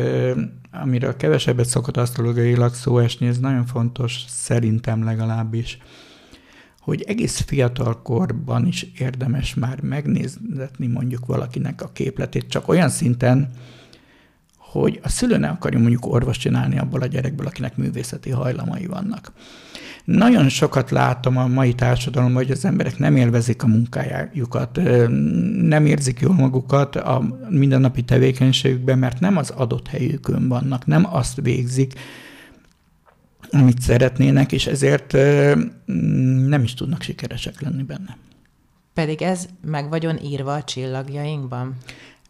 amiről 0.70 1.16
kevesebbet 1.16 1.66
szokott 1.66 1.96
asztrológiailag 1.96 2.74
szó 2.74 2.98
esni, 2.98 3.26
ez 3.26 3.38
nagyon 3.38 3.66
fontos, 3.66 4.24
szerintem 4.28 5.04
legalábbis, 5.04 5.78
hogy 6.80 7.02
egész 7.02 7.40
fiatal 7.40 8.02
korban 8.02 8.66
is 8.66 8.86
érdemes 8.98 9.54
már 9.54 9.80
megnézni 9.80 10.86
mondjuk 10.86 11.26
valakinek 11.26 11.82
a 11.82 11.92
képletét, 11.92 12.48
csak 12.48 12.68
olyan 12.68 12.88
szinten, 12.88 13.50
hogy 14.56 15.00
a 15.02 15.08
szülő 15.08 15.36
ne 15.36 15.48
akarja 15.48 15.78
mondjuk 15.78 16.06
orvos 16.06 16.36
csinálni 16.36 16.78
abból 16.78 17.00
a 17.00 17.06
gyerekből, 17.06 17.46
akinek 17.46 17.76
művészeti 17.76 18.30
hajlamai 18.30 18.86
vannak. 18.86 19.32
Nagyon 20.04 20.48
sokat 20.48 20.90
látom 20.90 21.36
a 21.36 21.46
mai 21.46 21.74
társadalomban, 21.74 22.42
hogy 22.42 22.50
az 22.50 22.64
emberek 22.64 22.98
nem 22.98 23.16
élvezik 23.16 23.62
a 23.62 23.66
munkájukat, 23.66 24.80
nem 25.62 25.86
érzik 25.86 26.20
jól 26.20 26.34
magukat 26.34 26.96
a 26.96 27.38
mindennapi 27.48 28.02
tevékenységükben, 28.02 28.98
mert 28.98 29.20
nem 29.20 29.36
az 29.36 29.50
adott 29.50 29.88
helyükön 29.88 30.48
vannak, 30.48 30.86
nem 30.86 31.14
azt 31.14 31.40
végzik, 31.42 31.92
amit 33.50 33.80
szeretnének, 33.80 34.52
és 34.52 34.66
ezért 34.66 35.12
nem 36.46 36.62
is 36.62 36.74
tudnak 36.74 37.02
sikeresek 37.02 37.60
lenni 37.60 37.82
benne. 37.82 38.16
Pedig 38.94 39.22
ez 39.22 39.48
meg 39.66 39.88
vagyon 39.88 40.18
írva 40.24 40.54
a 40.54 40.64
csillagjainkban? 40.64 41.76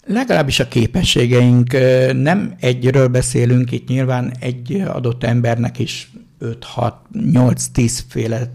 Legalábbis 0.06 0.60
a 0.60 0.68
képességeink, 0.68 1.72
nem 2.12 2.54
egyről 2.60 3.08
beszélünk, 3.08 3.72
itt 3.72 3.88
nyilván 3.88 4.32
egy 4.40 4.72
adott 4.72 5.24
embernek 5.24 5.78
is 5.78 6.10
5, 6.42 6.64
6, 6.64 6.94
8, 7.12 7.66
10 7.66 8.04
féle 8.08 8.54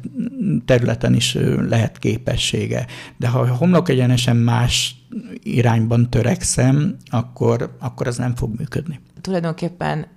területen 0.66 1.14
is 1.14 1.38
lehet 1.70 2.00
képessége. 2.00 2.86
De 3.18 3.28
ha 3.28 3.56
homlok 3.56 3.90
egyenesen 3.90 4.36
más 4.36 4.96
irányban 5.44 6.10
törekszem, 6.10 6.98
akkor, 7.06 7.76
akkor 7.80 8.08
az 8.08 8.18
nem 8.18 8.36
fog 8.36 8.58
működni. 8.58 9.00
Tulajdonképpen 9.22 10.08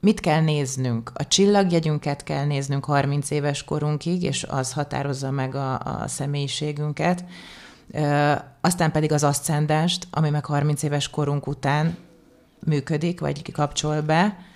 mit 0.00 0.20
kell 0.20 0.40
néznünk? 0.40 1.10
A 1.14 1.26
csillagjegyünket 1.26 2.22
kell 2.22 2.44
néznünk 2.44 2.84
30 2.84 3.30
éves 3.30 3.64
korunkig, 3.64 4.22
és 4.22 4.44
az 4.48 4.72
határozza 4.72 5.30
meg 5.30 5.54
a, 5.54 5.78
a 5.78 6.08
személyiségünket. 6.08 7.24
Ö, 7.92 8.32
aztán 8.60 8.92
pedig 8.92 9.12
az 9.12 9.24
aszcendást, 9.24 10.06
ami 10.10 10.30
meg 10.30 10.44
30 10.44 10.82
éves 10.82 11.10
korunk 11.10 11.46
után 11.46 11.96
működik, 12.64 13.20
vagy 13.20 13.52
kapcsol 13.52 14.00
be. 14.00 14.48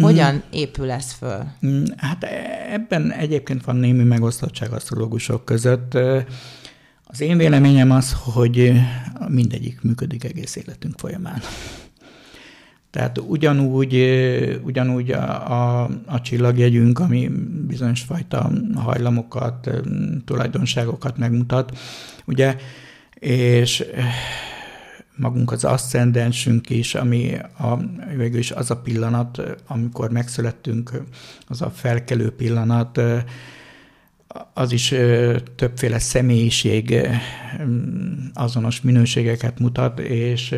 Hogyan 0.00 0.34
mm. 0.34 0.38
épül 0.50 0.90
ez 0.90 1.12
föl? 1.12 1.44
Mm, 1.66 1.84
hát 1.96 2.24
ebben 2.72 3.12
egyébként 3.12 3.64
van 3.64 3.76
némi 3.76 4.02
megosztottság 4.02 4.72
asztrológusok 4.72 5.44
között. 5.44 5.98
Az 7.04 7.20
én 7.20 7.36
véleményem 7.36 7.90
az, 7.90 8.16
hogy 8.24 8.72
mindegyik 9.28 9.82
működik 9.82 10.24
egész 10.24 10.56
életünk 10.56 10.98
folyamán. 10.98 11.40
Tehát 12.90 13.18
ugyanúgy, 13.18 13.94
ugyanúgy 14.62 15.10
a, 15.10 15.52
a, 15.52 15.90
a 16.06 16.20
csillagjegyünk, 16.20 16.98
ami 16.98 17.30
bizonyos 17.66 18.00
fajta 18.00 18.50
hajlamokat, 18.74 19.70
tulajdonságokat 20.24 21.16
megmutat, 21.18 21.78
ugye, 22.24 22.56
és 23.14 23.84
magunk 25.18 25.52
az 25.52 25.64
aszcendensünk 25.64 26.70
is, 26.70 26.94
ami 26.94 27.34
a, 27.58 27.76
végül 28.16 28.38
is 28.38 28.50
az 28.50 28.70
a 28.70 28.76
pillanat, 28.76 29.42
amikor 29.66 30.10
megszülettünk, 30.10 31.02
az 31.48 31.62
a 31.62 31.70
felkelő 31.70 32.30
pillanat, 32.30 33.00
az 34.54 34.72
is 34.72 34.94
többféle 35.54 35.98
személyiség 35.98 37.08
azonos 38.34 38.80
minőségeket 38.80 39.58
mutat, 39.58 39.98
és 39.98 40.54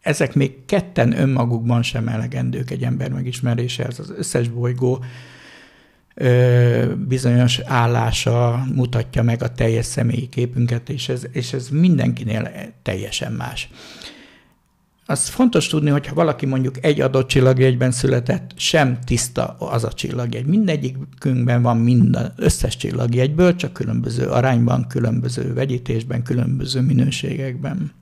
ezek 0.00 0.34
még 0.34 0.64
ketten 0.66 1.20
önmagukban 1.20 1.82
sem 1.82 2.08
elegendők 2.08 2.70
egy 2.70 2.82
ember 2.82 3.10
megismeréséhez. 3.10 3.98
Az 3.98 4.12
összes 4.16 4.48
bolygó 4.48 5.04
bizonyos 7.08 7.58
állása 7.58 8.64
mutatja 8.74 9.22
meg 9.22 9.42
a 9.42 9.54
teljes 9.54 9.86
személyi 9.86 10.28
képünket, 10.28 10.88
és 10.88 11.08
ez, 11.08 11.22
és 11.32 11.52
ez 11.52 11.68
mindenkinél 11.68 12.50
teljesen 12.82 13.32
más. 13.32 13.70
Az 15.06 15.28
fontos 15.28 15.66
tudni, 15.66 15.90
hogy 15.90 16.06
ha 16.06 16.14
valaki 16.14 16.46
mondjuk 16.46 16.84
egy 16.84 17.00
adott 17.00 17.28
csillagjegyben 17.28 17.90
született, 17.90 18.50
sem 18.56 18.98
tiszta 19.04 19.56
az 19.58 19.84
a 19.84 19.92
csillagjegy. 19.92 20.46
Mindegyikünkben 20.46 21.62
van 21.62 21.76
minden, 21.76 22.32
összes 22.36 22.76
csillagjegyből, 22.76 23.56
csak 23.56 23.72
különböző 23.72 24.26
arányban, 24.26 24.86
különböző 24.88 25.54
vegyítésben, 25.54 26.22
különböző 26.22 26.80
minőségekben 26.80 27.92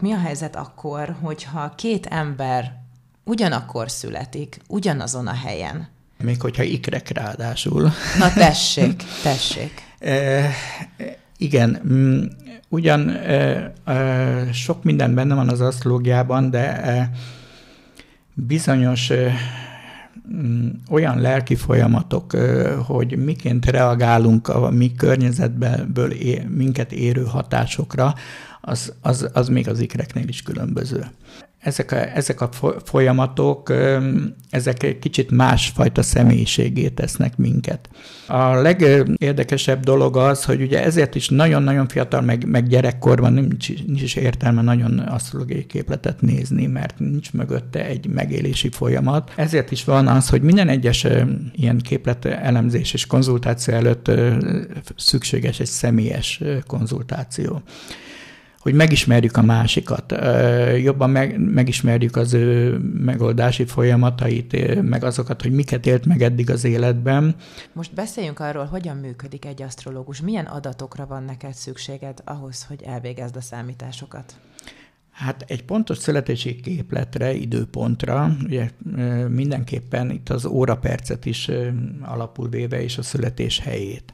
mi 0.00 0.12
a 0.12 0.18
helyzet 0.18 0.56
akkor, 0.56 1.16
hogyha 1.22 1.74
két 1.74 2.06
ember 2.06 2.80
ugyanakkor 3.24 3.90
születik, 3.90 4.60
ugyanazon 4.68 5.26
a 5.26 5.34
helyen? 5.34 5.88
Még 6.22 6.40
hogyha 6.40 6.62
ikrek 6.62 7.08
ráadásul. 7.08 7.82
Na 8.18 8.32
tessék, 8.32 9.02
tessék. 9.22 9.82
e, 9.98 10.50
igen, 11.36 11.80
mm, 11.92 12.22
ugyan 12.68 13.08
e, 13.08 13.72
e, 13.84 14.52
sok 14.52 14.84
minden 14.84 15.14
benne 15.14 15.34
van 15.34 15.48
az 15.48 15.60
asztrológiában, 15.60 16.50
de 16.50 16.82
e, 16.82 17.10
bizonyos 18.34 19.10
e, 19.10 19.34
olyan 20.90 21.20
lelki 21.20 21.54
folyamatok, 21.54 22.32
hogy 22.86 23.24
miként 23.24 23.66
reagálunk 23.66 24.48
a 24.48 24.70
mi 24.70 24.92
környezetből 24.92 26.12
minket 26.48 26.92
érő 26.92 27.24
hatásokra, 27.24 28.14
az, 28.60 28.92
az, 29.00 29.28
az 29.32 29.48
még 29.48 29.68
az 29.68 29.80
ikreknél 29.80 30.28
is 30.28 30.42
különböző. 30.42 31.06
Ezek 31.68 31.92
a, 31.92 32.16
ezek 32.16 32.40
a 32.40 32.48
folyamatok, 32.84 33.72
ezek 34.50 34.82
egy 34.82 34.98
kicsit 34.98 35.30
másfajta 35.30 36.02
személyiségét 36.02 36.94
tesznek 36.94 37.36
minket. 37.36 37.88
A 38.26 38.54
legérdekesebb 38.54 39.84
dolog 39.84 40.16
az, 40.16 40.44
hogy 40.44 40.62
ugye 40.62 40.84
ezért 40.84 41.14
is 41.14 41.28
nagyon-nagyon 41.28 41.88
fiatal, 41.88 42.20
meg, 42.20 42.46
meg 42.46 42.68
gyerekkorban 42.68 43.32
nincs, 43.32 43.84
nincs 43.86 44.02
is 44.02 44.14
értelme 44.14 44.62
nagyon 44.62 44.98
asztrológiai 44.98 45.66
képletet 45.66 46.20
nézni, 46.20 46.66
mert 46.66 46.98
nincs 46.98 47.32
mögötte 47.32 47.84
egy 47.84 48.06
megélési 48.06 48.68
folyamat. 48.68 49.32
Ezért 49.36 49.70
is 49.70 49.84
van 49.84 50.06
az, 50.06 50.28
hogy 50.28 50.42
minden 50.42 50.68
egyes 50.68 51.06
ilyen 51.52 51.78
képlet 51.78 52.24
elemzés 52.24 52.92
és 52.92 53.06
konzultáció 53.06 53.74
előtt 53.74 54.10
szükséges 54.96 55.60
egy 55.60 55.66
személyes 55.66 56.42
konzultáció 56.66 57.62
hogy 58.68 58.76
megismerjük 58.76 59.36
a 59.36 59.42
másikat, 59.42 60.14
jobban 60.82 61.10
meg, 61.10 61.40
megismerjük 61.40 62.16
az 62.16 62.32
ő 62.32 62.78
megoldási 63.04 63.64
folyamatait, 63.64 64.82
meg 64.82 65.04
azokat, 65.04 65.42
hogy 65.42 65.52
miket 65.52 65.86
élt 65.86 66.06
meg 66.06 66.22
eddig 66.22 66.50
az 66.50 66.64
életben. 66.64 67.36
Most 67.72 67.94
beszéljünk 67.94 68.40
arról, 68.40 68.64
hogyan 68.64 68.96
működik 68.96 69.44
egy 69.44 69.62
asztrológus. 69.62 70.20
Milyen 70.20 70.44
adatokra 70.44 71.06
van 71.06 71.22
neked 71.22 71.54
szükséged 71.54 72.18
ahhoz, 72.24 72.64
hogy 72.64 72.82
elvégezd 72.86 73.36
a 73.36 73.40
számításokat? 73.40 74.34
Hát 75.10 75.44
egy 75.46 75.64
pontos 75.64 75.98
születési 75.98 76.60
képletre, 76.60 77.32
időpontra, 77.32 78.36
ugye 78.44 78.70
mindenképpen 79.28 80.10
itt 80.10 80.28
az 80.28 80.44
órapercet 80.44 81.26
is 81.26 81.50
alapul 82.02 82.48
véve, 82.48 82.82
és 82.82 82.98
a 82.98 83.02
születés 83.02 83.58
helyét. 83.58 84.12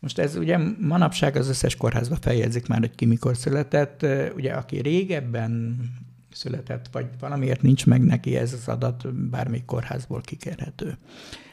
Most 0.00 0.18
ez 0.18 0.36
ugye 0.36 0.58
manapság 0.80 1.36
az 1.36 1.48
összes 1.48 1.76
kórházba 1.76 2.16
feljegyzik 2.20 2.66
már, 2.66 2.78
hogy 2.78 2.94
ki 2.94 3.04
mikor 3.04 3.36
született. 3.36 4.06
Ugye 4.34 4.52
aki 4.52 4.80
régebben 4.80 5.80
született, 6.32 6.88
vagy 6.92 7.06
valamiért 7.20 7.62
nincs 7.62 7.86
meg 7.86 8.04
neki 8.04 8.36
ez 8.36 8.52
az 8.52 8.68
adat, 8.68 9.14
bármelyik 9.14 9.64
kórházból 9.64 10.20
kikérhető. 10.20 10.98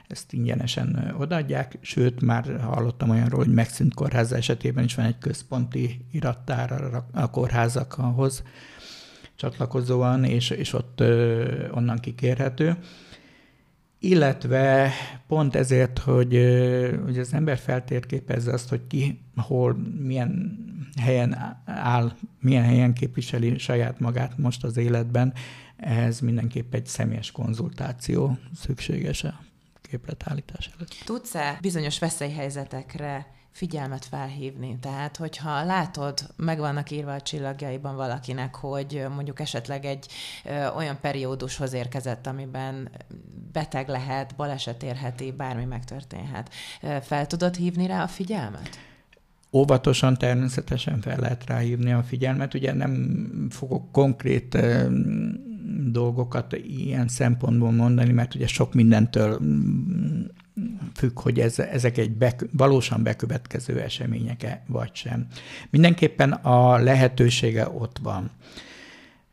Ezt 0.07 0.33
ingyenesen 0.33 1.15
odaadják, 1.19 1.77
sőt, 1.81 2.21
már 2.21 2.59
hallottam 2.61 3.09
olyanról, 3.09 3.43
hogy 3.43 3.53
megszűnt 3.53 3.93
kórház 3.93 4.31
esetében 4.31 4.83
is 4.83 4.95
van 4.95 5.05
egy 5.05 5.17
központi 5.17 6.05
irattár 6.11 7.03
a 7.11 7.29
kórházakhoz 7.29 8.43
csatlakozóan, 9.35 10.23
és, 10.23 10.49
és 10.49 10.73
ott 10.73 11.01
onnan 11.71 11.99
kikérhető 11.99 12.77
illetve 14.03 14.91
pont 15.27 15.55
ezért, 15.55 15.99
hogy, 15.99 16.33
hogy 17.03 17.19
az 17.19 17.33
ember 17.33 17.57
feltérképezze 17.57 18.53
azt, 18.53 18.69
hogy 18.69 18.87
ki, 18.87 19.19
hol, 19.35 19.77
milyen 19.99 20.57
helyen 21.01 21.61
áll, 21.65 22.11
milyen 22.39 22.63
helyen 22.63 22.93
képviseli 22.93 23.57
saját 23.57 23.99
magát 23.99 24.37
most 24.37 24.63
az 24.63 24.77
életben, 24.77 25.33
ehhez 25.77 26.19
mindenképp 26.19 26.73
egy 26.73 26.85
személyes 26.85 27.31
konzultáció 27.31 28.37
szükséges 28.55 29.23
a 29.23 29.39
képletállítás 29.81 30.69
előtt. 30.75 30.95
Tudsz-e 31.05 31.57
bizonyos 31.61 31.99
veszélyhelyzetekre 31.99 33.27
figyelmet 33.53 34.05
felhívni. 34.05 34.77
Tehát, 34.81 35.17
hogyha 35.17 35.63
látod, 35.63 36.19
meg 36.35 36.59
vannak 36.59 36.91
írva 36.91 37.13
a 37.13 37.21
csillagjaiban 37.21 37.95
valakinek, 37.95 38.55
hogy 38.55 39.05
mondjuk 39.15 39.39
esetleg 39.39 39.85
egy 39.85 40.07
ö, 40.45 40.67
olyan 40.67 40.97
periódushoz 41.01 41.73
érkezett, 41.73 42.27
amiben 42.27 42.89
beteg 43.51 43.87
lehet, 43.87 44.35
baleset 44.35 44.83
érheti, 44.83 45.31
bármi 45.31 45.65
megtörténhet. 45.65 46.49
Fel 47.01 47.27
tudod 47.27 47.55
hívni 47.55 47.85
rá 47.85 48.03
a 48.03 48.07
figyelmet? 48.07 48.69
Óvatosan 49.51 50.17
természetesen 50.17 51.01
fel 51.01 51.17
lehet 51.19 51.45
ráhívni 51.45 51.91
a 51.91 52.03
figyelmet. 52.03 52.53
Ugye 52.53 52.73
nem 52.73 53.47
fogok 53.49 53.91
konkrét 53.91 54.57
dolgokat 55.91 56.53
ilyen 56.53 57.07
szempontból 57.07 57.71
mondani, 57.71 58.11
mert 58.11 58.35
ugye 58.35 58.47
sok 58.47 58.73
mindentől 58.73 59.39
függ, 60.93 61.19
hogy 61.19 61.39
ez, 61.39 61.59
ezek 61.59 61.97
egy 61.97 62.11
be, 62.11 62.35
valósan 62.51 63.03
bekövetkező 63.03 63.79
események 63.79 64.61
vagy 64.67 64.89
sem. 64.93 65.27
Mindenképpen 65.69 66.31
a 66.31 66.77
lehetősége 66.77 67.69
ott 67.69 67.97
van. 68.01 68.31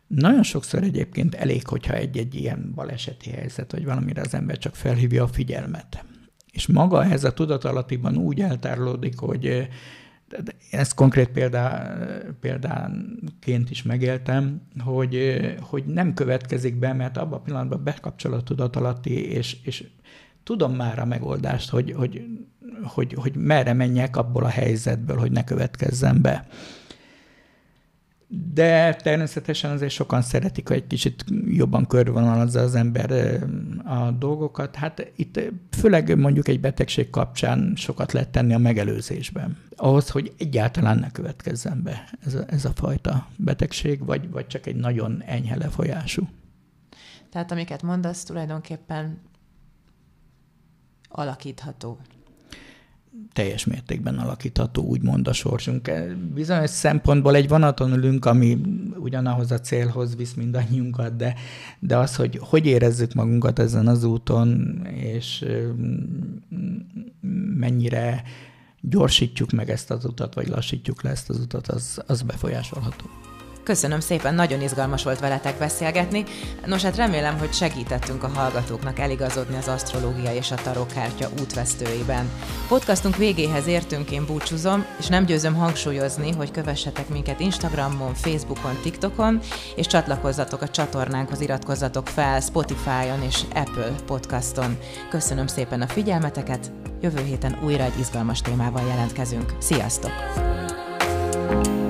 Nagyon 0.07 0.43
sokszor 0.43 0.83
egyébként 0.83 1.35
elég, 1.35 1.66
hogyha 1.66 1.95
egy-egy 1.95 2.35
ilyen 2.35 2.72
baleseti 2.74 3.31
helyzet, 3.31 3.72
vagy 3.72 3.85
valamire 3.85 4.20
az 4.20 4.35
ember 4.35 4.59
csak 4.59 4.74
felhívja 4.74 5.22
a 5.22 5.28
figyelmet. 5.28 6.05
És 6.53 6.66
maga 6.66 7.05
ez 7.05 7.24
a 7.24 7.33
tudatalattiban 7.33 8.16
úgy 8.16 8.41
eltárolódik, 8.41 9.18
hogy 9.18 9.68
ezt 10.70 10.95
konkrét 10.95 11.28
példá, 11.28 11.97
példánként 12.41 13.70
is 13.70 13.83
megéltem, 13.83 14.62
hogy, 14.78 15.41
hogy 15.61 15.85
nem 15.85 16.14
következik 16.14 16.78
be, 16.78 16.93
mert 16.93 17.16
abban 17.16 17.39
a 17.39 17.43
pillanatban 17.43 17.85
bekapcsol 17.85 18.33
a 18.33 18.43
tudatalatti, 18.43 19.31
és, 19.31 19.57
és 19.62 19.85
tudom 20.43 20.74
már 20.74 20.99
a 20.99 21.05
megoldást, 21.05 21.70
hogy, 21.70 21.93
hogy, 21.93 22.24
hogy, 22.82 23.14
hogy 23.14 23.36
merre 23.36 23.72
menjek 23.72 24.16
abból 24.16 24.45
a 24.45 24.49
helyzetből, 24.49 25.16
hogy 25.16 25.32
ne 25.32 25.45
következzen 25.45 26.22
be. 26.22 26.47
De 28.53 28.95
természetesen 28.95 29.70
azért 29.70 29.93
sokan 29.93 30.22
szeretik, 30.22 30.68
hogy 30.68 30.76
egy 30.76 30.86
kicsit 30.86 31.24
jobban 31.47 31.86
körvonalazza 31.86 32.61
az 32.61 32.74
ember 32.74 33.41
a 33.84 34.11
dolgokat. 34.11 34.76
Hát 34.76 35.12
itt 35.16 35.41
főleg 35.70 36.18
mondjuk 36.18 36.49
egy 36.49 36.61
betegség 36.61 37.11
kapcsán 37.11 37.72
sokat 37.76 38.12
lehet 38.12 38.28
tenni 38.28 38.55
a 38.55 38.59
megelőzésben. 38.59 39.57
Ahhoz, 39.76 40.11
hogy 40.11 40.32
egyáltalán 40.38 40.99
ne 40.99 41.11
következzen 41.11 41.82
be 41.82 42.09
ez 42.24 42.34
a, 42.34 42.45
ez 42.47 42.64
a 42.64 42.72
fajta 42.74 43.26
betegség, 43.36 44.05
vagy, 44.05 44.30
vagy 44.30 44.47
csak 44.47 44.66
egy 44.66 44.76
nagyon 44.76 45.22
enyhe 45.26 45.57
lefolyású. 45.57 46.28
Tehát 47.30 47.53
amiket 47.53 47.82
mondasz, 47.82 48.24
tulajdonképpen 48.24 49.18
alakítható 51.11 51.99
teljes 53.33 53.65
mértékben 53.65 54.19
alakítható, 54.19 54.83
úgymond 54.83 55.29
a 55.29 55.33
sorsunk. 55.33 55.91
Bizonyos 56.35 56.71
szempontból 56.71 57.35
egy 57.35 57.49
vonaton 57.49 57.93
ülünk, 57.93 58.25
ami 58.25 58.61
ugyanahoz 58.97 59.51
a 59.51 59.61
célhoz 59.61 60.17
visz 60.17 60.35
mindannyiunkat, 60.35 61.17
de, 61.17 61.35
de 61.79 61.97
az, 61.97 62.17
hogy 62.17 62.39
hogy 62.43 62.67
érezzük 62.67 63.13
magunkat 63.13 63.59
ezen 63.59 63.87
az 63.87 64.05
úton, 64.05 64.81
és 64.95 65.45
mennyire 67.55 68.23
gyorsítjuk 68.81 69.51
meg 69.51 69.71
ezt 69.71 69.91
az 69.91 70.05
utat, 70.05 70.35
vagy 70.35 70.49
lassítjuk 70.49 71.03
le 71.03 71.11
ezt 71.11 71.31
az 71.31 71.39
utat, 71.39 71.69
az, 71.69 72.03
az 72.07 72.23
befolyásolható. 72.23 73.07
Köszönöm 73.71 74.01
szépen, 74.01 74.35
nagyon 74.35 74.61
izgalmas 74.61 75.03
volt 75.03 75.21
veletek 75.21 75.59
beszélgetni. 75.59 76.25
Nos, 76.66 76.83
hát 76.83 76.97
remélem, 76.97 77.39
hogy 77.39 77.53
segítettünk 77.53 78.23
a 78.23 78.29
hallgatóknak 78.29 78.99
eligazodni 78.99 79.57
az 79.57 79.68
asztrológia 79.68 80.35
és 80.35 80.51
a 80.51 80.55
tarokkártya 80.55 81.29
útvesztőiben. 81.41 82.31
Podcastunk 82.68 83.16
végéhez 83.16 83.66
értünk, 83.66 84.11
én 84.11 84.27
búcsúzom, 84.27 84.85
és 84.99 85.07
nem 85.07 85.25
győzöm 85.25 85.55
hangsúlyozni, 85.55 86.33
hogy 86.33 86.51
kövessetek 86.51 87.09
minket 87.09 87.41
Instagramon, 87.41 88.14
Facebookon, 88.14 88.79
TikTokon, 88.83 89.41
és 89.77 89.87
csatlakozzatok 89.87 90.62
a 90.62 90.68
csatornánkhoz, 90.68 91.41
iratkozzatok 91.41 92.07
fel 92.07 92.41
Spotify-on 92.41 93.23
és 93.27 93.41
Apple 93.55 93.93
podcaston. 94.07 94.79
Köszönöm 95.11 95.47
szépen 95.47 95.81
a 95.81 95.89
figyelmeteket, 95.89 96.73
jövő 97.01 97.23
héten 97.23 97.59
újra 97.64 97.85
egy 97.85 97.99
izgalmas 97.99 98.41
témával 98.41 98.87
jelentkezünk. 98.89 99.55
Sziasztok! 99.59 100.12
thank 101.51 101.66
you 101.66 101.89